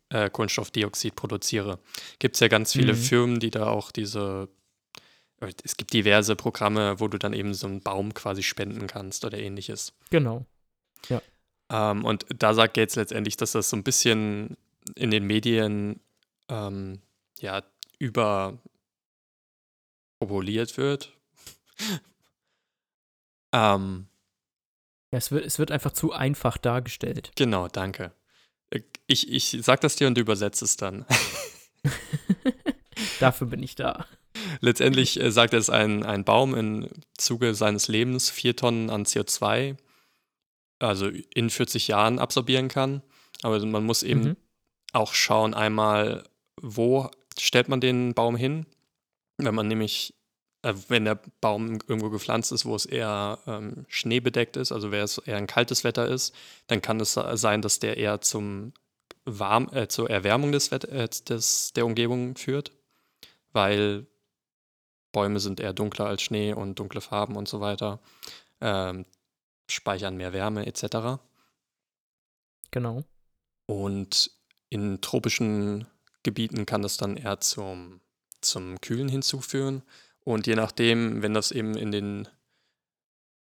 äh, 0.09 0.29
Kohlenstoffdioxid 0.29 1.15
produziere. 1.15 1.79
Gibt 2.19 2.35
es 2.35 2.39
ja 2.41 2.47
ganz 2.47 2.73
viele 2.73 2.93
mhm. 2.93 2.97
Firmen, 2.97 3.39
die 3.39 3.49
da 3.49 3.67
auch 3.67 3.91
diese, 3.91 4.49
es 5.63 5.77
gibt 5.77 5.93
diverse 5.93 6.35
Programme, 6.35 6.99
wo 6.99 7.07
du 7.07 7.17
dann 7.17 7.33
eben 7.33 7.53
so 7.53 7.67
einen 7.67 7.81
Baum 7.81 8.13
quasi 8.13 8.43
spenden 8.43 8.87
kannst 8.87 9.25
oder 9.25 9.37
ähnliches. 9.37 9.93
Genau. 10.09 10.45
Ja. 11.09 11.21
Ähm, 11.69 12.05
und 12.05 12.25
da 12.37 12.53
sagt 12.53 12.73
Gates 12.73 12.95
letztendlich, 12.95 13.37
dass 13.37 13.53
das 13.53 13.69
so 13.69 13.77
ein 13.77 13.83
bisschen 13.83 14.57
in 14.95 15.11
den 15.11 15.25
Medien 15.25 15.99
ähm, 16.49 17.01
ja 17.39 17.63
überpopuliert 17.99 20.77
wird. 20.77 21.13
ähm, 23.53 24.07
ja, 25.11 25.17
es 25.17 25.31
wird, 25.31 25.45
es 25.45 25.59
wird 25.59 25.71
einfach 25.71 25.93
zu 25.93 26.11
einfach 26.11 26.57
dargestellt. 26.57 27.31
Genau, 27.35 27.67
danke. 27.67 28.11
Äh, 28.69 28.81
ich, 29.07 29.31
ich 29.31 29.57
sag 29.61 29.81
das 29.81 29.95
dir 29.95 30.07
und 30.07 30.17
du 30.17 30.21
übersetzt 30.21 30.61
es 30.61 30.77
dann. 30.77 31.05
Dafür 33.19 33.47
bin 33.47 33.63
ich 33.63 33.75
da. 33.75 34.05
Letztendlich 34.59 35.19
äh, 35.19 35.31
sagt 35.31 35.53
er, 35.53 35.59
dass 35.59 35.69
ein, 35.69 36.03
ein 36.03 36.23
Baum 36.23 36.55
im 36.55 36.89
Zuge 37.17 37.55
seines 37.55 37.87
Lebens 37.87 38.29
vier 38.29 38.55
Tonnen 38.55 38.89
an 38.89 39.05
CO2, 39.05 39.77
also 40.79 41.07
in 41.07 41.49
40 41.49 41.87
Jahren, 41.87 42.19
absorbieren 42.19 42.67
kann. 42.67 43.01
Aber 43.43 43.63
man 43.65 43.85
muss 43.85 44.03
eben 44.03 44.21
mhm. 44.21 44.37
Auch 44.93 45.13
schauen, 45.13 45.53
einmal, 45.53 46.23
wo 46.61 47.09
stellt 47.37 47.69
man 47.69 47.81
den 47.81 48.13
Baum 48.13 48.35
hin? 48.35 48.65
Wenn 49.37 49.55
man 49.55 49.67
nämlich 49.67 50.17
äh, 50.63 50.73
wenn 50.87 51.05
der 51.05 51.19
Baum 51.41 51.79
irgendwo 51.87 52.09
gepflanzt 52.09 52.51
ist, 52.51 52.65
wo 52.65 52.75
es 52.75 52.85
eher 52.85 53.39
ähm, 53.47 53.85
schneebedeckt 53.87 54.57
ist, 54.57 54.71
also 54.71 54.91
wenn 54.91 55.01
es 55.01 55.17
eher 55.19 55.37
ein 55.37 55.47
kaltes 55.47 55.83
Wetter 55.83 56.07
ist, 56.07 56.35
dann 56.67 56.81
kann 56.81 56.99
es 56.99 57.13
sein, 57.13 57.61
dass 57.61 57.79
der 57.79 57.97
eher 57.97 58.21
zum 58.21 58.73
Warm, 59.25 59.69
äh, 59.73 59.87
zur 59.87 60.09
Erwärmung 60.09 60.51
des, 60.51 60.71
äh, 60.71 61.09
des, 61.27 61.73
der 61.73 61.85
Umgebung 61.85 62.35
führt, 62.35 62.71
weil 63.51 64.07
Bäume 65.11 65.39
sind 65.39 65.59
eher 65.59 65.73
dunkler 65.73 66.07
als 66.07 66.21
Schnee 66.21 66.53
und 66.53 66.79
dunkle 66.79 67.01
Farben 67.01 67.35
und 67.35 67.47
so 67.47 67.59
weiter, 67.61 67.99
ähm, 68.61 69.05
speichern 69.69 70.17
mehr 70.17 70.33
Wärme 70.33 70.65
etc. 70.65 71.19
Genau. 72.71 73.03
Und 73.65 74.31
in 74.69 75.01
tropischen 75.01 75.87
Gebieten 76.23 76.65
kann 76.65 76.81
das 76.81 76.97
dann 76.97 77.17
eher 77.17 77.39
zum, 77.39 78.01
zum 78.41 78.81
Kühlen 78.81 79.09
hinzuführen. 79.09 79.83
Und 80.23 80.45
je 80.45 80.55
nachdem, 80.55 81.21
wenn 81.21 81.33
das 81.33 81.51
eben 81.51 81.75
in 81.77 81.91
den 81.91 82.27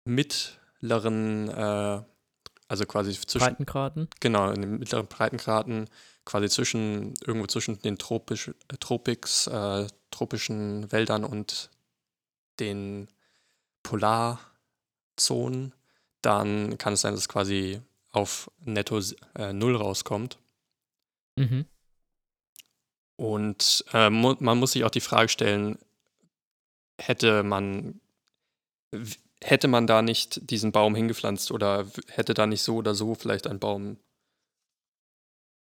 mittleren, 0.05 1.49
äh, 1.49 2.03
also 2.69 2.87
quasi 2.87 3.13
zwischen. 3.13 3.45
Breitengraden? 3.45 4.09
Genau, 4.21 4.51
in 4.51 4.61
den 4.61 4.79
mittleren 4.79 5.07
Breitengraden, 5.07 5.89
quasi 6.25 6.49
zwischen, 6.49 7.15
irgendwo 7.25 7.47
zwischen 7.47 7.79
den 7.81 7.99
Tropisch, 7.99 8.49
äh, 8.49 8.77
Tropics, 8.81 9.47
äh, 9.47 9.87
tropischen 10.11 10.91
Wäldern 10.91 11.25
und 11.25 11.71
den 12.61 13.09
Polarzonen, 13.83 15.75
dann 16.23 16.79
kann 16.79 16.95
es 16.95 17.03
sein, 17.03 17.13
dass 17.13 17.21
es 17.21 17.29
quasi 17.29 17.81
auf 18.11 18.51
netto 18.65 19.01
äh, 19.35 19.53
Null 19.53 19.77
rauskommt. 19.77 20.39
Mhm. 21.37 21.67
Und 23.17 23.85
äh, 23.93 24.11
mu 24.11 24.35
man 24.41 24.59
muss 24.59 24.73
sich 24.73 24.85
auch 24.85 24.91
die 24.91 25.01
Frage 25.01 25.29
stellen, 25.29 25.79
hätte 26.99 27.43
man 27.43 28.01
hätte 29.43 29.69
man 29.69 29.87
da 29.87 30.03
nicht 30.03 30.51
diesen 30.51 30.73
Baum 30.73 30.95
hingepflanzt 30.95 31.51
oder 31.51 31.87
hätte 32.09 32.35
da 32.35 32.47
nicht 32.47 32.63
so 32.63 32.77
oder 32.77 32.95
so 32.95 33.15
vielleicht 33.15 33.47
ein 33.47 33.61
Baum 33.61 33.99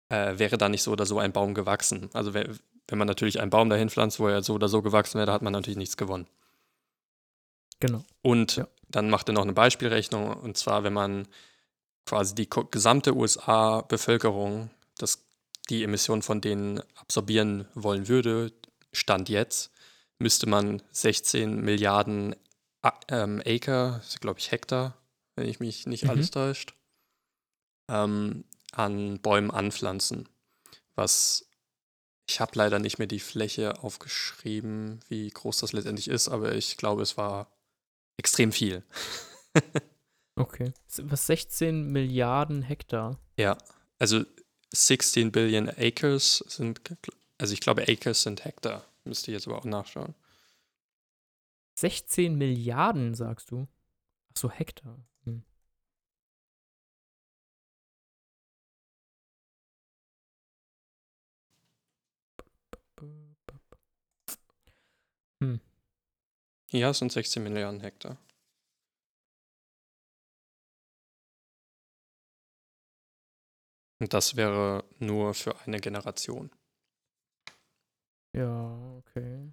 äh, 0.09 0.37
wäre 0.37 0.57
da 0.57 0.69
nicht 0.69 0.83
so 0.83 0.91
oder 0.91 1.05
so 1.05 1.19
ein 1.19 1.31
Baum 1.31 1.53
gewachsen. 1.53 2.09
Also 2.13 2.33
wenn, 2.33 2.57
man 2.91 3.07
natürlich 3.07 3.39
einen 3.39 3.51
Baum 3.51 3.69
dahin 3.69 3.89
pflanzt, 3.89 4.19
wo 4.19 4.27
er 4.27 4.43
so 4.43 4.55
oder 4.55 4.67
so 4.67 4.81
gewachsen 4.81 5.19
wäre, 5.19 5.31
hat 5.31 5.43
man 5.43 5.53
natürlich 5.53 5.77
nichts 5.77 5.97
gewonnen. 5.97 6.27
Genau. 7.79 8.03
Und 8.21 8.57
ja. 8.57 8.67
dann 8.89 9.09
macht 9.09 9.29
er 9.29 9.33
noch 9.33 9.43
eine 9.43 9.53
Beispielrechnung 9.53 10.33
und 10.33 10.57
zwar, 10.57 10.83
wenn 10.83 10.93
man 10.93 11.27
quasi 12.05 12.35
die 12.35 12.49
gesamte 12.71 13.15
USA-Bevölkerung, 13.15 14.71
die 15.69 15.83
Emissionen 15.83 16.21
von 16.21 16.41
denen 16.41 16.81
absorbieren 16.95 17.67
wollen 17.73 18.07
würde, 18.07 18.51
Stand 18.91 19.29
jetzt, 19.29 19.71
müsste 20.17 20.47
man 20.47 20.81
16 20.91 21.61
Milliarden 21.61 22.35
ähm, 23.07 23.41
Acre, 23.45 24.01
glaube 24.19 24.39
ich 24.39 24.51
Hektar, 24.51 24.97
wenn 25.35 25.47
ich 25.47 25.59
mich 25.59 25.85
nicht 25.85 26.05
mhm. 26.05 26.09
alles 26.11 26.31
täuscht, 26.31 26.73
ähm, 27.87 28.45
an 28.71 29.19
Bäumen 29.19 29.51
anpflanzen. 29.51 30.27
Was 30.95 31.49
ich 32.27 32.39
habe 32.39 32.51
leider 32.55 32.77
nicht 32.77 32.99
mehr 32.99 33.07
die 33.07 33.19
Fläche 33.19 33.83
aufgeschrieben, 33.83 34.99
wie 35.07 35.29
groß 35.29 35.59
das 35.59 35.73
letztendlich 35.73 36.07
ist, 36.07 36.27
aber 36.27 36.53
ich 36.53 36.77
glaube, 36.77 37.01
es 37.01 37.17
war 37.17 37.51
extrem 38.17 38.51
viel. 38.51 38.83
okay. 40.35 40.71
Was 40.97 41.25
16 41.25 41.91
Milliarden 41.91 42.61
Hektar? 42.61 43.17
Ja, 43.37 43.57
also 43.97 44.23
16 44.71 45.31
Billion 45.31 45.69
Acres 45.69 46.43
sind, 46.47 46.81
also 47.37 47.53
ich 47.53 47.61
glaube, 47.61 47.87
Acres 47.87 48.23
sind 48.23 48.45
Hektar. 48.45 48.85
Müsste 49.03 49.31
ich 49.31 49.35
jetzt 49.35 49.47
aber 49.47 49.57
auch 49.57 49.65
nachschauen. 49.65 50.13
16 51.75 52.35
Milliarden, 52.35 53.15
sagst 53.15 53.51
du? 53.51 53.67
Ach 54.31 54.37
so, 54.37 54.51
Hektar. 54.51 54.99
Hm. 55.25 55.43
Hm. 65.41 65.59
Ja, 66.71 66.89
es 66.89 66.99
sind 66.99 67.11
16 67.11 67.41
Milliarden 67.41 67.79
Hektar. 67.79 68.17
Und 73.99 74.13
das 74.13 74.35
wäre 74.35 74.85
nur 74.99 75.33
für 75.33 75.59
eine 75.61 75.79
Generation. 75.79 76.49
Ja, 78.33 78.77
okay. 78.97 79.51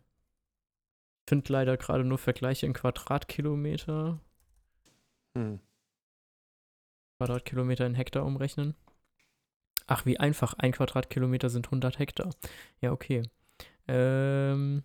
Ich 1.24 1.28
finde 1.28 1.52
leider 1.52 1.76
gerade 1.76 2.04
nur 2.04 2.18
Vergleiche 2.18 2.66
in 2.66 2.72
Quadratkilometer. 2.72 4.20
Hm. 5.36 5.60
Quadratkilometer 7.18 7.86
in 7.86 7.94
Hektar 7.94 8.24
umrechnen. 8.24 8.76
Ach, 9.86 10.06
wie 10.06 10.18
einfach. 10.18 10.54
Ein 10.54 10.72
Quadratkilometer 10.72 11.50
sind 11.50 11.66
100 11.66 11.98
Hektar. 11.98 12.30
Ja, 12.80 12.92
okay. 12.92 13.22
Ähm, 13.88 14.84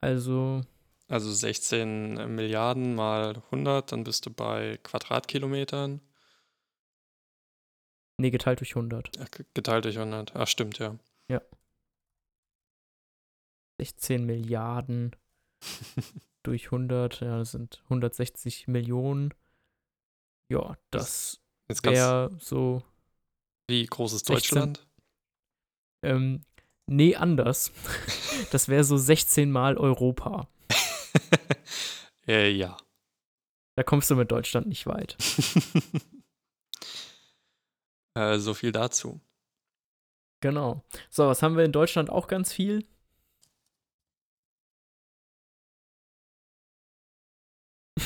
also. 0.00 0.62
Also 1.08 1.32
16 1.32 2.34
Milliarden 2.34 2.94
mal 2.94 3.36
100, 3.50 3.92
dann 3.92 4.04
bist 4.04 4.26
du 4.26 4.30
bei 4.30 4.78
Quadratkilometern. 4.82 6.00
Nee, 8.18 8.30
geteilt 8.30 8.60
durch 8.60 8.76
100. 8.76 9.10
Ach, 9.20 9.28
geteilt 9.54 9.84
durch 9.84 9.98
100. 9.98 10.36
Ach, 10.36 10.46
stimmt, 10.46 10.78
ja. 10.78 10.96
Ja. 11.28 11.40
16 13.80 14.24
Milliarden 14.24 15.16
durch 16.42 16.66
100, 16.66 17.20
ja, 17.20 17.38
das 17.38 17.52
sind 17.52 17.80
160 17.84 18.68
Millionen. 18.68 19.34
Ja, 20.48 20.76
das 20.90 21.40
wäre 21.82 22.30
so, 22.38 22.82
wie 23.68 23.86
groß 23.86 24.12
ist 24.12 24.26
16. 24.26 24.34
Deutschland? 24.34 24.86
ähm, 26.02 26.44
nee, 26.86 27.16
anders. 27.16 27.72
Das 28.50 28.68
wäre 28.68 28.82
so 28.82 28.96
16 28.96 29.50
mal 29.50 29.78
Europa. 29.78 30.48
äh, 32.26 32.50
ja. 32.50 32.76
Da 33.76 33.82
kommst 33.82 34.10
du 34.10 34.16
mit 34.16 34.30
Deutschland 34.30 34.66
nicht 34.66 34.86
weit. 34.86 35.16
Äh, 38.14 38.38
so 38.38 38.54
viel 38.54 38.72
dazu. 38.72 39.20
Genau. 40.40 40.82
So, 41.10 41.26
was 41.28 41.42
haben 41.42 41.56
wir 41.56 41.64
in 41.64 41.72
Deutschland 41.72 42.10
auch 42.10 42.26
ganz 42.26 42.52
viel? 42.52 42.84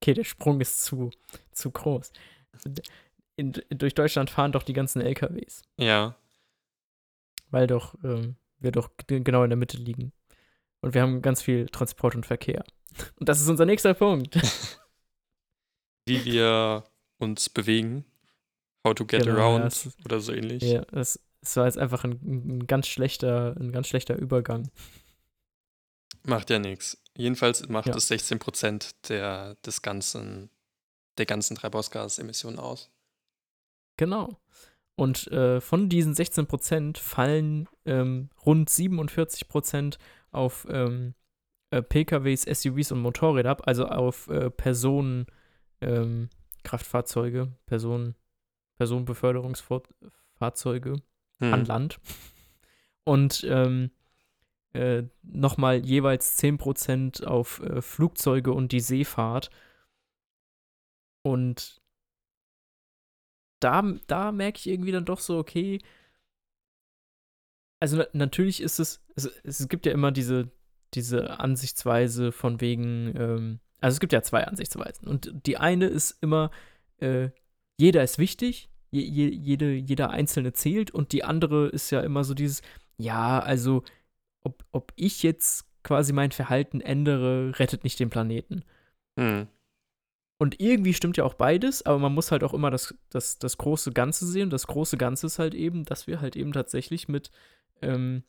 okay, 0.00 0.14
der 0.14 0.24
Sprung 0.24 0.60
ist 0.60 0.84
zu, 0.84 1.10
zu 1.52 1.70
groß. 1.70 2.12
In, 3.36 3.52
durch 3.70 3.94
Deutschland 3.94 4.30
fahren 4.30 4.52
doch 4.52 4.62
die 4.62 4.72
ganzen 4.72 5.00
LKWs, 5.02 5.62
Ja. 5.78 6.14
weil 7.50 7.66
doch 7.66 7.94
ähm, 8.04 8.36
wir 8.58 8.70
doch 8.72 8.90
genau 9.06 9.42
in 9.42 9.50
der 9.50 9.56
Mitte 9.56 9.76
liegen. 9.76 10.12
Und 10.80 10.94
wir 10.94 11.02
haben 11.02 11.22
ganz 11.22 11.42
viel 11.42 11.66
Transport 11.66 12.14
und 12.14 12.26
Verkehr. 12.26 12.64
Und 13.18 13.28
das 13.28 13.40
ist 13.40 13.48
unser 13.48 13.66
nächster 13.66 13.94
Punkt. 13.94 14.36
Wie 16.06 16.24
wir 16.24 16.84
uns 17.18 17.48
bewegen. 17.48 18.04
How 18.86 18.94
to 18.94 19.04
get 19.06 19.22
Genau, 19.24 19.36
around 19.38 19.64
es 19.66 19.86
ist- 19.86 20.04
oder 20.04 20.20
so 20.20 20.32
ähnlich. 20.32 20.62
Ja, 20.62 20.82
das, 20.86 21.18
das 21.40 21.56
war 21.56 21.66
jetzt 21.66 21.78
einfach 21.78 22.04
ein, 22.04 22.12
ein 22.58 22.66
ganz 22.66 22.86
schlechter, 22.86 23.54
ein 23.58 23.72
ganz 23.72 23.88
schlechter 23.88 24.16
Übergang. 24.16 24.70
Macht 26.26 26.50
ja 26.50 26.58
nichts. 26.58 27.00
Jedenfalls 27.16 27.68
macht 27.68 27.86
Ja. 27.88 27.96
es 27.96 28.10
16% 28.10 28.94
der, 29.08 29.54
des 29.64 29.82
ganzen, 29.82 30.50
der 31.18 31.26
ganzen 31.26 31.56
Treibhausgasemissionen 31.56 32.58
aus. 32.58 32.90
Genau. 33.96 34.40
Und 34.96 35.26
äh, 35.28 35.60
von 35.60 35.88
diesen 35.88 36.14
16% 36.14 36.98
fallen 36.98 37.68
ähm, 37.84 38.30
rund 38.46 38.70
47% 38.70 39.98
auf 40.30 40.66
ähm, 40.70 41.14
äh, 41.70 41.82
PKWs, 41.82 42.42
SUVs 42.42 42.92
und 42.92 43.00
Motorräder 43.00 43.50
ab, 43.50 43.62
also 43.66 43.86
auf 43.86 44.28
äh, 44.28 44.50
Personen, 44.50 45.26
ähm, 45.80 46.30
Personen, 47.66 48.14
Personenbeförderungsfahrzeuge 48.76 51.02
an 51.40 51.60
Hm. 51.60 51.66
Land. 51.66 52.00
Und 53.04 53.44
ähm, 53.48 53.90
äh, 54.72 55.04
nochmal 55.22 55.84
jeweils 55.84 56.42
10% 56.42 57.24
auf 57.24 57.60
äh, 57.60 57.82
Flugzeuge 57.82 58.52
und 58.52 58.72
die 58.72 58.80
Seefahrt. 58.80 59.50
Und 61.22 61.80
da, 63.60 63.82
da 64.06 64.32
merke 64.32 64.58
ich 64.58 64.68
irgendwie 64.68 64.92
dann 64.92 65.04
doch 65.04 65.20
so, 65.20 65.38
okay. 65.38 65.80
Also 67.80 67.98
na 67.98 68.06
natürlich 68.12 68.60
ist 68.60 68.78
es, 68.78 69.04
es, 69.16 69.26
es 69.42 69.68
gibt 69.68 69.86
ja 69.86 69.92
immer 69.92 70.12
diese, 70.12 70.50
diese 70.94 71.38
Ansichtsweise 71.40 72.32
von 72.32 72.60
wegen, 72.60 73.14
ähm, 73.16 73.60
also 73.80 73.96
es 73.96 74.00
gibt 74.00 74.12
ja 74.12 74.22
zwei 74.22 74.46
Ansichtsweisen. 74.46 75.06
Und 75.06 75.46
die 75.46 75.58
eine 75.58 75.86
ist 75.86 76.22
immer, 76.22 76.50
äh, 76.98 77.30
jeder 77.78 78.02
ist 78.02 78.18
wichtig, 78.18 78.68
je, 78.90 79.02
je, 79.02 79.28
jede, 79.28 79.72
jeder 79.72 80.10
Einzelne 80.10 80.52
zählt. 80.52 80.90
Und 80.90 81.12
die 81.12 81.24
andere 81.24 81.68
ist 81.68 81.90
ja 81.90 82.00
immer 82.00 82.24
so 82.24 82.34
dieses, 82.34 82.62
ja, 82.96 83.40
also 83.40 83.82
ob, 84.42 84.64
ob 84.72 84.92
ich 84.96 85.22
jetzt 85.22 85.66
quasi 85.82 86.12
mein 86.12 86.32
Verhalten 86.32 86.80
ändere, 86.80 87.58
rettet 87.58 87.84
nicht 87.84 88.00
den 88.00 88.10
Planeten. 88.10 88.64
Hm. 89.18 89.48
Und 90.38 90.60
irgendwie 90.60 90.94
stimmt 90.94 91.16
ja 91.16 91.24
auch 91.24 91.34
beides, 91.34 91.86
aber 91.86 91.98
man 91.98 92.12
muss 92.12 92.32
halt 92.32 92.42
auch 92.42 92.54
immer 92.54 92.70
das, 92.70 92.94
das, 93.08 93.38
das 93.38 93.56
große 93.56 93.92
Ganze 93.92 94.26
sehen. 94.26 94.50
Das 94.50 94.66
große 94.66 94.96
Ganze 94.96 95.26
ist 95.26 95.38
halt 95.38 95.54
eben, 95.54 95.84
dass 95.84 96.06
wir 96.06 96.20
halt 96.20 96.36
eben 96.36 96.52
tatsächlich 96.52 97.08
mit 97.08 97.30
ähm, 97.82 98.24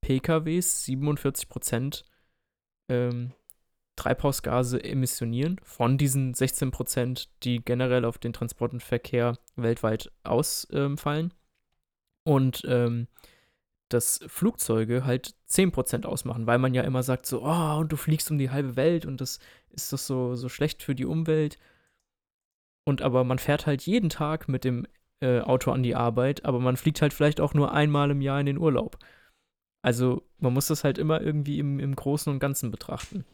PKWs 0.00 0.84
47 0.84 1.48
Prozent 1.48 2.04
ähm, 2.88 3.32
Treibhausgase 3.96 4.82
emissionieren 4.82 5.60
von 5.62 5.98
diesen 5.98 6.34
16 6.34 6.70
Prozent, 6.70 7.30
die 7.42 7.64
generell 7.64 8.04
auf 8.04 8.18
den 8.18 8.32
Transport 8.32 8.72
und 8.72 8.82
Verkehr 8.82 9.38
weltweit 9.56 10.10
ausfallen. 10.24 11.32
und 12.24 12.62
ähm, 12.66 13.08
dass 13.90 14.20
Flugzeuge 14.26 15.04
halt 15.04 15.34
10% 15.48 16.04
ausmachen, 16.06 16.46
weil 16.46 16.58
man 16.58 16.74
ja 16.74 16.82
immer 16.82 17.02
sagt 17.02 17.26
so, 17.26 17.42
oh, 17.44 17.78
und 17.78 17.92
du 17.92 17.96
fliegst 17.96 18.30
um 18.30 18.38
die 18.38 18.50
halbe 18.50 18.76
Welt 18.76 19.06
und 19.06 19.20
das 19.20 19.38
ist 19.70 19.92
doch 19.92 19.98
so, 19.98 20.34
so 20.34 20.48
schlecht 20.48 20.82
für 20.82 20.94
die 20.94 21.04
Umwelt. 21.04 21.58
Und 22.86 23.02
aber 23.02 23.24
man 23.24 23.38
fährt 23.38 23.66
halt 23.66 23.82
jeden 23.82 24.08
Tag 24.08 24.48
mit 24.48 24.64
dem 24.64 24.86
äh, 25.20 25.40
Auto 25.40 25.70
an 25.70 25.82
die 25.82 25.94
Arbeit, 25.94 26.44
aber 26.44 26.60
man 26.60 26.76
fliegt 26.76 27.02
halt 27.02 27.12
vielleicht 27.12 27.40
auch 27.40 27.54
nur 27.54 27.72
einmal 27.72 28.10
im 28.10 28.20
Jahr 28.20 28.40
in 28.40 28.46
den 28.46 28.58
Urlaub. 28.58 28.98
Also 29.82 30.22
man 30.38 30.54
muss 30.54 30.66
das 30.66 30.82
halt 30.82 30.98
immer 30.98 31.20
irgendwie 31.20 31.58
im, 31.58 31.78
im 31.78 31.94
Großen 31.94 32.32
und 32.32 32.40
Ganzen 32.40 32.70
betrachten. 32.70 33.24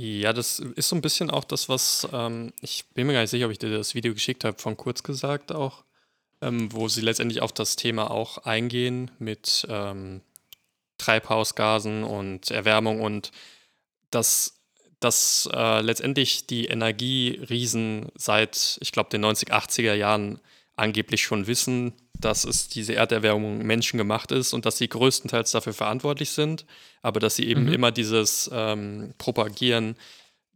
Ja, 0.00 0.32
das 0.32 0.60
ist 0.60 0.90
so 0.90 0.94
ein 0.94 1.02
bisschen 1.02 1.28
auch 1.28 1.42
das, 1.42 1.68
was, 1.68 2.06
ähm, 2.12 2.52
ich 2.60 2.84
bin 2.94 3.08
mir 3.08 3.14
gar 3.14 3.22
nicht 3.22 3.30
sicher, 3.30 3.46
ob 3.46 3.50
ich 3.50 3.58
dir 3.58 3.76
das 3.76 3.96
Video 3.96 4.14
geschickt 4.14 4.44
habe, 4.44 4.56
von 4.56 4.76
kurz 4.76 5.02
gesagt 5.02 5.50
auch, 5.50 5.82
ähm, 6.40 6.72
wo 6.72 6.86
sie 6.86 7.00
letztendlich 7.00 7.42
auf 7.42 7.50
das 7.50 7.74
Thema 7.74 8.08
auch 8.12 8.38
eingehen 8.38 9.10
mit 9.18 9.66
ähm, 9.68 10.20
Treibhausgasen 10.98 12.04
und 12.04 12.52
Erwärmung 12.52 13.00
und 13.00 13.32
dass, 14.12 14.60
dass 15.00 15.48
äh, 15.52 15.80
letztendlich 15.80 16.46
die 16.46 16.66
Energieriesen 16.66 18.06
seit, 18.14 18.78
ich 18.80 18.92
glaube, 18.92 19.10
den 19.10 19.22
90, 19.22 19.52
80er 19.52 19.94
Jahren 19.94 20.38
angeblich 20.78 21.22
schon 21.22 21.46
wissen, 21.46 21.92
dass 22.18 22.44
es 22.44 22.68
diese 22.68 22.94
Erderwärmung 22.94 23.58
menschengemacht 23.64 24.32
ist 24.32 24.52
und 24.52 24.66
dass 24.66 24.78
sie 24.78 24.88
größtenteils 24.88 25.50
dafür 25.52 25.72
verantwortlich 25.72 26.30
sind, 26.30 26.66
aber 27.02 27.20
dass 27.20 27.36
sie 27.36 27.46
eben 27.46 27.64
Mhm. 27.66 27.72
immer 27.72 27.92
dieses 27.92 28.50
ähm, 28.52 29.14
Propagieren, 29.18 29.96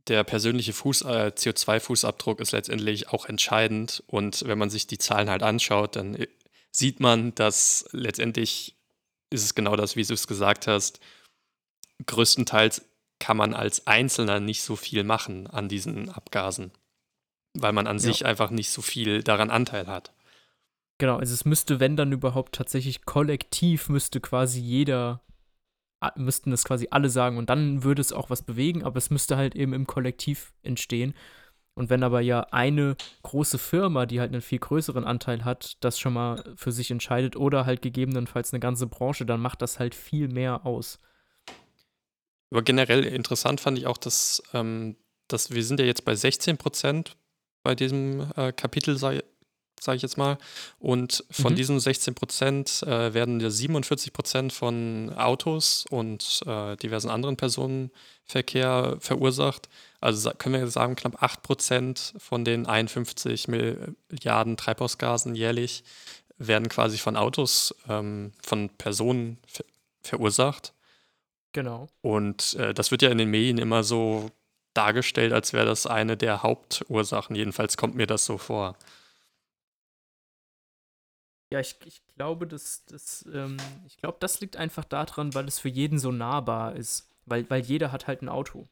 der 0.09 0.25
persönliche 0.25 0.73
Fuß, 0.73 1.03
äh, 1.03 1.33
CO2-Fußabdruck 1.37 2.41
ist 2.41 2.53
letztendlich 2.53 3.09
auch 3.11 3.27
entscheidend. 3.27 4.03
Und 4.09 4.45
wenn 4.47 4.59
man 4.59 4.71
sich 4.71 4.87
die 4.89 4.99
Zahlen 4.99 5.31
halt 5.31 5.43
anschaut, 5.45 5.95
dann 5.97 6.17
äh, 6.17 6.27
sieht 6.73 6.99
man, 7.01 7.35
dass 7.37 7.87
letztendlich 7.93 8.75
ist 9.31 9.45
es 9.45 9.55
genau 9.55 9.77
das, 9.77 9.95
wie 9.95 10.03
du 10.05 10.15
es 10.15 10.27
gesagt 10.27 10.67
hast. 10.67 10.99
Größtenteils 12.07 12.83
kann 13.21 13.37
man 13.37 13.55
als 13.55 13.87
Einzelner 13.87 14.41
nicht 14.41 14.63
so 14.63 14.75
viel 14.75 15.05
machen 15.05 15.47
an 15.47 15.69
diesen 15.69 16.09
Abgasen, 16.09 16.73
weil 17.55 17.73
man 17.73 17.87
an 17.87 17.97
Ja. 17.97 18.03
sich 18.03 18.25
einfach 18.25 18.51
nicht 18.51 18.71
so 18.71 18.83
viel 18.83 19.23
daran 19.23 19.51
Anteil 19.51 19.87
hat. 19.87 20.13
Genau, 20.99 21.17
also 21.17 21.35
es 21.35 21.45
müsste, 21.45 21.81
wenn 21.81 21.97
dann 21.97 22.13
überhaupt 22.13 22.55
tatsächlich 22.55 23.05
kollektiv, 23.05 23.89
müsste 23.89 24.21
quasi 24.21 24.61
jeder, 24.61 25.21
müssten 26.17 26.51
das 26.51 26.65
quasi 26.65 26.89
alle 26.91 27.11
sagen 27.11 27.39
und 27.39 27.51
dann 27.51 27.83
würde 27.83 28.01
es 28.01 28.13
auch 28.13 28.31
was 28.31 28.43
bewegen, 28.43 28.85
aber 28.85 28.99
es 28.99 29.11
müsste 29.11 29.37
halt 29.37 29.55
eben 29.55 29.73
im 29.73 29.87
Kollektiv 29.87 30.53
entstehen. 30.63 31.15
Und 31.75 31.89
wenn 31.89 32.03
aber 32.03 32.21
ja 32.21 32.41
eine 32.51 32.97
große 33.23 33.59
Firma, 33.59 34.05
die 34.05 34.21
halt 34.21 34.31
einen 34.31 34.43
viel 34.43 34.59
größeren 34.59 35.05
Anteil 35.05 35.45
hat, 35.45 35.79
das 35.81 35.99
schon 35.99 36.13
mal 36.13 36.45
für 36.55 36.71
sich 36.71 36.91
entscheidet 36.91 37.35
oder 37.35 37.65
halt 37.65 37.81
gegebenenfalls 37.81 38.53
eine 38.53 38.61
ganze 38.61 38.87
Branche, 38.87 39.25
dann 39.25 39.41
macht 39.41 39.63
das 39.63 39.79
halt 39.79 39.95
viel 39.95 40.29
mehr 40.29 40.67
aus. 40.67 41.01
Aber 42.51 42.63
generell 42.63 43.05
interessant 43.05 43.61
fand 43.61 43.79
ich 43.79 43.87
auch, 43.87 43.97
dass, 43.97 44.43
ähm, 44.53 44.97
dass 45.29 45.51
wir 45.51 45.65
sind 45.65 45.81
ja 45.81 45.87
jetzt 45.87 46.05
bei 46.05 46.15
16 46.15 46.59
Prozent 46.59 47.17
bei 47.63 47.75
diesem 47.75 48.31
äh, 48.37 48.53
Kapitel, 48.53 48.97
sage 48.97 49.25
sag 49.81 49.97
ich 49.97 50.03
jetzt 50.03 50.17
mal. 50.17 50.39
Und 50.79 51.25
von 51.31 51.53
Mhm. 51.53 51.57
diesen 51.57 51.81
16 51.81 52.15
Prozent 52.15 52.85
äh, 52.85 53.15
werden 53.15 53.41
ja 53.41 53.51
47 53.51 54.13
Prozent 54.13 54.53
von 54.53 55.13
Autos 55.17 55.87
und 55.91 56.43
äh, 56.47 56.77
diversen 56.77 57.11
anderen 57.11 57.37
Personenverkehr 57.37 58.97
verursacht. 59.01 59.69
Also 60.01 60.31
können 60.39 60.55
wir 60.55 60.69
sagen, 60.69 60.95
knapp 60.95 61.21
8 61.23 61.43
Prozent 61.43 62.15
von 62.19 62.45
den 62.45 62.67
51 62.67 63.49
Milliarden 63.49 64.57
Treibhausgasen 64.57 65.35
jährlich 65.35 65.83
werden 66.39 66.69
quasi 66.69 66.99
von 66.99 67.17
Autos, 67.17 67.75
ähm, 67.89 68.33
von 68.43 68.69
Personen 68.71 69.39
ver 69.47 69.65
verursacht. 70.05 70.73
Genau. 71.53 71.87
Und 72.01 72.55
äh, 72.55 72.75
das 72.75 72.91
wird 72.91 73.03
ja 73.03 73.11
in 73.11 73.19
den 73.19 73.31
Medien 73.31 73.59
immer 73.59 73.85
so 73.85 74.31
dargestellt, 74.75 75.33
als 75.33 75.53
wäre 75.53 75.67
das 75.67 75.87
eine 75.87 76.17
der 76.17 76.43
Hauptursachen. 76.43 77.37
Jedenfalls 77.37 77.77
kommt 77.77 77.95
mir 77.95 78.07
das 78.07 78.25
so 78.25 78.39
vor. 78.39 78.77
Ja, 81.53 81.61
ich, 81.61 81.77
ich 81.85 82.03
glaube, 82.17 82.47
das, 82.47 82.85
das, 82.87 83.27
ähm, 83.33 83.59
ich 83.87 83.99
glaube, 83.99 84.17
das 84.21 84.41
liegt 84.41 84.57
einfach 84.57 84.85
daran, 84.85 85.35
weil 85.35 85.47
es 85.47 85.59
für 85.59 85.69
jeden 85.69 85.99
so 85.99 86.11
nahbar 86.11 86.77
ist. 86.77 87.09
Weil, 87.27 87.49
weil 87.51 87.63
jeder 87.63 87.93
hat 87.93 88.07
halt 88.07 88.23
ein 88.23 88.29
Auto. 88.29 88.69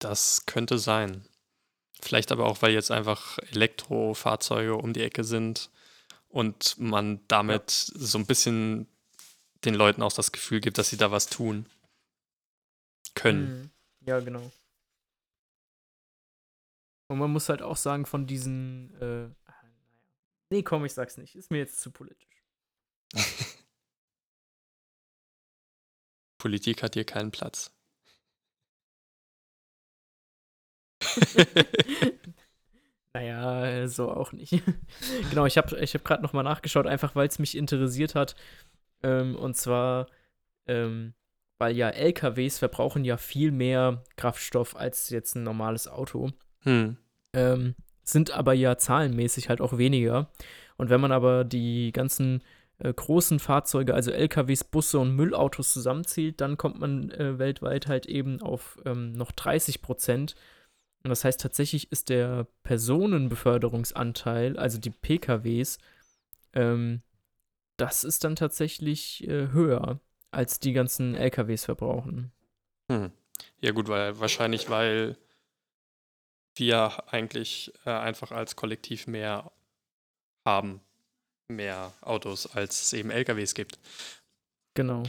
Das 0.00 0.46
könnte 0.46 0.78
sein. 0.78 1.24
Vielleicht 2.00 2.32
aber 2.32 2.46
auch, 2.46 2.62
weil 2.62 2.72
jetzt 2.72 2.90
einfach 2.90 3.38
Elektrofahrzeuge 3.50 4.76
um 4.76 4.92
die 4.92 5.02
Ecke 5.02 5.24
sind 5.24 5.70
und 6.28 6.78
man 6.78 7.20
damit 7.28 7.70
so 7.70 8.18
ein 8.18 8.26
bisschen 8.26 8.88
den 9.64 9.74
Leuten 9.74 10.02
auch 10.02 10.12
das 10.12 10.30
Gefühl 10.30 10.60
gibt, 10.60 10.78
dass 10.78 10.90
sie 10.90 10.96
da 10.96 11.10
was 11.10 11.26
tun 11.28 11.66
können. 13.14 13.62
Mhm. 13.62 13.70
Ja, 14.06 14.20
genau. 14.20 14.50
Und 17.10 17.18
man 17.18 17.30
muss 17.30 17.48
halt 17.48 17.62
auch 17.62 17.76
sagen, 17.76 18.04
von 18.04 18.26
diesen, 18.26 18.94
äh, 19.00 19.28
nee, 20.50 20.62
komm, 20.62 20.84
ich 20.84 20.92
sag's 20.92 21.16
nicht, 21.16 21.34
ist 21.36 21.50
mir 21.50 21.58
jetzt 21.58 21.80
zu 21.80 21.90
politisch. 21.90 22.44
Politik 26.38 26.82
hat 26.82 26.94
hier 26.94 27.04
keinen 27.04 27.30
Platz. 27.30 27.74
naja, 33.14 33.88
so 33.88 34.10
auch 34.10 34.32
nicht. 34.32 34.62
genau, 35.30 35.46
ich 35.46 35.56
habe 35.58 35.78
ich 35.80 35.94
hab 35.94 36.04
gerade 36.04 36.22
nochmal 36.22 36.44
nachgeschaut, 36.44 36.86
einfach 36.86 37.14
weil 37.14 37.28
es 37.28 37.38
mich 37.38 37.56
interessiert 37.56 38.14
hat. 38.14 38.36
Ähm, 39.02 39.36
und 39.36 39.56
zwar, 39.56 40.08
ähm, 40.66 41.14
weil 41.58 41.76
ja 41.76 41.90
LKWs 41.90 42.58
verbrauchen 42.58 43.04
ja 43.04 43.16
viel 43.16 43.50
mehr 43.50 44.04
Kraftstoff 44.16 44.76
als 44.76 45.10
jetzt 45.10 45.34
ein 45.34 45.42
normales 45.42 45.88
Auto. 45.88 46.30
Hm. 46.62 46.96
Ähm, 47.34 47.74
sind 48.04 48.30
aber 48.30 48.54
ja 48.54 48.78
zahlenmäßig 48.78 49.48
halt 49.48 49.60
auch 49.60 49.76
weniger. 49.76 50.30
Und 50.76 50.90
wenn 50.90 51.00
man 51.00 51.12
aber 51.12 51.44
die 51.44 51.92
ganzen 51.92 52.42
äh, 52.78 52.92
großen 52.92 53.38
Fahrzeuge, 53.38 53.94
also 53.94 54.10
LKWs, 54.10 54.64
Busse 54.64 54.98
und 54.98 55.14
Müllautos 55.14 55.72
zusammenzählt, 55.72 56.40
dann 56.40 56.56
kommt 56.56 56.78
man 56.78 57.10
äh, 57.10 57.38
weltweit 57.38 57.86
halt 57.86 58.06
eben 58.06 58.40
auf 58.40 58.78
ähm, 58.86 59.12
noch 59.12 59.32
30 59.32 59.82
Prozent. 59.82 60.36
Und 61.02 61.10
das 61.10 61.24
heißt, 61.24 61.40
tatsächlich 61.40 61.92
ist 61.92 62.08
der 62.08 62.46
Personenbeförderungsanteil, 62.62 64.56
also 64.56 64.78
die 64.78 64.90
PKWs, 64.90 65.78
ähm, 66.54 67.02
das 67.76 68.04
ist 68.04 68.24
dann 68.24 68.36
tatsächlich 68.36 69.26
äh, 69.28 69.48
höher, 69.52 70.00
als 70.30 70.60
die 70.60 70.72
ganzen 70.72 71.14
LKWs 71.14 71.64
verbrauchen. 71.64 72.32
Hm. 72.90 73.12
Ja, 73.60 73.72
gut, 73.72 73.88
weil 73.88 74.18
wahrscheinlich, 74.20 74.68
weil 74.70 75.16
wir 76.56 77.04
eigentlich 77.12 77.72
äh, 77.84 77.90
einfach 77.90 78.32
als 78.32 78.56
Kollektiv 78.56 79.06
mehr 79.06 79.50
haben, 80.44 80.80
mehr 81.48 81.92
Autos, 82.00 82.46
als 82.46 82.82
es 82.82 82.92
eben 82.92 83.10
LKWs 83.10 83.54
gibt. 83.54 83.78
Genau. 84.74 85.02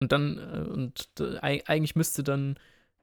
Und 0.00 0.12
dann, 0.12 0.38
äh, 0.38 0.68
und 0.68 1.08
äh, 1.20 1.38
eigentlich 1.40 1.94
müsste 1.94 2.22
dann 2.24 2.58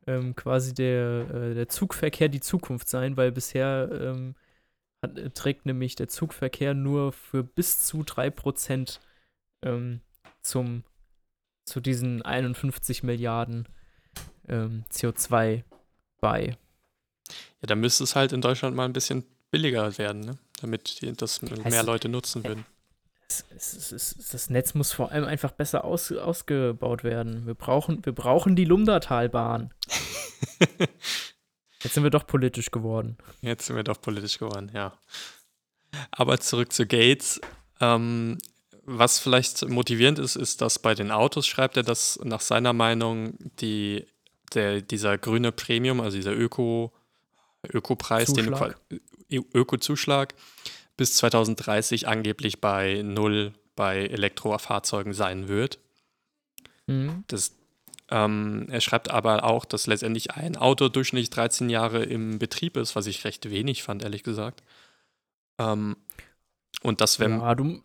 ähm, 0.05 0.35
quasi 0.35 0.73
der, 0.73 1.29
äh, 1.33 1.53
der 1.53 1.69
Zugverkehr 1.69 2.29
die 2.29 2.41
Zukunft 2.41 2.89
sein, 2.89 3.15
weil 3.17 3.31
bisher 3.31 3.89
ähm, 3.91 4.35
hat, 5.01 5.35
trägt 5.35 5.65
nämlich 5.65 5.95
der 5.95 6.07
Zugverkehr 6.07 6.73
nur 6.73 7.13
für 7.13 7.43
bis 7.43 7.85
zu 7.85 8.01
3% 8.01 8.99
ähm, 9.63 10.01
zum, 10.41 10.83
zu 11.65 11.79
diesen 11.79 12.21
51 12.21 13.03
Milliarden 13.03 13.67
ähm, 14.47 14.83
CO2 14.91 15.63
bei. 16.19 16.57
Ja, 17.61 17.67
da 17.67 17.75
müsste 17.75 18.03
es 18.03 18.15
halt 18.15 18.31
in 18.31 18.41
Deutschland 18.41 18.75
mal 18.75 18.85
ein 18.85 18.93
bisschen 18.93 19.23
billiger 19.51 19.97
werden, 19.97 20.21
ne? 20.21 20.37
damit 20.61 21.01
die, 21.01 21.13
das 21.13 21.41
mehr 21.41 21.65
also, 21.65 21.85
Leute 21.85 22.09
nutzen 22.09 22.43
würden. 22.43 22.65
Es, 23.27 23.45
es, 23.55 23.91
es, 23.91 24.29
das 24.31 24.49
Netz 24.49 24.73
muss 24.73 24.91
vor 24.91 25.11
allem 25.11 25.25
einfach 25.25 25.51
besser 25.51 25.85
aus, 25.85 26.11
ausgebaut 26.11 27.03
werden. 27.03 27.45
Wir 27.45 27.53
brauchen, 27.53 28.03
wir 28.05 28.13
brauchen 28.13 28.55
die 28.55 28.65
Lumdatalbahn. 28.65 29.71
Jetzt 31.83 31.93
sind 31.93 32.03
wir 32.03 32.09
doch 32.09 32.27
politisch 32.27 32.71
geworden. 32.71 33.17
Jetzt 33.41 33.67
sind 33.67 33.75
wir 33.75 33.83
doch 33.83 34.01
politisch 34.01 34.37
geworden, 34.39 34.71
ja. 34.73 34.97
Aber 36.11 36.39
zurück 36.39 36.73
zu 36.73 36.85
Gates. 36.85 37.39
Ähm, 37.79 38.37
was 38.91 39.19
vielleicht 39.19 39.67
motivierend 39.69 40.17
ist, 40.19 40.35
ist, 40.35 40.61
dass 40.61 40.79
bei 40.79 40.95
den 40.95 41.11
Autos 41.11 41.45
schreibt 41.45 41.77
er, 41.77 41.83
dass 41.83 42.19
nach 42.23 42.41
seiner 42.41 42.73
Meinung 42.73 43.35
die, 43.59 44.05
der, 44.53 44.81
dieser 44.81 45.17
grüne 45.17 45.51
Premium, 45.51 46.01
also 46.01 46.17
dieser 46.17 46.35
Öko, 46.35 46.91
Ökopreis, 47.71 48.33
Zuschlag. 48.33 48.77
den 48.89 49.45
Ökozuschlag 49.53 50.33
bis 50.97 51.15
2030 51.15 52.07
angeblich 52.07 52.61
bei 52.61 53.01
null 53.03 53.53
bei 53.75 54.07
Elektrofahrzeugen 54.07 55.13
sein 55.13 55.47
wird. 55.47 55.79
Mhm. 56.87 57.23
Das, 57.27 57.55
ähm, 58.09 58.65
er 58.69 58.81
schreibt 58.81 59.11
aber 59.11 59.43
auch, 59.43 59.65
dass 59.65 59.87
letztendlich 59.87 60.31
ein 60.31 60.57
Auto 60.57 60.89
durchschnittlich 60.89 61.29
13 61.29 61.69
Jahre 61.69 62.03
im 62.03 62.39
Betrieb 62.39 62.75
ist, 62.75 62.95
was 62.95 63.05
ich 63.05 63.23
recht 63.23 63.49
wenig 63.49 63.83
fand, 63.83 64.03
ehrlich 64.03 64.23
gesagt. 64.23 64.63
Ähm, 65.59 65.95
und 66.81 67.01
das 67.01 67.19
wenn. 67.19 67.39
Ja, 67.39 67.55
du 67.55 67.81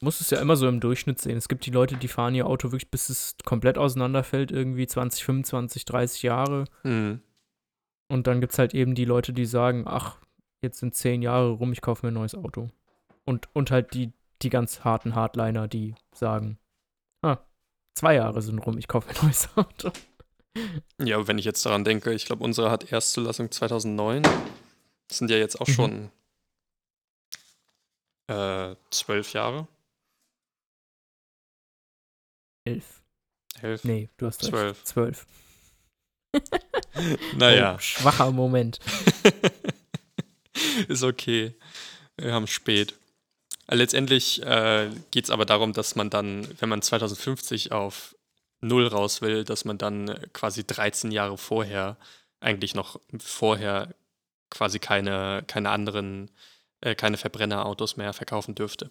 musst 0.00 0.20
es 0.20 0.30
ja 0.30 0.40
immer 0.40 0.56
so 0.56 0.66
im 0.66 0.80
Durchschnitt 0.80 1.20
sehen. 1.20 1.36
Es 1.36 1.48
gibt 1.48 1.66
die 1.66 1.70
Leute, 1.70 1.96
die 1.96 2.08
fahren 2.08 2.34
ihr 2.34 2.46
Auto 2.46 2.72
wirklich, 2.72 2.90
bis 2.90 3.10
es 3.10 3.36
komplett 3.44 3.78
auseinanderfällt, 3.78 4.50
irgendwie 4.50 4.86
20, 4.86 5.24
25, 5.24 5.84
30 5.84 6.22
Jahre. 6.22 6.64
Mhm. 6.82 7.20
Und 8.08 8.26
dann 8.26 8.40
gibt 8.40 8.52
es 8.52 8.58
halt 8.58 8.74
eben 8.74 8.94
die 8.94 9.04
Leute, 9.04 9.32
die 9.32 9.44
sagen, 9.44 9.84
ach, 9.86 10.18
jetzt 10.62 10.80
sind 10.80 10.94
zehn 10.94 11.22
Jahre 11.22 11.50
rum, 11.50 11.72
ich 11.72 11.80
kaufe 11.80 12.04
mir 12.04 12.10
ein 12.10 12.14
neues 12.14 12.34
Auto. 12.34 12.68
Und, 13.24 13.48
und 13.52 13.70
halt 13.70 13.94
die, 13.94 14.12
die 14.42 14.50
ganz 14.50 14.84
harten 14.84 15.14
Hardliner, 15.14 15.68
die 15.68 15.94
sagen, 16.12 16.58
ah, 17.22 17.38
zwei 17.94 18.14
Jahre 18.14 18.42
sind 18.42 18.58
rum, 18.58 18.78
ich 18.78 18.88
kaufe 18.88 19.08
mir 19.08 19.18
ein 19.18 19.26
neues 19.26 19.48
Auto. 19.56 19.92
Ja, 20.98 21.28
wenn 21.28 21.38
ich 21.38 21.44
jetzt 21.44 21.64
daran 21.64 21.84
denke, 21.84 22.12
ich 22.12 22.24
glaube, 22.24 22.42
unsere 22.42 22.70
hat 22.70 22.90
Erstzulassung 22.90 23.50
2009. 23.50 24.22
Das 24.22 25.18
sind 25.18 25.30
ja 25.30 25.36
jetzt 25.36 25.60
auch 25.60 25.68
mhm. 25.68 25.72
schon 25.72 26.10
äh, 28.28 28.76
zwölf 28.90 29.32
Jahre. 29.32 29.68
Elf. 32.64 33.02
Elf? 33.62 33.84
Nee, 33.84 34.08
du 34.16 34.26
hast 34.26 34.42
zwölf. 34.42 34.78
Recht. 34.78 34.86
Zwölf. 34.86 35.26
naja. 37.36 37.74
Oh, 37.76 37.78
schwacher 37.78 38.30
Moment. 38.30 38.78
Ist 40.88 41.02
okay. 41.02 41.54
Wir 42.16 42.32
haben 42.32 42.46
spät. 42.46 42.94
Letztendlich 43.68 44.42
äh, 44.42 44.90
geht 45.10 45.24
es 45.24 45.30
aber 45.30 45.46
darum, 45.46 45.72
dass 45.72 45.94
man 45.94 46.10
dann, 46.10 46.46
wenn 46.60 46.68
man 46.68 46.82
2050 46.82 47.72
auf 47.72 48.16
Null 48.60 48.86
raus 48.88 49.22
will, 49.22 49.44
dass 49.44 49.64
man 49.64 49.78
dann 49.78 50.18
quasi 50.32 50.66
13 50.66 51.12
Jahre 51.12 51.38
vorher, 51.38 51.96
eigentlich 52.40 52.74
noch 52.74 53.00
vorher, 53.18 53.94
quasi 54.50 54.78
keine, 54.80 55.44
keine 55.46 55.70
anderen, 55.70 56.30
äh, 56.80 56.94
keine 56.94 57.16
Verbrennerautos 57.16 57.96
mehr 57.96 58.12
verkaufen 58.12 58.54
dürfte. 58.54 58.90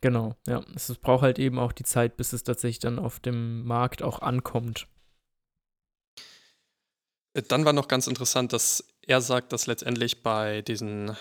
Genau, 0.00 0.36
ja. 0.46 0.62
Es 0.74 0.94
braucht 0.96 1.22
halt 1.22 1.38
eben 1.38 1.58
auch 1.58 1.72
die 1.72 1.84
Zeit, 1.84 2.16
bis 2.16 2.32
es 2.32 2.42
tatsächlich 2.42 2.78
dann 2.78 2.98
auf 2.98 3.20
dem 3.20 3.64
Markt 3.64 4.02
auch 4.02 4.20
ankommt. 4.20 4.86
Dann 7.48 7.64
war 7.64 7.72
noch 7.72 7.88
ganz 7.88 8.06
interessant, 8.06 8.52
dass 8.52 8.86
er 9.02 9.20
sagt, 9.20 9.52
dass 9.52 9.66
letztendlich 9.66 10.22
bei 10.22 10.62
diesen 10.62 11.16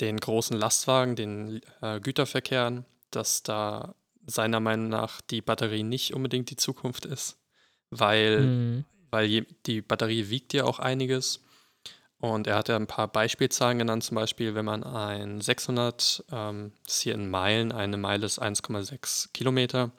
den 0.00 0.16
großen 0.18 0.56
Lastwagen, 0.56 1.16
den 1.16 1.60
äh, 1.80 2.00
Güterverkehren, 2.00 2.84
dass 3.10 3.42
da 3.42 3.94
seiner 4.26 4.60
Meinung 4.60 4.88
nach 4.88 5.20
die 5.20 5.40
Batterie 5.40 5.82
nicht 5.82 6.14
unbedingt 6.14 6.50
die 6.50 6.56
Zukunft 6.56 7.06
ist, 7.06 7.38
weil, 7.90 8.40
mhm. 8.40 8.84
weil 9.10 9.46
die 9.66 9.80
Batterie 9.80 10.28
wiegt 10.28 10.52
ja 10.52 10.64
auch 10.64 10.78
einiges. 10.78 11.44
Und 12.20 12.48
er 12.48 12.56
hat 12.56 12.68
ja 12.68 12.74
ein 12.74 12.88
paar 12.88 13.06
Beispielzahlen 13.06 13.78
genannt, 13.78 14.02
zum 14.02 14.16
Beispiel, 14.16 14.56
wenn 14.56 14.64
man 14.64 14.82
ein 14.82 15.40
600, 15.40 16.24
ähm, 16.32 16.72
das 16.84 16.94
ist 16.94 17.00
hier 17.02 17.14
in 17.14 17.30
Meilen, 17.30 17.70
eine 17.70 17.96
Meile 17.96 18.26
ist 18.26 18.42
1,6 18.42 19.32
Kilometer, 19.32 19.92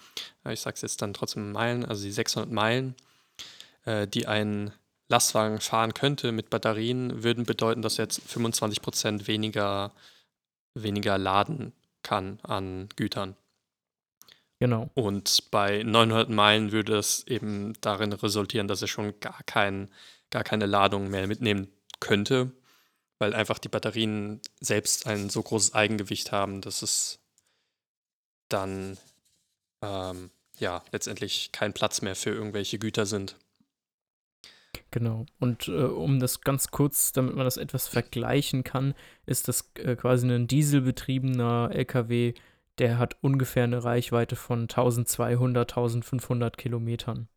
ich 0.49 0.59
sage 0.59 0.75
es 0.75 0.81
jetzt 0.81 1.01
dann 1.01 1.13
trotzdem 1.13 1.45
in 1.45 1.51
Meilen, 1.53 1.85
also 1.85 2.03
die 2.03 2.11
600 2.11 2.51
Meilen, 2.51 2.95
äh, 3.85 4.05
die 4.05 4.27
ein 4.27 4.73
Lastwagen 5.07 5.61
fahren 5.61 5.93
könnte 5.93 6.33
mit 6.33 6.49
Batterien, 6.49 7.23
würden 7.23 7.45
bedeuten, 7.45 7.81
dass 7.81 7.97
er 7.97 8.05
jetzt 8.05 8.21
25% 8.27 9.27
weniger, 9.27 9.93
weniger 10.73 11.17
laden 11.17 11.71
kann 12.03 12.39
an 12.43 12.89
Gütern. 12.97 13.37
Genau. 14.59 14.89
Und 14.93 15.49
bei 15.51 15.83
900 15.83 16.29
Meilen 16.29 16.73
würde 16.73 16.97
es 16.97 17.25
eben 17.27 17.73
darin 17.79 18.11
resultieren, 18.11 18.67
dass 18.67 18.81
er 18.81 18.89
schon 18.89 19.17
gar, 19.21 19.41
kein, 19.45 19.89
gar 20.31 20.43
keine 20.43 20.65
Ladung 20.65 21.09
mehr 21.09 21.25
mitnehmen 21.25 21.69
könnte, 21.99 22.51
weil 23.17 23.33
einfach 23.33 23.59
die 23.59 23.69
Batterien 23.69 24.41
selbst 24.59 25.07
ein 25.07 25.29
so 25.29 25.41
großes 25.43 25.73
Eigengewicht 25.73 26.31
haben, 26.31 26.61
dass 26.61 26.81
es 26.81 27.19
dann 28.47 28.97
ähm, 29.81 30.31
ja 30.57 30.83
letztendlich 30.91 31.51
kein 31.51 31.73
Platz 31.73 32.01
mehr 32.01 32.15
für 32.15 32.31
irgendwelche 32.31 32.79
Güter 32.79 33.05
sind. 33.05 33.35
Genau. 34.91 35.25
Und 35.39 35.67
äh, 35.67 35.71
um 35.71 36.19
das 36.19 36.41
ganz 36.41 36.71
kurz, 36.71 37.11
damit 37.11 37.35
man 37.35 37.45
das 37.45 37.57
etwas 37.57 37.87
vergleichen 37.87 38.63
kann, 38.63 38.95
ist 39.25 39.47
das 39.47 39.71
äh, 39.75 39.95
quasi 39.95 40.27
ein 40.27 40.47
dieselbetriebener 40.47 41.69
LKW, 41.71 42.33
der 42.79 42.97
hat 42.97 43.17
ungefähr 43.21 43.65
eine 43.65 43.83
Reichweite 43.83 44.35
von 44.35 44.61
1200, 44.61 45.71
1500 45.71 46.57
Kilometern. 46.57 47.27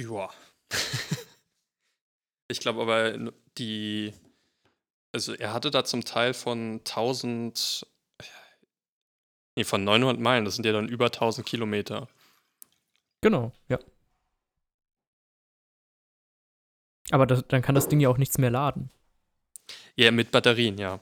Ja. 0.00 0.30
ich 2.48 2.60
glaube 2.60 2.82
aber, 2.82 3.32
die, 3.58 4.14
also 5.12 5.34
er 5.34 5.52
hatte 5.52 5.70
da 5.70 5.84
zum 5.84 6.04
Teil 6.04 6.34
von 6.34 6.78
1000 6.78 7.86
Nee, 9.56 9.64
von 9.64 9.84
900 9.84 10.18
Meilen, 10.20 10.44
das 10.44 10.54
sind 10.54 10.64
ja 10.64 10.72
dann 10.72 10.88
über 10.88 11.06
1000 11.06 11.46
Kilometer. 11.46 12.08
Genau, 13.20 13.52
ja. 13.68 13.78
Aber 17.10 17.26
das, 17.26 17.44
dann 17.48 17.60
kann 17.60 17.74
das 17.74 17.88
Ding 17.88 18.00
ja 18.00 18.08
auch 18.08 18.18
nichts 18.18 18.38
mehr 18.38 18.50
laden. 18.50 18.90
Ja, 19.96 20.12
mit 20.12 20.30
Batterien, 20.30 20.78
ja. 20.78 21.00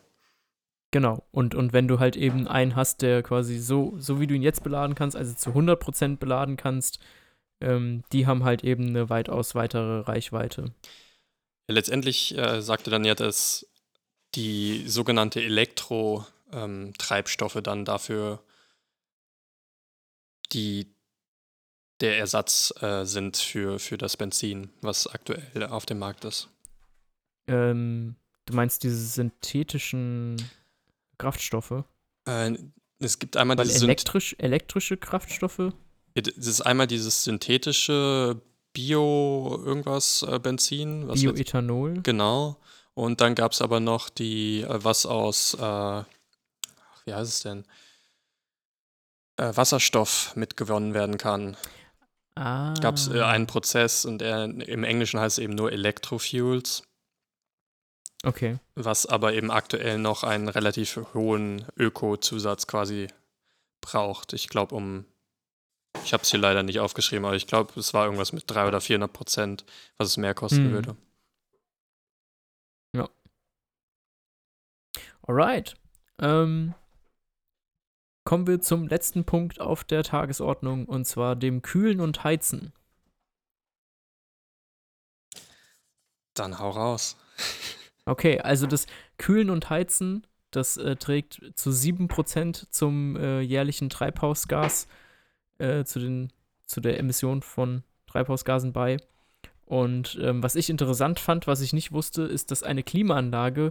Genau. 0.91 1.23
Und, 1.31 1.55
und 1.55 1.73
wenn 1.73 1.87
du 1.87 2.01
halt 2.01 2.17
eben 2.17 2.49
einen 2.49 2.75
hast, 2.75 3.03
der 3.03 3.23
quasi 3.23 3.59
so, 3.59 3.95
so 3.99 4.21
wie 4.21 4.27
du 4.27 4.35
ihn 4.35 4.43
jetzt 4.43 4.65
beladen 4.65 4.95
kannst, 4.95 5.17
also 5.17 5.35
zu 5.35 5.51
100% 5.51 6.17
beladen 6.17 6.57
kannst, 6.57 6.99
ähm, 7.61 8.03
die 8.13 8.27
haben 8.27 8.45
halt 8.45 8.65
eben 8.65 8.89
eine 8.89 9.11
weitaus 9.11 9.55
weitere 9.55 10.01
Reichweite. 10.01 10.73
Letztendlich 11.67 12.35
äh, 12.37 12.61
sagte 12.63 12.91
dann 12.91 13.05
ja, 13.05 13.15
dass 13.15 13.67
die 14.35 14.89
sogenannte 14.89 15.43
Elektro-Treibstoffe 15.43 17.57
ähm, 17.57 17.63
dann 17.63 17.85
dafür 17.85 18.43
die 20.53 20.95
der 22.01 22.19
Ersatz 22.19 22.73
äh, 22.81 23.05
sind 23.05 23.37
für, 23.37 23.79
für 23.79 23.99
das 23.99 24.17
Benzin, 24.17 24.71
was 24.83 25.09
aktuell 25.09 25.65
auf 25.65 25.85
dem 25.85 25.99
Markt 25.99 26.25
ist. 26.25 26.49
Ähm, 27.49 28.15
du 28.47 28.55
meinst 28.55 28.85
diese 28.85 29.05
synthetischen 29.05 30.37
Kraftstoffe? 31.19 31.85
Äh, 32.25 32.57
es 33.01 33.19
gibt 33.19 33.37
einmal 33.37 33.59
Weil 33.59 33.67
diese 33.67 33.85
elektrisch, 33.85 34.37
elektrische 34.39 34.97
Kraftstoffe? 34.97 35.73
Es 36.27 36.47
ist 36.47 36.61
einmal 36.63 36.87
dieses 36.87 37.25
synthetische 37.25 38.41
Bio-Irgendwas 38.73 40.23
äh, 40.23 40.39
Benzin. 40.39 41.09
Bioethanol. 41.09 42.01
Genau. 42.03 42.57
Und 42.95 43.21
dann 43.21 43.35
gab 43.35 43.53
es 43.53 43.63
aber 43.63 43.81
noch 43.81 44.09
die, 44.09 44.63
äh, 44.63 44.85
was 44.85 45.07
aus, 45.07 45.55
äh, 45.55 45.59
wie 47.05 47.15
heißt 47.15 47.31
es 47.31 47.41
denn? 47.41 47.65
Äh, 49.37 49.57
Wasserstoff 49.57 50.35
mitgewonnen 50.35 50.95
werden 50.95 51.19
kann. 51.19 51.57
Ah. 52.35 52.75
Gab 52.81 52.97
es 52.97 53.09
äh, 53.09 53.21
einen 53.21 53.47
Prozess 53.47 54.05
und 54.05 54.23
er, 54.23 54.45
im 54.45 54.85
Englischen 54.85 55.21
heißt 55.21 55.39
es 55.39 55.45
eben 55.45 55.55
nur 55.55 55.73
Electrofuels. 55.73 56.83
Okay. 58.25 58.59
Was 58.75 59.07
aber 59.07 59.33
eben 59.35 59.51
aktuell 59.51 59.99
noch 59.99 60.25
einen 60.25 60.49
relativ 60.49 60.99
hohen 61.15 61.65
Öko-Zusatz 61.77 62.67
quasi 62.67 63.09
braucht. 63.81 64.33
Ich 64.33 64.49
glaube, 64.49 64.75
um. 64.75 65.05
Ich 66.05 66.13
habe 66.13 66.23
es 66.23 66.31
hier 66.31 66.41
leider 66.41 66.63
nicht 66.63 66.81
aufgeschrieben, 66.81 67.25
aber 67.25 67.37
ich 67.37 67.47
glaube, 67.47 67.79
es 67.79 67.93
war 67.93 68.05
irgendwas 68.05 68.33
mit 68.33 68.45
300 68.47 68.69
oder 68.69 68.81
400 68.81 69.13
Prozent, 69.13 69.65
was 69.99 70.09
es 70.09 70.17
mehr 70.17 70.35
kosten 70.35 70.65
hm. 70.65 70.73
würde. 70.73 70.97
Ja. 72.95 73.09
Alright. 75.23 75.75
Ähm, 76.21 76.75
kommen 78.25 78.47
wir 78.47 78.61
zum 78.61 78.89
letzten 78.89 79.25
Punkt 79.25 79.61
auf 79.61 79.85
der 79.85 80.03
Tagesordnung 80.03 80.87
und 80.87 81.05
zwar 81.05 81.37
dem 81.37 81.63
Kühlen 81.63 82.01
und 82.01 82.25
Heizen. 82.25 82.73
Dann 86.35 86.59
hau 86.59 86.71
raus. 86.71 87.17
Okay, 88.09 88.41
also 88.41 88.67
das 88.67 88.87
Kühlen 89.19 89.51
und 89.51 89.69
Heizen, 89.69 90.27
das 90.51 90.79
äh, 90.79 90.97
trägt 90.97 91.43
zu 91.57 91.69
7% 91.69 92.71
zum 92.71 93.17
äh, 93.17 93.41
jährlichen 93.41 93.91
Treibhausgas, 93.91 94.89
äh, 95.59 95.85
zu, 95.85 95.99
den, 95.99 96.33
zu 96.67 96.81
der 96.81 96.99
Emission 96.99 97.43
von 97.43 97.83
Treibhausgasen 98.07 98.73
bei. 98.73 98.99
Und 99.65 100.19
ähm, 100.23 100.43
was 100.43 100.57
ich 100.57 100.71
interessant 100.71 101.21
fand, 101.21 101.47
was 101.47 101.61
ich 101.61 101.73
nicht 101.73 101.93
wusste, 101.93 102.23
ist, 102.23 102.51
dass 102.51 102.63
eine 102.63 102.83
Klimaanlage 102.83 103.71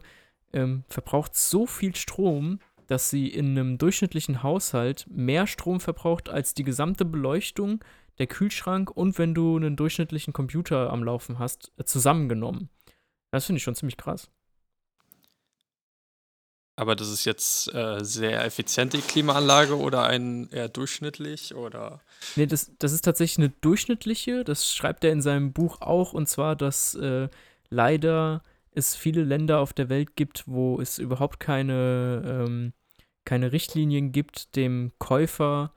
ähm, 0.54 0.84
verbraucht 0.88 1.36
so 1.36 1.66
viel 1.66 1.96
Strom, 1.96 2.60
dass 2.86 3.10
sie 3.10 3.28
in 3.28 3.50
einem 3.50 3.78
durchschnittlichen 3.78 4.44
Haushalt 4.44 5.06
mehr 5.10 5.48
Strom 5.48 5.80
verbraucht 5.80 6.30
als 6.30 6.54
die 6.54 6.64
gesamte 6.64 7.04
Beleuchtung, 7.04 7.84
der 8.20 8.28
Kühlschrank 8.28 8.92
und 8.92 9.18
wenn 9.18 9.34
du 9.34 9.58
einen 9.58 9.76
durchschnittlichen 9.76 10.34
Computer 10.34 10.92
am 10.92 11.04
Laufen 11.04 11.40
hast, 11.40 11.72
äh, 11.78 11.84
zusammengenommen. 11.84 12.70
Das 13.32 13.46
finde 13.46 13.58
ich 13.58 13.64
schon 13.64 13.76
ziemlich 13.76 13.98
krass. 13.98 14.30
Aber 16.78 16.96
das 16.96 17.10
ist 17.10 17.26
jetzt 17.26 17.74
äh, 17.74 18.06
sehr 18.06 18.46
effiziente 18.46 19.00
Klimaanlage 19.00 19.76
oder 19.76 20.04
ein 20.04 20.48
eher 20.52 20.70
durchschnittlich 20.70 21.56
oder? 21.56 22.02
Nee, 22.36 22.46
das, 22.46 22.72
das 22.78 22.94
ist 22.94 23.02
tatsächlich 23.02 23.40
eine 23.40 23.50
durchschnittliche. 23.62 24.44
Das 24.44 24.72
schreibt 24.72 25.04
er 25.04 25.12
in 25.12 25.24
seinem 25.24 25.54
Buch 25.54 25.82
auch. 25.82 26.14
Und 26.14 26.30
zwar, 26.30 26.56
dass 26.56 26.94
äh, 26.94 27.30
leider 27.72 28.44
es 28.72 28.96
viele 28.96 29.24
Länder 29.24 29.60
auf 29.60 29.74
der 29.74 29.90
Welt 29.90 30.16
gibt, 30.16 30.44
wo 30.46 30.80
es 30.80 31.00
überhaupt 31.00 31.40
keine, 31.40 32.46
ähm, 32.48 32.74
keine 33.26 33.52
Richtlinien 33.52 34.12
gibt, 34.12 34.56
dem 34.56 34.92
Käufer 35.00 35.74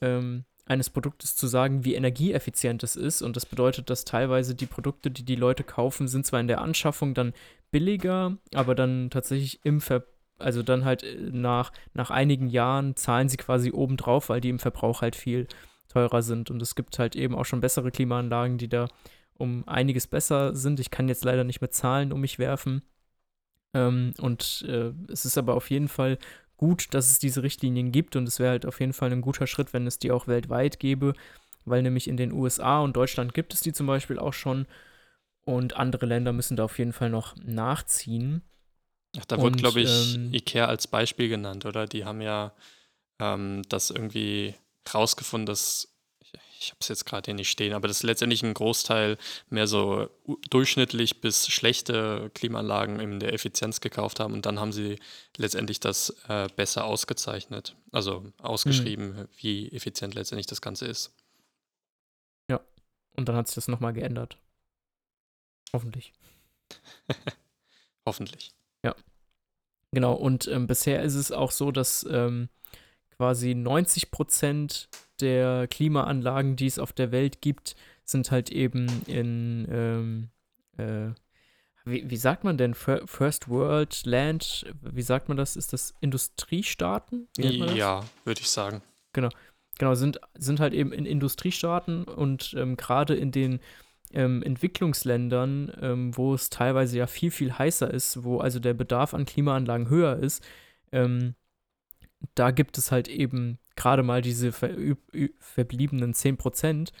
ähm, 0.00 0.46
eines 0.64 0.88
Produktes 0.88 1.36
zu 1.36 1.46
sagen, 1.46 1.84
wie 1.84 1.94
energieeffizient 1.94 2.82
es 2.82 2.96
ist. 2.96 3.20
Und 3.20 3.36
das 3.36 3.44
bedeutet, 3.44 3.90
dass 3.90 4.06
teilweise 4.06 4.54
die 4.54 4.66
Produkte, 4.66 5.10
die 5.10 5.24
die 5.24 5.36
Leute 5.36 5.62
kaufen, 5.62 6.08
sind 6.08 6.24
zwar 6.24 6.40
in 6.40 6.48
der 6.48 6.62
Anschaffung 6.62 7.12
dann 7.12 7.34
billiger, 7.70 8.38
aber 8.54 8.74
dann 8.74 9.10
tatsächlich 9.10 9.60
im 9.64 9.82
Ver 9.82 10.04
also 10.38 10.62
dann 10.62 10.84
halt 10.84 11.02
äh, 11.02 11.16
nach, 11.30 11.72
nach 11.94 12.10
einigen 12.10 12.48
Jahren 12.48 12.96
zahlen 12.96 13.28
sie 13.28 13.36
quasi 13.36 13.72
obendrauf, 13.72 14.28
weil 14.28 14.40
die 14.40 14.50
im 14.50 14.58
Verbrauch 14.58 15.02
halt 15.02 15.16
viel 15.16 15.46
teurer 15.88 16.22
sind. 16.22 16.50
Und 16.50 16.62
es 16.62 16.74
gibt 16.74 16.98
halt 16.98 17.16
eben 17.16 17.34
auch 17.34 17.44
schon 17.44 17.60
bessere 17.60 17.90
Klimaanlagen, 17.90 18.58
die 18.58 18.68
da 18.68 18.88
um 19.34 19.66
einiges 19.66 20.06
besser 20.06 20.54
sind. 20.54 20.80
Ich 20.80 20.90
kann 20.90 21.08
jetzt 21.08 21.24
leider 21.24 21.44
nicht 21.44 21.60
mehr 21.60 21.70
Zahlen 21.70 22.12
um 22.12 22.20
mich 22.20 22.38
werfen. 22.38 22.82
Ähm, 23.74 24.14
und 24.20 24.64
äh, 24.68 24.92
es 25.10 25.24
ist 25.24 25.38
aber 25.38 25.54
auf 25.54 25.70
jeden 25.70 25.88
Fall 25.88 26.18
gut, 26.56 26.92
dass 26.92 27.10
es 27.10 27.18
diese 27.18 27.42
Richtlinien 27.42 27.92
gibt 27.92 28.16
und 28.16 28.26
es 28.26 28.38
wäre 28.38 28.50
halt 28.50 28.66
auf 28.66 28.80
jeden 28.80 28.92
Fall 28.92 29.12
ein 29.12 29.20
guter 29.20 29.46
Schritt, 29.46 29.72
wenn 29.72 29.86
es 29.86 29.98
die 29.98 30.10
auch 30.10 30.26
weltweit 30.26 30.80
gäbe, 30.80 31.14
weil 31.64 31.82
nämlich 31.82 32.08
in 32.08 32.16
den 32.16 32.32
USA 32.32 32.80
und 32.80 32.96
Deutschland 32.96 33.32
gibt 33.32 33.54
es 33.54 33.60
die 33.60 33.72
zum 33.72 33.86
Beispiel 33.86 34.18
auch 34.18 34.32
schon 34.32 34.66
und 35.44 35.76
andere 35.76 36.06
Länder 36.06 36.32
müssen 36.32 36.56
da 36.56 36.64
auf 36.64 36.78
jeden 36.78 36.92
Fall 36.92 37.10
noch 37.10 37.36
nachziehen. 37.36 38.42
Ach, 39.16 39.24
da 39.24 39.40
wird, 39.40 39.56
glaube 39.56 39.80
ich, 39.80 40.14
ähm, 40.14 40.34
IKEA 40.34 40.66
als 40.66 40.86
Beispiel 40.86 41.28
genannt, 41.28 41.64
oder? 41.64 41.86
Die 41.86 42.04
haben 42.04 42.20
ja 42.20 42.52
ähm, 43.18 43.62
das 43.68 43.90
irgendwie 43.90 44.54
rausgefunden, 44.92 45.46
dass 45.46 45.88
ich 46.60 46.70
habe 46.70 46.78
es 46.80 46.88
jetzt 46.88 47.06
gerade 47.06 47.26
hier 47.26 47.34
nicht 47.34 47.50
stehen, 47.50 47.72
aber 47.72 47.88
das 47.88 47.98
ist 47.98 48.02
letztendlich 48.02 48.42
ein 48.42 48.54
Großteil 48.54 49.16
mehr 49.48 49.66
so 49.66 50.08
durchschnittlich 50.50 51.20
bis 51.20 51.46
schlechte 51.48 52.30
Klimaanlagen 52.34 53.00
in 53.00 53.20
der 53.20 53.32
Effizienz 53.32 53.80
gekauft 53.80 54.20
haben 54.20 54.34
und 54.34 54.44
dann 54.44 54.58
haben 54.58 54.72
sie 54.72 54.98
letztendlich 55.36 55.80
das 55.80 56.10
äh, 56.28 56.48
besser 56.56 56.84
ausgezeichnet, 56.84 57.76
also 57.92 58.32
ausgeschrieben, 58.38 59.16
mhm. 59.16 59.28
wie 59.36 59.70
effizient 59.72 60.14
letztendlich 60.14 60.46
das 60.46 60.60
Ganze 60.60 60.86
ist. 60.86 61.14
Ja, 62.50 62.60
und 63.16 63.28
dann 63.28 63.36
hat 63.36 63.46
sich 63.46 63.54
das 63.54 63.68
nochmal 63.68 63.92
geändert. 63.92 64.36
Hoffentlich. 65.72 66.12
Hoffentlich. 68.06 68.52
Ja. 68.84 68.94
Genau, 69.92 70.14
und 70.14 70.46
ähm, 70.48 70.66
bisher 70.66 71.02
ist 71.02 71.14
es 71.14 71.32
auch 71.32 71.50
so, 71.50 71.72
dass 71.72 72.06
ähm, 72.10 72.48
quasi 73.16 73.54
90 73.54 74.10
Prozent 74.10 74.88
der 75.20 75.66
Klimaanlagen, 75.66 76.56
die 76.56 76.66
es 76.66 76.78
auf 76.78 76.92
der 76.92 77.10
Welt 77.10 77.40
gibt, 77.40 77.74
sind 78.04 78.30
halt 78.30 78.50
eben 78.50 78.86
in, 79.06 79.66
ähm, 79.70 80.28
äh, 80.76 81.12
wie, 81.84 82.08
wie, 82.10 82.16
sagt 82.16 82.44
man 82.44 82.58
denn, 82.58 82.74
First 82.74 83.48
World 83.48 84.04
Land, 84.04 84.66
wie 84.82 85.02
sagt 85.02 85.28
man 85.28 85.36
das? 85.36 85.56
Ist 85.56 85.72
das 85.72 85.94
Industriestaaten? 86.00 87.28
Ja, 87.36 88.04
würde 88.24 88.40
ich 88.40 88.50
sagen. 88.50 88.82
Genau, 89.12 89.30
genau, 89.78 89.94
sind, 89.94 90.20
sind 90.34 90.60
halt 90.60 90.74
eben 90.74 90.92
in 90.92 91.06
Industriestaaten 91.06 92.04
und 92.04 92.54
ähm, 92.56 92.76
gerade 92.76 93.14
in 93.14 93.32
den 93.32 93.60
ähm, 94.12 94.42
Entwicklungsländern, 94.42 95.72
ähm, 95.80 96.16
wo 96.16 96.34
es 96.34 96.50
teilweise 96.50 96.98
ja 96.98 97.06
viel, 97.06 97.30
viel 97.30 97.52
heißer 97.52 97.92
ist, 97.92 98.24
wo 98.24 98.38
also 98.38 98.58
der 98.58 98.74
Bedarf 98.74 99.14
an 99.14 99.24
Klimaanlagen 99.24 99.88
höher 99.88 100.16
ist, 100.16 100.44
ähm, 100.92 101.34
da 102.34 102.50
gibt 102.50 102.78
es 102.78 102.90
halt 102.90 103.08
eben 103.08 103.58
gerade 103.76 104.02
mal 104.02 104.22
diese 104.22 104.52
ver 104.52 104.70
verbliebenen 105.38 106.14
10%. 106.14 106.92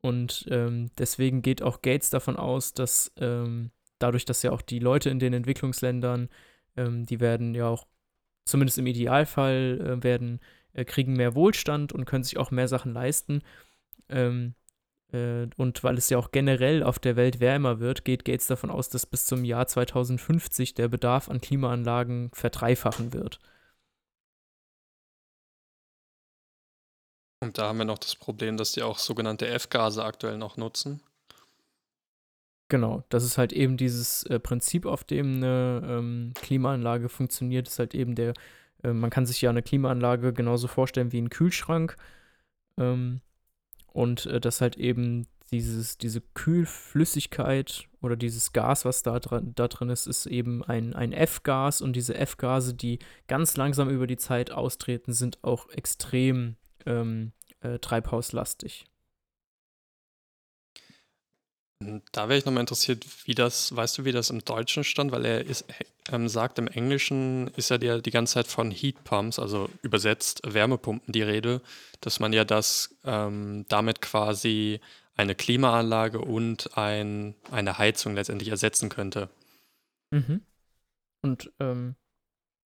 Und 0.00 0.46
ähm, 0.50 0.90
deswegen 0.98 1.42
geht 1.42 1.62
auch 1.62 1.82
Gates 1.82 2.10
davon 2.10 2.36
aus, 2.36 2.74
dass 2.74 3.12
ähm, 3.16 3.70
dadurch, 3.98 4.24
dass 4.24 4.42
ja 4.42 4.52
auch 4.52 4.62
die 4.62 4.78
Leute 4.78 5.10
in 5.10 5.18
den 5.18 5.32
Entwicklungsländern, 5.32 6.28
ähm, 6.76 7.06
die 7.06 7.20
werden 7.20 7.54
ja 7.54 7.68
auch, 7.68 7.86
zumindest 8.44 8.78
im 8.78 8.86
Idealfall, 8.86 9.80
äh, 9.80 10.04
werden, 10.04 10.40
äh, 10.74 10.84
kriegen 10.84 11.14
mehr 11.14 11.34
Wohlstand 11.34 11.92
und 11.92 12.04
können 12.04 12.24
sich 12.24 12.36
auch 12.36 12.50
mehr 12.50 12.68
Sachen 12.68 12.92
leisten. 12.92 13.42
Ähm, 14.10 14.54
äh, 14.54 14.63
und 15.56 15.84
weil 15.84 15.98
es 15.98 16.10
ja 16.10 16.18
auch 16.18 16.30
generell 16.32 16.82
auf 16.82 16.98
der 16.98 17.16
Welt 17.16 17.40
wärmer 17.40 17.80
wird, 17.80 18.04
geht 18.04 18.24
Gates 18.24 18.46
davon 18.46 18.70
aus, 18.70 18.88
dass 18.88 19.06
bis 19.06 19.26
zum 19.26 19.44
Jahr 19.44 19.66
2050 19.66 20.74
der 20.74 20.88
Bedarf 20.88 21.28
an 21.28 21.40
Klimaanlagen 21.40 22.30
verdreifachen 22.32 23.12
wird. 23.12 23.38
Und 27.40 27.58
da 27.58 27.68
haben 27.68 27.78
wir 27.78 27.84
noch 27.84 27.98
das 27.98 28.16
Problem, 28.16 28.56
dass 28.56 28.72
die 28.72 28.82
auch 28.82 28.98
sogenannte 28.98 29.46
F-Gase 29.46 30.02
aktuell 30.02 30.38
noch 30.38 30.56
nutzen. 30.56 31.02
Genau, 32.68 33.04
das 33.10 33.24
ist 33.24 33.36
halt 33.36 33.52
eben 33.52 33.76
dieses 33.76 34.24
äh, 34.24 34.40
Prinzip, 34.40 34.86
auf 34.86 35.04
dem 35.04 35.36
eine 35.36 35.82
ähm, 35.86 36.32
Klimaanlage 36.34 37.08
funktioniert, 37.08 37.68
ist 37.68 37.78
halt 37.78 37.94
eben 37.94 38.14
der 38.14 38.32
äh, 38.84 38.92
man 38.92 39.10
kann 39.10 39.26
sich 39.26 39.40
ja 39.40 39.50
eine 39.50 39.62
Klimaanlage 39.62 40.32
genauso 40.32 40.68
vorstellen 40.68 41.10
wie 41.12 41.18
einen 41.18 41.30
Kühlschrank. 41.30 41.96
Ähm, 42.78 43.20
und 43.94 44.26
äh, 44.26 44.40
dass 44.40 44.60
halt 44.60 44.76
eben 44.76 45.26
dieses, 45.50 45.96
diese 45.96 46.20
Kühlflüssigkeit 46.20 47.88
oder 48.02 48.16
dieses 48.16 48.52
Gas, 48.52 48.84
was 48.84 49.02
da, 49.02 49.20
dran, 49.20 49.52
da 49.54 49.68
drin 49.68 49.88
ist, 49.88 50.06
ist 50.06 50.26
eben 50.26 50.64
ein, 50.64 50.94
ein 50.94 51.12
F-Gas 51.12 51.80
und 51.80 51.94
diese 51.94 52.16
F-Gase, 52.16 52.74
die 52.74 52.98
ganz 53.28 53.56
langsam 53.56 53.88
über 53.88 54.06
die 54.06 54.16
Zeit 54.16 54.50
austreten, 54.50 55.12
sind 55.12 55.42
auch 55.42 55.70
extrem 55.70 56.56
ähm, 56.86 57.32
äh, 57.60 57.78
treibhauslastig. 57.78 58.84
Hm, 61.82 62.02
da 62.12 62.28
wäre 62.28 62.38
ich 62.38 62.44
nochmal 62.44 62.60
interessiert, 62.60 63.04
wie 63.24 63.34
das, 63.34 63.74
weißt 63.74 63.98
du, 63.98 64.04
wie 64.04 64.12
das 64.12 64.30
im 64.30 64.44
Deutschen 64.44 64.84
stand? 64.84 65.12
Weil 65.12 65.24
er 65.24 65.44
ist, 65.44 65.64
ähm, 66.10 66.28
sagt, 66.28 66.58
im 66.58 66.68
Englischen 66.68 67.48
ist 67.56 67.70
ja 67.70 67.78
die, 67.78 68.02
die 68.02 68.10
ganze 68.10 68.34
Zeit 68.34 68.46
von 68.46 68.70
Heat 68.70 69.04
Pumps, 69.04 69.38
also 69.38 69.68
übersetzt 69.82 70.42
Wärmepumpen, 70.44 71.12
die 71.12 71.22
Rede, 71.22 71.60
dass 72.00 72.20
man 72.20 72.32
ja 72.32 72.44
das 72.44 72.94
ähm, 73.04 73.64
damit 73.68 74.00
quasi 74.00 74.80
eine 75.16 75.34
Klimaanlage 75.34 76.20
und 76.20 76.76
ein, 76.76 77.34
eine 77.50 77.78
Heizung 77.78 78.14
letztendlich 78.14 78.48
ersetzen 78.48 78.88
könnte. 78.88 79.28
Mhm. 80.10 80.42
Und, 81.22 81.52
ähm, 81.60 81.94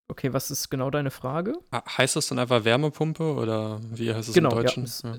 okay, 0.07 0.33
was 0.33 0.49
ist 0.49 0.69
genau 0.69 0.89
deine 0.89 1.11
Frage? 1.11 1.53
Ah, 1.71 1.83
heißt 1.97 2.15
das 2.15 2.27
dann 2.27 2.39
einfach 2.39 2.63
Wärmepumpe 2.63 3.35
oder 3.35 3.79
wie 3.91 4.13
heißt 4.13 4.29
es 4.29 4.35
genau, 4.35 4.51
im 4.51 4.55
Deutschen? 4.55 4.83
Ja, 4.83 4.89
es, 4.89 5.01
ja. 5.01 5.17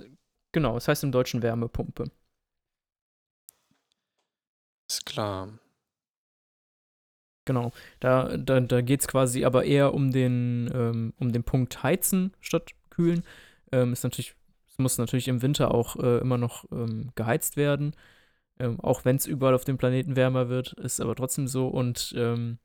Genau, 0.53 0.77
es 0.77 0.89
heißt 0.89 1.05
im 1.05 1.13
Deutschen 1.13 1.43
Wärmepumpe. 1.43 2.11
Ist 4.89 5.05
klar. 5.07 5.59
Genau. 7.45 7.73
Da, 8.01 8.37
da, 8.37 8.61
da 8.61 8.81
geht 8.83 9.01
es 9.01 9.09
quasi 9.09 9.45
aber 9.45 9.65
eher 9.65 9.95
um 9.95 10.13
den, 10.13 10.71
ähm, 10.75 11.15
um 11.19 11.33
den 11.33 11.45
Punkt 11.45 11.83
Heizen 11.83 12.35
statt 12.41 12.73
Kühlen. 12.91 13.25
Ähm, 13.73 13.93
ist 13.93 14.05
natürlich, 14.05 14.35
es 14.67 14.79
muss 14.79 14.99
natürlich 14.99 15.29
im 15.29 15.43
Winter 15.43 15.75
auch 15.75 15.97
äh, 15.97 16.19
immer 16.19 16.39
noch 16.39 16.65
ähm, 16.73 17.11
geheizt 17.15 17.57
werden. 17.57 17.95
Ähm, 18.59 18.81
auch 18.81 19.05
wenn 19.05 19.17
es 19.17 19.27
überall 19.27 19.55
auf 19.55 19.65
dem 19.65 19.79
Planeten 19.79 20.17
wärmer 20.17 20.49
wird, 20.49 20.75
ist 20.75 21.01
aber 21.01 21.15
trotzdem 21.17 21.47
so. 21.49 21.69
Und 21.69 22.15
ähm, 22.17 22.59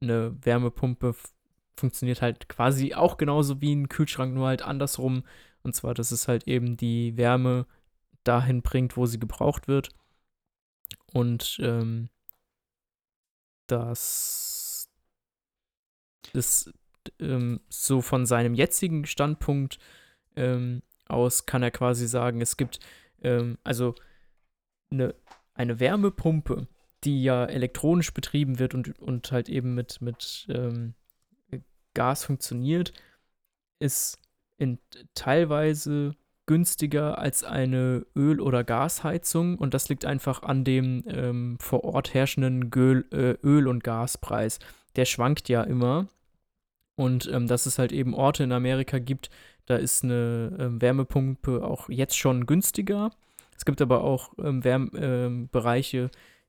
eine 0.00 0.36
Wärmepumpe 0.44 1.14
funktioniert 1.76 2.22
halt 2.22 2.48
quasi 2.48 2.94
auch 2.94 3.16
genauso 3.16 3.60
wie 3.60 3.74
ein 3.74 3.88
Kühlschrank, 3.88 4.34
nur 4.34 4.48
halt 4.48 4.62
andersrum. 4.62 5.24
Und 5.62 5.74
zwar, 5.74 5.94
dass 5.94 6.12
es 6.12 6.28
halt 6.28 6.46
eben 6.46 6.76
die 6.76 7.16
Wärme 7.16 7.66
dahin 8.24 8.62
bringt, 8.62 8.96
wo 8.96 9.06
sie 9.06 9.18
gebraucht 9.18 9.68
wird 9.68 9.90
und 11.12 11.58
ähm, 11.62 12.08
das 13.66 14.90
ist 16.32 16.72
ähm, 17.18 17.60
so 17.68 18.00
von 18.02 18.26
seinem 18.26 18.54
jetzigen 18.54 19.06
Standpunkt 19.06 19.78
ähm, 20.36 20.82
aus 21.06 21.46
kann 21.46 21.62
er 21.62 21.70
quasi 21.70 22.06
sagen, 22.06 22.40
es 22.40 22.56
gibt 22.56 22.78
ähm, 23.22 23.58
also 23.64 23.94
eine, 24.90 25.14
eine 25.54 25.80
Wärmepumpe, 25.80 26.68
die 27.04 27.22
ja 27.22 27.44
elektronisch 27.44 28.12
betrieben 28.12 28.58
wird 28.58 28.74
und, 28.74 28.98
und 29.00 29.32
halt 29.32 29.48
eben 29.48 29.74
mit, 29.74 30.00
mit 30.00 30.46
ähm, 30.48 30.94
Gas 31.94 32.24
funktioniert, 32.24 32.92
ist 33.78 34.18
in 34.56 34.78
teilweise 35.14 36.14
günstiger 36.50 37.18
als 37.18 37.44
eine 37.44 38.04
Öl- 38.16 38.40
oder 38.40 38.64
Gasheizung 38.64 39.56
und 39.56 39.72
das 39.72 39.88
liegt 39.88 40.04
einfach 40.04 40.42
an 40.42 40.64
dem 40.64 41.04
ähm, 41.06 41.56
vor 41.60 41.84
Ort 41.84 42.12
herrschenden 42.12 42.70
Göl, 42.70 43.04
äh, 43.12 43.36
Öl- 43.46 43.68
und 43.68 43.84
Gaspreis. 43.84 44.58
Der 44.96 45.04
schwankt 45.04 45.48
ja 45.48 45.62
immer 45.62 46.08
und 46.96 47.30
ähm, 47.32 47.46
dass 47.46 47.66
es 47.66 47.78
halt 47.78 47.92
eben 47.92 48.14
Orte 48.14 48.42
in 48.42 48.50
Amerika 48.50 48.98
gibt, 48.98 49.30
da 49.66 49.76
ist 49.76 50.02
eine 50.02 50.56
ähm, 50.58 50.82
Wärmepumpe 50.82 51.62
auch 51.62 51.88
jetzt 51.88 52.18
schon 52.18 52.46
günstiger. 52.46 53.12
Es 53.56 53.64
gibt 53.64 53.80
aber 53.80 54.02
auch 54.02 54.32
ähm, 54.42 54.64
Wärm 54.64 54.90
ähm, 54.96 55.48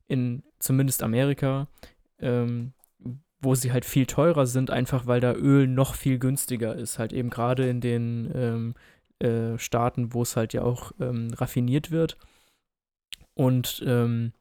in 0.07 0.41
zumindest 0.57 1.03
Amerika, 1.03 1.67
ähm, 2.19 2.73
wo 3.39 3.53
sie 3.53 3.71
halt 3.71 3.85
viel 3.85 4.07
teurer 4.07 4.47
sind, 4.47 4.71
einfach 4.71 5.05
weil 5.05 5.19
da 5.19 5.35
Öl 5.35 5.67
noch 5.67 5.93
viel 5.93 6.17
günstiger 6.17 6.75
ist. 6.75 6.97
Halt 6.97 7.13
eben 7.13 7.29
gerade 7.29 7.69
in 7.69 7.81
den 7.81 8.31
ähm, 8.33 8.73
äh, 9.21 9.57
Staaten, 9.57 10.13
wo 10.13 10.23
es 10.23 10.35
halt 10.35 10.53
ja 10.53 10.63
auch 10.63 10.91
ähm, 10.99 11.33
raffiniert 11.33 11.91
wird. 11.91 12.17
Und 13.33 13.83
ähm, 13.85 14.33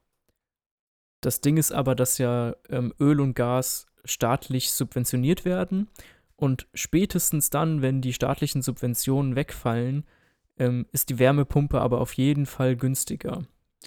das 1.21 1.41
Ding 1.41 1.57
ist 1.57 1.71
aber, 1.71 1.95
dass 1.95 2.17
ja 2.17 2.55
ähm, 2.69 2.93
Öl 2.99 3.21
und 3.21 3.35
Gas 3.35 3.87
staatlich 4.03 4.71
subventioniert 4.71 5.45
werden. 5.45 5.89
Und 6.35 6.67
spätestens 6.73 7.51
dann, 7.51 7.81
wenn 7.81 8.01
die 8.01 8.13
staatlichen 8.13 8.63
Subventionen 8.63 9.35
wegfallen, 9.35 10.05
ähm, 10.57 10.87
ist 10.91 11.09
die 11.09 11.19
Wärmepumpe 11.19 11.79
aber 11.79 12.01
auf 12.01 12.13
jeden 12.13 12.47
Fall 12.47 12.75
günstiger 12.75 13.43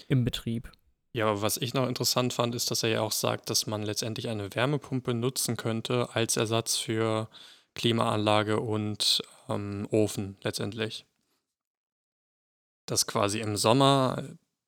im 0.07 0.23
Betrieb. 0.23 0.71
Ja, 1.11 1.27
aber 1.27 1.41
was 1.41 1.57
ich 1.57 1.73
noch 1.73 1.87
interessant 1.87 2.33
fand, 2.33 2.55
ist, 2.55 2.71
dass 2.71 2.83
er 2.83 2.89
ja 2.89 3.01
auch 3.01 3.11
sagt, 3.11 3.49
dass 3.49 3.67
man 3.67 3.83
letztendlich 3.83 4.27
eine 4.27 4.53
Wärmepumpe 4.53 5.13
nutzen 5.13 5.55
könnte 5.55 6.09
als 6.13 6.35
Ersatz 6.35 6.75
für 6.75 7.29
Klimaanlage 7.75 8.59
und 8.59 9.21
ähm, 9.47 9.87
Ofen 9.91 10.37
letztendlich. 10.41 11.05
Dass 12.87 13.05
quasi 13.05 13.39
im 13.39 13.57
Sommer 13.57 14.23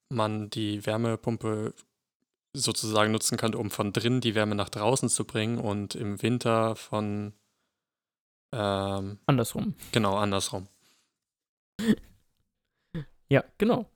man 0.09 0.49
die 0.49 0.85
Wärmepumpe 0.85 1.73
sozusagen 2.53 3.11
nutzen 3.11 3.37
kann, 3.37 3.55
um 3.55 3.71
von 3.71 3.93
drinnen 3.93 4.21
die 4.21 4.35
Wärme 4.35 4.55
nach 4.55 4.69
draußen 4.69 5.09
zu 5.09 5.25
bringen 5.25 5.57
und 5.57 5.95
im 5.95 6.21
Winter 6.21 6.75
von 6.75 7.33
ähm, 8.53 9.19
andersrum. 9.25 9.75
Genau, 9.91 10.17
andersrum. 10.17 10.67
ja, 13.29 13.43
genau. 13.57 13.89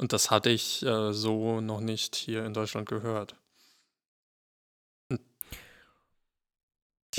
Und 0.00 0.12
das 0.12 0.30
hatte 0.30 0.50
ich 0.50 0.82
äh, 0.82 1.12
so 1.12 1.60
noch 1.60 1.80
nicht 1.80 2.16
hier 2.16 2.44
in 2.44 2.54
Deutschland 2.54 2.88
gehört. 2.88 3.36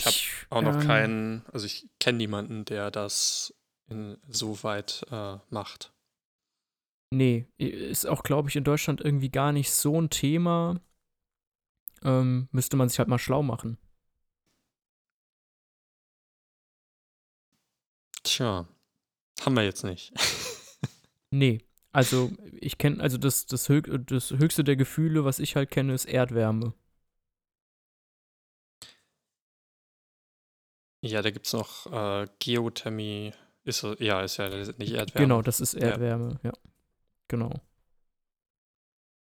Ich 0.06 0.46
habe 0.50 0.58
auch 0.58 0.62
noch 0.62 0.82
ähm, 0.82 0.88
keinen, 0.88 1.46
also 1.52 1.66
ich 1.66 1.88
kenne 2.00 2.18
niemanden, 2.18 2.66
der 2.66 2.92
das 2.92 3.54
in, 3.88 4.18
so 4.28 4.64
weit 4.64 5.06
äh, 5.12 5.38
macht. 5.50 5.94
Nee, 7.12 7.48
ist 7.58 8.08
auch, 8.08 8.24
glaube 8.24 8.50
ich, 8.50 8.56
in 8.56 8.64
Deutschland 8.64 9.02
irgendwie 9.02 9.30
gar 9.30 9.52
nicht 9.52 9.72
so 9.72 10.00
ein 10.02 10.10
Thema. 10.10 10.82
Ähm, 12.04 12.50
müsste 12.52 12.78
man 12.78 12.90
sich 12.90 13.00
halt 13.00 13.08
mal 13.08 13.20
schlau 13.20 13.42
machen. 13.42 13.78
Tja, 18.24 18.68
haben 19.42 19.56
wir 19.56 19.64
jetzt 19.64 19.84
nicht. 19.84 20.14
nee, 21.30 21.64
also 21.92 22.32
ich 22.60 22.78
kenne, 22.78 23.02
also 23.02 23.18
das, 23.18 23.46
das, 23.46 23.70
höch, 23.70 23.86
das 24.08 24.32
höchste 24.32 24.64
der 24.64 24.76
Gefühle, 24.76 25.24
was 25.24 25.40
ich 25.40 25.56
halt 25.56 25.72
kenne, 25.72 25.94
ist 25.94 26.06
Erdwärme. 26.06 26.74
Ja, 31.06 31.22
da 31.22 31.30
gibt 31.30 31.46
es 31.46 31.54
noch 31.54 31.86
äh, 31.92 32.28
Geothermie. 32.40 33.32
Ist, 33.64 33.84
ja, 34.00 34.22
ist 34.22 34.38
ja 34.38 34.50
nicht 34.50 34.94
Erdwärme. 34.94 35.28
Genau, 35.28 35.42
das 35.42 35.60
ist 35.60 35.76
Erdwärme, 35.76 36.40
ja. 36.44 36.50
ja. 36.50 36.54
Genau. 37.28 37.62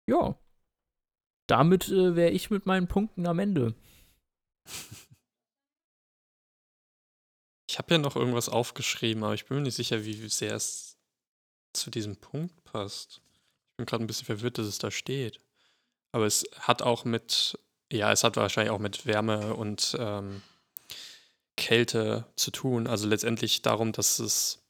Ja. 0.09 0.39
Damit 1.49 1.89
äh, 1.89 2.15
wäre 2.15 2.31
ich 2.31 2.51
mit 2.51 2.67
meinen 2.67 2.87
Punkten 2.87 3.27
am 3.27 3.41
Ende. 3.41 3.75
Ich 7.69 7.79
habe 7.79 7.95
ja 7.95 7.99
noch 7.99 8.15
irgendwas 8.15 8.49
aufgeschrieben, 8.49 9.25
aber 9.25 9.35
ich 9.35 9.47
bin 9.47 9.57
mir 9.57 9.65
nicht 9.65 9.75
sicher, 9.75 10.05
wie 10.05 10.29
sehr 10.29 10.55
es 10.55 10.97
zu 11.73 11.91
diesem 11.91 12.17
Punkt 12.17 12.63
passt. 12.65 13.23
Ich 13.71 13.77
bin 13.79 13.87
gerade 13.87 14.05
ein 14.05 14.07
bisschen 14.07 14.27
verwirrt, 14.27 14.59
dass 14.59 14.67
es 14.67 14.79
da 14.79 14.91
steht. 14.91 15.41
Aber 16.13 16.27
es 16.27 16.45
hat 16.61 16.83
auch 16.83 17.05
mit, 17.05 17.59
ja, 17.91 18.13
es 18.13 18.23
hat 18.23 18.37
wahrscheinlich 18.37 18.71
auch 18.71 18.79
mit 18.79 19.07
Wärme 19.07 19.55
und 19.55 19.97
ähm, 19.99 20.43
Kälte 21.57 22.27
zu 22.37 22.51
tun. 22.51 22.87
Also 22.87 23.07
letztendlich 23.09 23.63
darum, 23.63 23.93
dass 23.93 24.19
es 24.19 24.63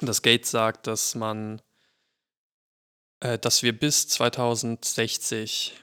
das 0.00 0.22
Gates 0.22 0.50
sagt, 0.50 0.86
dass 0.86 1.14
man, 1.14 1.60
äh, 3.20 3.38
dass 3.38 3.62
wir 3.62 3.78
bis 3.78 4.08
2060 4.08 5.74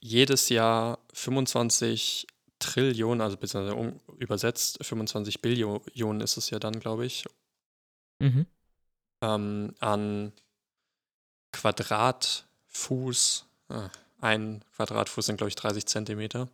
jedes 0.00 0.48
Jahr 0.48 0.98
25 1.12 2.26
Trillionen, 2.58 3.20
also 3.20 3.36
beziehungsweise 3.36 3.76
um, 3.76 4.00
übersetzt 4.18 4.78
25 4.84 5.42
Billionen 5.42 6.20
ist 6.20 6.36
es 6.36 6.50
ja 6.50 6.58
dann, 6.58 6.78
glaube 6.78 7.06
ich, 7.06 7.24
mhm. 8.20 8.46
ähm, 9.20 9.74
an 9.80 10.32
Quadratfuß, 11.52 13.46
äh, 13.68 13.88
ein 14.20 14.64
Quadratfuß 14.76 15.26
sind, 15.26 15.36
glaube 15.36 15.48
ich, 15.48 15.56
30 15.56 15.86
Zentimeter, 15.86 16.48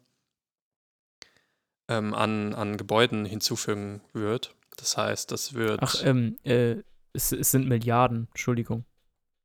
ähm, 1.88 2.14
an, 2.14 2.54
an 2.54 2.76
Gebäuden 2.76 3.24
hinzufügen 3.24 4.00
wird. 4.12 4.54
Das 4.76 4.96
heißt, 4.96 5.32
das 5.32 5.54
wird. 5.54 5.82
Ach, 5.82 5.96
ähm, 6.04 6.36
äh, 6.44 6.76
es, 7.12 7.32
es 7.32 7.50
sind 7.50 7.68
Milliarden, 7.68 8.28
Entschuldigung. 8.30 8.84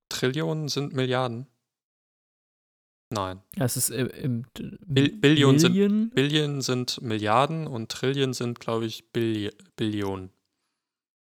Trillionen 0.10 0.68
sind 0.68 0.94
Milliarden. 0.94 1.48
Nein. 3.10 3.41
Das 3.56 3.78
ist 3.78 3.89
äh, 3.89 4.06
im, 4.06 4.46
Bil 4.54 5.12
Billion 5.14 5.60
sind, 5.60 5.74
Billion? 5.74 6.10
Billion 6.10 6.62
sind 6.62 7.02
Milliarden 7.02 7.68
und 7.68 7.91
Trillion 7.91 8.34
sind, 8.34 8.60
glaube 8.60 8.86
ich, 8.86 9.12
Billi 9.12 9.52
Billionen. 9.76 10.32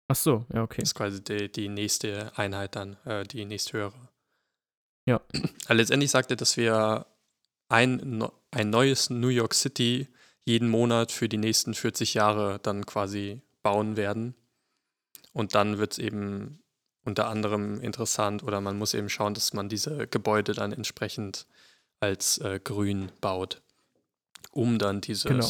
Ach 0.08 0.16
so, 0.16 0.46
ja, 0.52 0.62
okay. 0.62 0.80
Das 0.80 0.90
ist 0.90 0.94
quasi 0.94 1.22
die, 1.22 1.50
die 1.50 1.68
nächste 1.68 2.36
Einheit 2.36 2.76
dann, 2.76 2.96
äh, 3.04 3.24
die 3.24 3.44
nächsthöhere. 3.44 4.08
Ja. 5.06 5.20
Aber 5.66 5.74
letztendlich 5.74 6.10
sagt 6.10 6.30
er, 6.30 6.36
dass 6.36 6.56
wir 6.56 7.06
ein, 7.68 8.24
ein 8.50 8.70
neues 8.70 9.10
New 9.10 9.28
York 9.28 9.54
City 9.54 10.08
jeden 10.48 10.68
Monat 10.68 11.12
für 11.12 11.28
die 11.28 11.36
nächsten 11.36 11.74
40 11.74 12.14
Jahre 12.14 12.58
dann 12.60 12.86
quasi 12.86 13.42
bauen 13.62 13.96
werden. 13.96 14.34
Und 15.32 15.54
dann 15.54 15.78
wird 15.78 15.92
es 15.92 15.98
eben 15.98 16.60
unter 17.04 17.28
anderem 17.28 17.80
interessant 17.80 18.42
oder 18.42 18.60
man 18.60 18.76
muss 18.76 18.94
eben 18.94 19.08
schauen, 19.08 19.34
dass 19.34 19.52
man 19.52 19.68
diese 19.68 20.08
Gebäude 20.08 20.52
dann 20.54 20.72
entsprechend 20.72 21.46
als 22.00 22.38
äh, 22.38 22.60
grün 22.62 23.12
baut, 23.20 23.62
um 24.50 24.78
dann 24.78 25.00
dieses 25.00 25.24
Genau. 25.24 25.48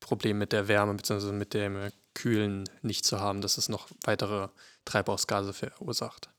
Problem 0.00 0.38
mit 0.38 0.52
der 0.52 0.68
Wärme 0.68 0.94
bzw. 0.94 1.32
mit 1.32 1.52
dem 1.52 1.76
äh, 1.76 1.90
Kühlen 2.14 2.64
nicht 2.82 3.04
zu 3.04 3.20
haben, 3.20 3.40
dass 3.40 3.58
es 3.58 3.68
noch 3.68 3.88
weitere 4.04 4.48
Treibhausgase 4.84 5.52
verursacht. 5.52 6.30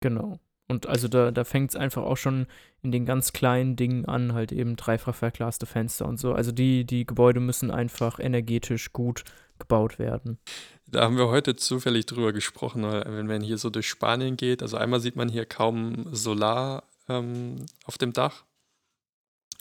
Genau. 0.00 0.38
Und 0.68 0.86
also 0.86 1.06
da, 1.08 1.30
da 1.30 1.44
fängt 1.44 1.70
es 1.70 1.76
einfach 1.76 2.02
auch 2.02 2.16
schon 2.16 2.46
in 2.82 2.90
den 2.90 3.06
ganz 3.06 3.32
kleinen 3.32 3.76
Dingen 3.76 4.04
an, 4.04 4.32
halt 4.34 4.50
eben 4.52 4.74
dreifach 4.76 5.14
verglaste 5.14 5.64
Fenster 5.66 6.06
und 6.06 6.18
so. 6.18 6.32
Also 6.34 6.50
die, 6.52 6.84
die 6.84 7.06
Gebäude 7.06 7.38
müssen 7.40 7.70
einfach 7.70 8.18
energetisch 8.18 8.92
gut 8.92 9.22
gebaut 9.58 9.98
werden. 9.98 10.38
Da 10.86 11.02
haben 11.02 11.16
wir 11.16 11.28
heute 11.28 11.56
zufällig 11.56 12.06
drüber 12.06 12.32
gesprochen, 12.32 12.82
weil 12.82 13.04
wenn 13.06 13.26
man 13.26 13.42
hier 13.42 13.58
so 13.58 13.70
durch 13.70 13.88
Spanien 13.88 14.36
geht, 14.36 14.62
also 14.62 14.76
einmal 14.76 15.00
sieht 15.00 15.16
man 15.16 15.28
hier 15.28 15.46
kaum 15.46 16.12
Solar 16.14 16.82
ähm, 17.08 17.64
auf 17.84 17.96
dem 17.96 18.12
Dach. 18.12 18.44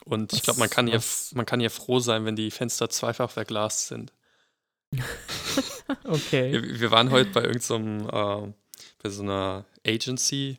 Und 0.05 0.33
ich 0.33 0.43
glaube, 0.43 0.59
man, 0.59 0.69
kann 0.69 0.87
hier- 0.87 1.01
man 1.33 1.45
kann 1.45 1.59
hier 1.59 1.71
froh 1.71 1.99
sein, 1.99 2.25
wenn 2.25 2.35
die 2.35 2.51
Fenster 2.51 2.89
zweifach 2.89 3.29
verglast 3.31 3.87
sind. 3.87 4.11
Okay. 6.03 6.51
Wir, 6.51 6.79
wir 6.79 6.91
waren 6.91 7.11
heute 7.11 7.29
bei 7.31 7.43
irgendeinem, 7.43 8.07
äh, 8.09 8.53
bei 9.03 9.09
so 9.09 9.21
einer 9.21 9.65
Agency, 9.85 10.57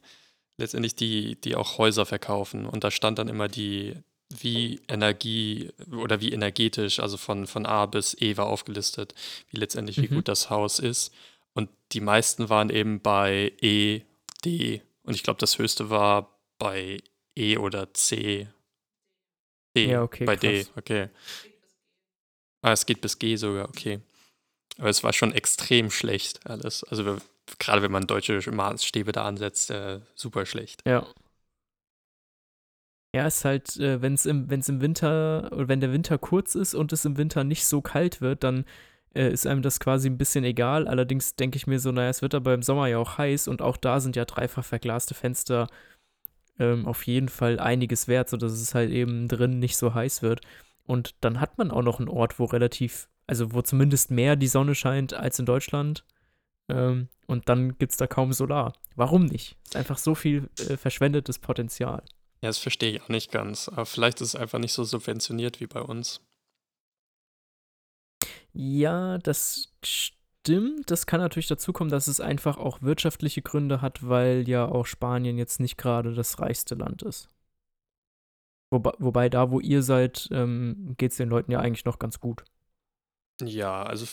letztendlich 0.59 0.95
die, 0.95 1.37
die 1.41 1.55
auch 1.57 1.79
Häuser 1.79 2.07
verkaufen. 2.07 2.67
Und 2.67 2.85
da 2.85 2.91
stand 2.91 3.19
dann 3.19 3.29
immer 3.29 3.49
die, 3.49 3.95
wie 4.31 4.81
Energie 4.89 5.71
oder 5.93 6.21
wie 6.21 6.33
energetisch, 6.33 6.99
also 7.01 7.17
von, 7.17 7.47
von 7.47 7.67
A 7.67 7.87
bis 7.87 8.15
E 8.21 8.37
war 8.37 8.47
aufgelistet, 8.47 9.15
wie 9.51 9.59
letztendlich, 9.59 9.99
wie 9.99 10.09
Mhm. 10.09 10.15
gut 10.17 10.29
das 10.29 10.51
Haus 10.51 10.79
ist. 10.79 11.13
Und 11.55 11.71
die 11.93 12.01
meisten 12.01 12.49
waren 12.49 12.71
eben 12.71 13.01
bei 13.01 13.53
E, 13.61 14.03
D. 14.45 14.83
Und 15.05 15.15
ich 15.15 15.23
glaube, 15.23 15.39
das 15.41 15.59
höchste 15.59 15.91
war 15.91 16.39
bei 16.59 16.99
E 17.37 17.57
oder 17.59 17.93
C. 17.95 18.49
D. 19.77 19.91
Ja, 19.91 20.03
okay, 20.03 20.25
Bei 20.25 20.37
D, 20.37 20.65
krass. 20.65 20.73
okay. 20.77 21.09
Ah, 22.63 22.73
es 22.73 22.87
geht 22.87 23.01
bis 23.01 23.19
G 23.19 23.37
sogar, 23.37 23.69
okay. 23.69 24.01
Aber 24.79 24.89
es 24.89 25.05
war 25.05 25.13
schon 25.13 25.33
extrem 25.33 25.91
schlecht 25.91 26.45
alles. 26.47 26.83
Also 26.85 27.05
wir, 27.05 27.19
gerade 27.59 27.83
wenn 27.83 27.93
man 27.93 28.07
deutsche 28.07 28.41
Maßstäbe 28.51 29.13
da 29.13 29.25
ansetzt, 29.25 29.71
äh, 29.71 30.01
super 30.15 30.47
schlecht. 30.47 30.83
Ja. 30.87 31.07
Ja, 33.15 33.27
ist 33.27 33.45
halt, 33.45 33.77
äh, 33.79 34.03
wenn 34.03 34.15
es 34.15 34.27
im, 34.27 34.51
wenn's 34.51 34.69
im 34.69 34.81
Winter 34.83 35.51
oder 35.53 35.69
wenn 35.69 35.81
der 35.81 35.93
Winter 35.93 36.19
kurz 36.19 36.55
ist 36.55 36.75
und 36.75 36.93
es 36.93 37.05
im 37.07 37.17
Winter 37.17 37.45
nicht 37.45 37.65
so 37.65 37.81
kalt 37.81 38.21
wird, 38.21 38.45
dann 38.45 38.67
äh, 39.15 39.31
ist 39.31 39.47
einem 39.47 39.63
das 39.63 39.81
quasi 39.81 40.09
ein 40.11 40.19
bisschen 40.19 40.45
egal. 40.45 40.87
Allerdings 40.87 41.35
denke 41.35 41.57
ich 41.57 41.67
mir 41.67 41.81
so, 41.81 41.93
naja, 41.93 42.11
es 42.11 42.21
wird 42.21 42.35
aber 42.35 42.53
im 42.53 42.63
Sommer 42.63 42.89
ja 42.89 42.99
auch 42.99 43.17
heiß 43.17 43.49
und 43.49 43.63
auch 43.63 43.79
da 43.79 44.01
sind 44.01 44.17
ja 44.17 44.27
dreifach 44.27 44.65
verglaste 44.65 45.15
Fenster 45.15 45.69
ähm, 46.59 46.87
auf 46.87 47.07
jeden 47.07 47.29
Fall 47.29 47.59
einiges 47.59 48.09
wert, 48.09 48.29
sodass 48.29 48.53
es 48.53 48.75
halt 48.75 48.91
eben 48.91 49.29
drin 49.29 49.59
nicht 49.59 49.77
so 49.77 49.95
heiß 49.95 50.23
wird. 50.23 50.41
Und 50.85 51.15
dann 51.23 51.41
hat 51.41 51.59
man 51.59 51.71
auch 51.71 51.83
noch 51.83 51.99
einen 51.99 52.09
Ort, 52.09 52.39
wo 52.39 52.45
relativ, 52.45 53.09
also 53.27 53.53
wo 53.53 53.63
zumindest 53.63 54.11
mehr 54.11 54.37
die 54.37 54.47
Sonne 54.47 54.75
scheint 54.75 55.15
als 55.15 55.39
in 55.39 55.47
Deutschland. 55.47 56.05
Ähm, 56.69 57.09
und 57.27 57.49
dann 57.49 57.77
gibt 57.79 57.93
es 57.93 57.99
da 57.99 58.07
kaum 58.07 58.33
Solar. 58.33 58.75
Warum 58.95 59.27
nicht? 59.27 59.57
Ist 59.64 59.77
einfach 59.77 59.99
so 59.99 60.14
viel 60.14 60.49
äh, 60.59 60.77
verschwendetes 60.77 61.39
Potenzial. 61.39 62.03
Ja, 62.43 62.49
das 62.49 62.59
verstehe 62.59 62.93
ich 62.93 63.03
auch 63.03 63.09
nicht 63.09 63.31
ganz. 63.33 63.69
Aber 63.69 63.87
vielleicht 63.87 64.21
ist 64.21 64.29
es 64.29 64.37
einfach 64.37 64.59
nicht 64.59 64.73
so 64.73 64.85
subventioniert 64.85 65.61
wie 65.61 65.67
bei 65.67 65.81
uns. 65.81 66.21
Ja, 68.53 69.19
das 69.19 69.73
stimmt. 69.85 70.91
Das 70.91 71.07
kann 71.07 71.21
natürlich 71.21 71.49
dazu 71.49 71.73
kommen, 71.73 71.91
dass 71.91 72.07
es 72.07 72.21
einfach 72.21 72.57
auch 72.57 72.81
wirtschaftliche 72.83 73.43
Gründe 73.43 73.83
hat, 73.83 74.07
weil 74.07 74.49
ja 74.49 74.67
auch 74.67 74.87
Spanien 74.87 75.37
jetzt 75.39 75.61
nicht 75.61 75.77
gerade 75.77 76.14
das 76.14 76.39
reichste 76.39 76.75
Land 76.75 77.03
ist. 77.03 77.29
Wobei, 78.71 78.93
wobei 78.99 79.29
da, 79.29 79.51
wo 79.51 79.61
ihr 79.61 79.83
seid, 79.83 80.29
ähm, 80.33 80.95
geht 80.97 81.12
es 81.12 81.19
den 81.19 81.29
Leuten 81.29 81.53
ja 81.53 81.61
eigentlich 81.61 81.85
noch 81.85 81.99
ganz 81.99 82.19
gut. 82.19 82.45
Ja, 83.41 83.83
also 83.83 84.07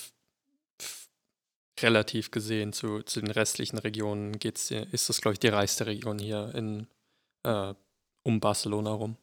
relativ 1.80 2.30
gesehen 2.30 2.72
zu, 2.72 3.02
zu 3.02 3.20
den 3.20 3.30
restlichen 3.30 3.78
Regionen 3.78 4.38
geht's, 4.38 4.70
ist 4.70 5.08
das, 5.08 5.20
glaube 5.20 5.34
ich, 5.34 5.38
die 5.40 5.48
reichste 5.48 5.86
Region 5.86 6.18
hier 6.18 6.54
in, 6.54 6.86
äh, 7.44 7.74
um 8.22 8.40
Barcelona 8.40 8.90
rum. 8.90 9.16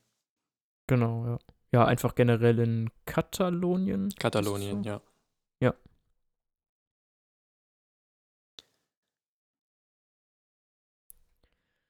Genau, 0.87 1.25
ja. 1.25 1.39
Ja, 1.73 1.85
einfach 1.85 2.15
generell 2.15 2.59
in 2.59 2.89
Katalonien. 3.05 4.13
Katalonien, 4.19 4.83
so? 4.83 4.89
ja. 4.89 5.01
Ja. 5.61 5.73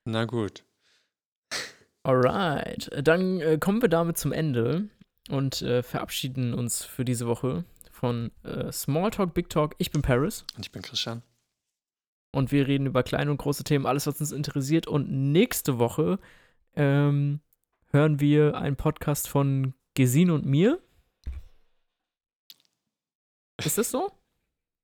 Na 0.05 0.25
gut. 0.25 0.63
Alright, 2.03 2.89
dann 3.03 3.39
äh, 3.41 3.57
kommen 3.59 3.81
wir 3.81 3.89
damit 3.89 4.17
zum 4.17 4.31
Ende 4.31 4.89
und 5.29 5.61
äh, 5.61 5.83
verabschieden 5.83 6.53
uns 6.53 6.83
für 6.83 7.05
diese 7.05 7.27
Woche 7.27 7.63
von 8.01 8.31
äh, 8.43 8.71
Smalltalk, 8.71 9.35
Big 9.35 9.49
Talk. 9.49 9.75
Ich 9.77 9.91
bin 9.91 10.01
Paris 10.01 10.43
Und 10.57 10.65
ich 10.65 10.71
bin 10.71 10.81
Christian. 10.81 11.21
und 12.33 12.51
wir 12.51 12.67
reden 12.67 12.87
über 12.87 13.03
kleine 13.03 13.29
und 13.29 13.37
große 13.37 13.63
Themen, 13.63 13.85
alles, 13.85 14.07
was 14.07 14.19
uns 14.19 14.31
interessiert. 14.31 14.87
Und 14.87 15.11
nächste 15.31 15.77
Woche 15.77 16.17
ähm, 16.73 17.41
hören 17.91 18.19
wir 18.19 18.55
einen 18.57 18.75
Podcast 18.75 19.27
von 19.29 19.75
Gesine 19.93 20.33
und 20.33 20.45
mir. 20.47 20.81
Ist 23.63 23.77
das 23.77 23.91
so? 23.91 24.11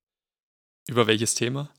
Über 0.87 1.07
welches 1.07 1.33
Thema? 1.33 1.71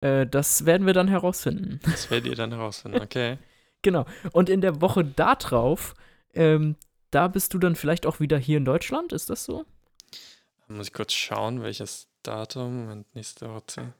Äh, 0.00 0.26
das 0.26 0.64
werden 0.64 0.86
wir 0.86 0.94
dann 0.94 1.08
herausfinden. 1.08 1.78
Das 1.82 2.10
werdet 2.10 2.30
ihr 2.30 2.36
dann 2.36 2.52
herausfinden, 2.52 3.00
okay? 3.02 3.36
Genau. 3.82 4.06
Und 4.32 4.48
in 4.48 4.62
der 4.62 4.80
Woche 4.80 5.04
darauf, 5.04 5.94
ähm, 6.32 6.76
da 7.10 7.28
bist 7.28 7.52
du 7.52 7.58
dann 7.58 7.76
vielleicht 7.76 8.06
auch 8.06 8.18
wieder 8.18 8.38
hier 8.38 8.56
in 8.56 8.64
Deutschland, 8.64 9.12
ist 9.12 9.28
das 9.28 9.44
so? 9.44 9.66
Dann 10.66 10.76
muss 10.76 10.88
ich 10.88 10.92
kurz 10.92 11.12
schauen, 11.12 11.62
welches 11.62 12.08
Datum. 12.22 12.82
Moment, 12.82 13.14
nächste 13.14 13.48
Woche 13.48 13.62
10. 13.66 13.92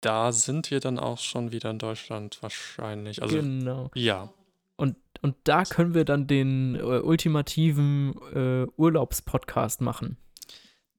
Da 0.00 0.32
sind 0.32 0.70
wir 0.70 0.80
dann 0.80 0.98
auch 0.98 1.18
schon 1.18 1.52
wieder 1.52 1.70
in 1.70 1.78
Deutschland 1.78 2.42
wahrscheinlich. 2.42 3.22
Also, 3.22 3.36
genau. 3.36 3.90
ja. 3.94 4.32
Und, 4.76 4.96
und 5.20 5.36
da 5.44 5.64
können 5.64 5.94
wir 5.94 6.04
dann 6.04 6.26
den 6.26 6.74
äh, 6.74 6.80
ultimativen 6.80 8.14
äh, 8.34 8.66
Urlaubspodcast 8.76 9.80
machen. 9.80 10.16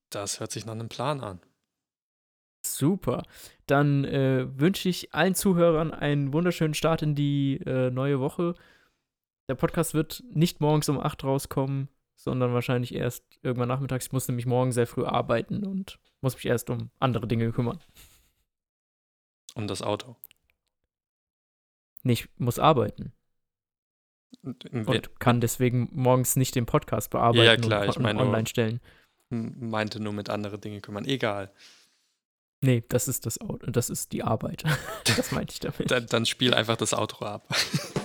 Das 0.10 0.40
hört 0.40 0.52
sich 0.52 0.66
nach 0.66 0.74
einem 0.74 0.90
Plan 0.90 1.22
an. 1.22 1.42
Super. 2.66 3.24
Dann 3.68 4.06
äh, 4.06 4.48
wünsche 4.58 4.88
ich 4.88 5.14
allen 5.14 5.36
Zuhörern 5.36 5.92
einen 5.92 6.32
wunderschönen 6.32 6.74
Start 6.74 7.02
in 7.02 7.16
die 7.16 7.58
äh, 7.66 7.90
neue 7.90 8.20
Woche. 8.20 8.56
Der 9.50 9.56
Podcast 9.56 9.94
wird 9.94 10.24
nicht 10.30 10.62
morgens 10.62 10.88
um 10.88 11.00
8 11.00 11.24
rauskommen, 11.26 11.90
sondern 12.24 12.54
wahrscheinlich 12.54 12.96
erst 12.96 13.26
irgendwann 13.42 13.68
nachmittags. 13.68 14.06
Ich 14.06 14.12
muss 14.14 14.28
nämlich 14.30 14.46
morgen 14.46 14.72
sehr 14.72 14.88
früh 14.88 15.04
arbeiten 15.04 15.66
und 15.66 16.00
muss 16.22 16.36
mich 16.36 16.46
erst 16.46 16.70
um 16.70 16.90
andere 17.00 17.28
Dinge 17.28 17.52
kümmern. 17.52 17.80
Um 19.56 19.68
das 19.68 19.82
Auto. 19.82 20.16
Ich 22.04 22.30
muss 22.38 22.60
arbeiten 22.60 23.14
Und 24.42 25.20
kann 25.20 25.42
deswegen 25.42 25.90
morgens 25.92 26.36
nicht 26.38 26.56
den 26.56 26.66
Podcast 26.66 27.10
bearbeiten 27.10 27.46
Ja, 27.46 27.58
klar, 27.58 27.84
und, 27.84 27.90
ich 27.90 28.00
meine 28.00 28.20
online 28.20 28.48
stellen. 28.48 28.80
Meinte 29.30 30.00
nur 30.00 30.14
mit 30.14 30.30
andere 30.30 30.60
Dinge 30.60 30.80
kümmern. 30.80 31.06
Egal. 31.06 31.52
Nee, 32.62 32.84
das 32.88 33.10
ist 33.10 33.26
das 33.26 33.42
Auto, 33.42 33.70
das 33.70 33.90
ist 33.90 34.14
die 34.14 34.24
Arbeit. 34.24 34.64
das 35.18 35.32
meinte 35.34 35.54
ich 35.54 35.60
damit. 35.60 35.92
Dann, 35.92 36.06
dann 36.08 36.26
spiel 36.26 36.54
einfach 36.54 36.78
das 36.78 36.94
Outro 36.94 37.26
ab. 37.26 37.48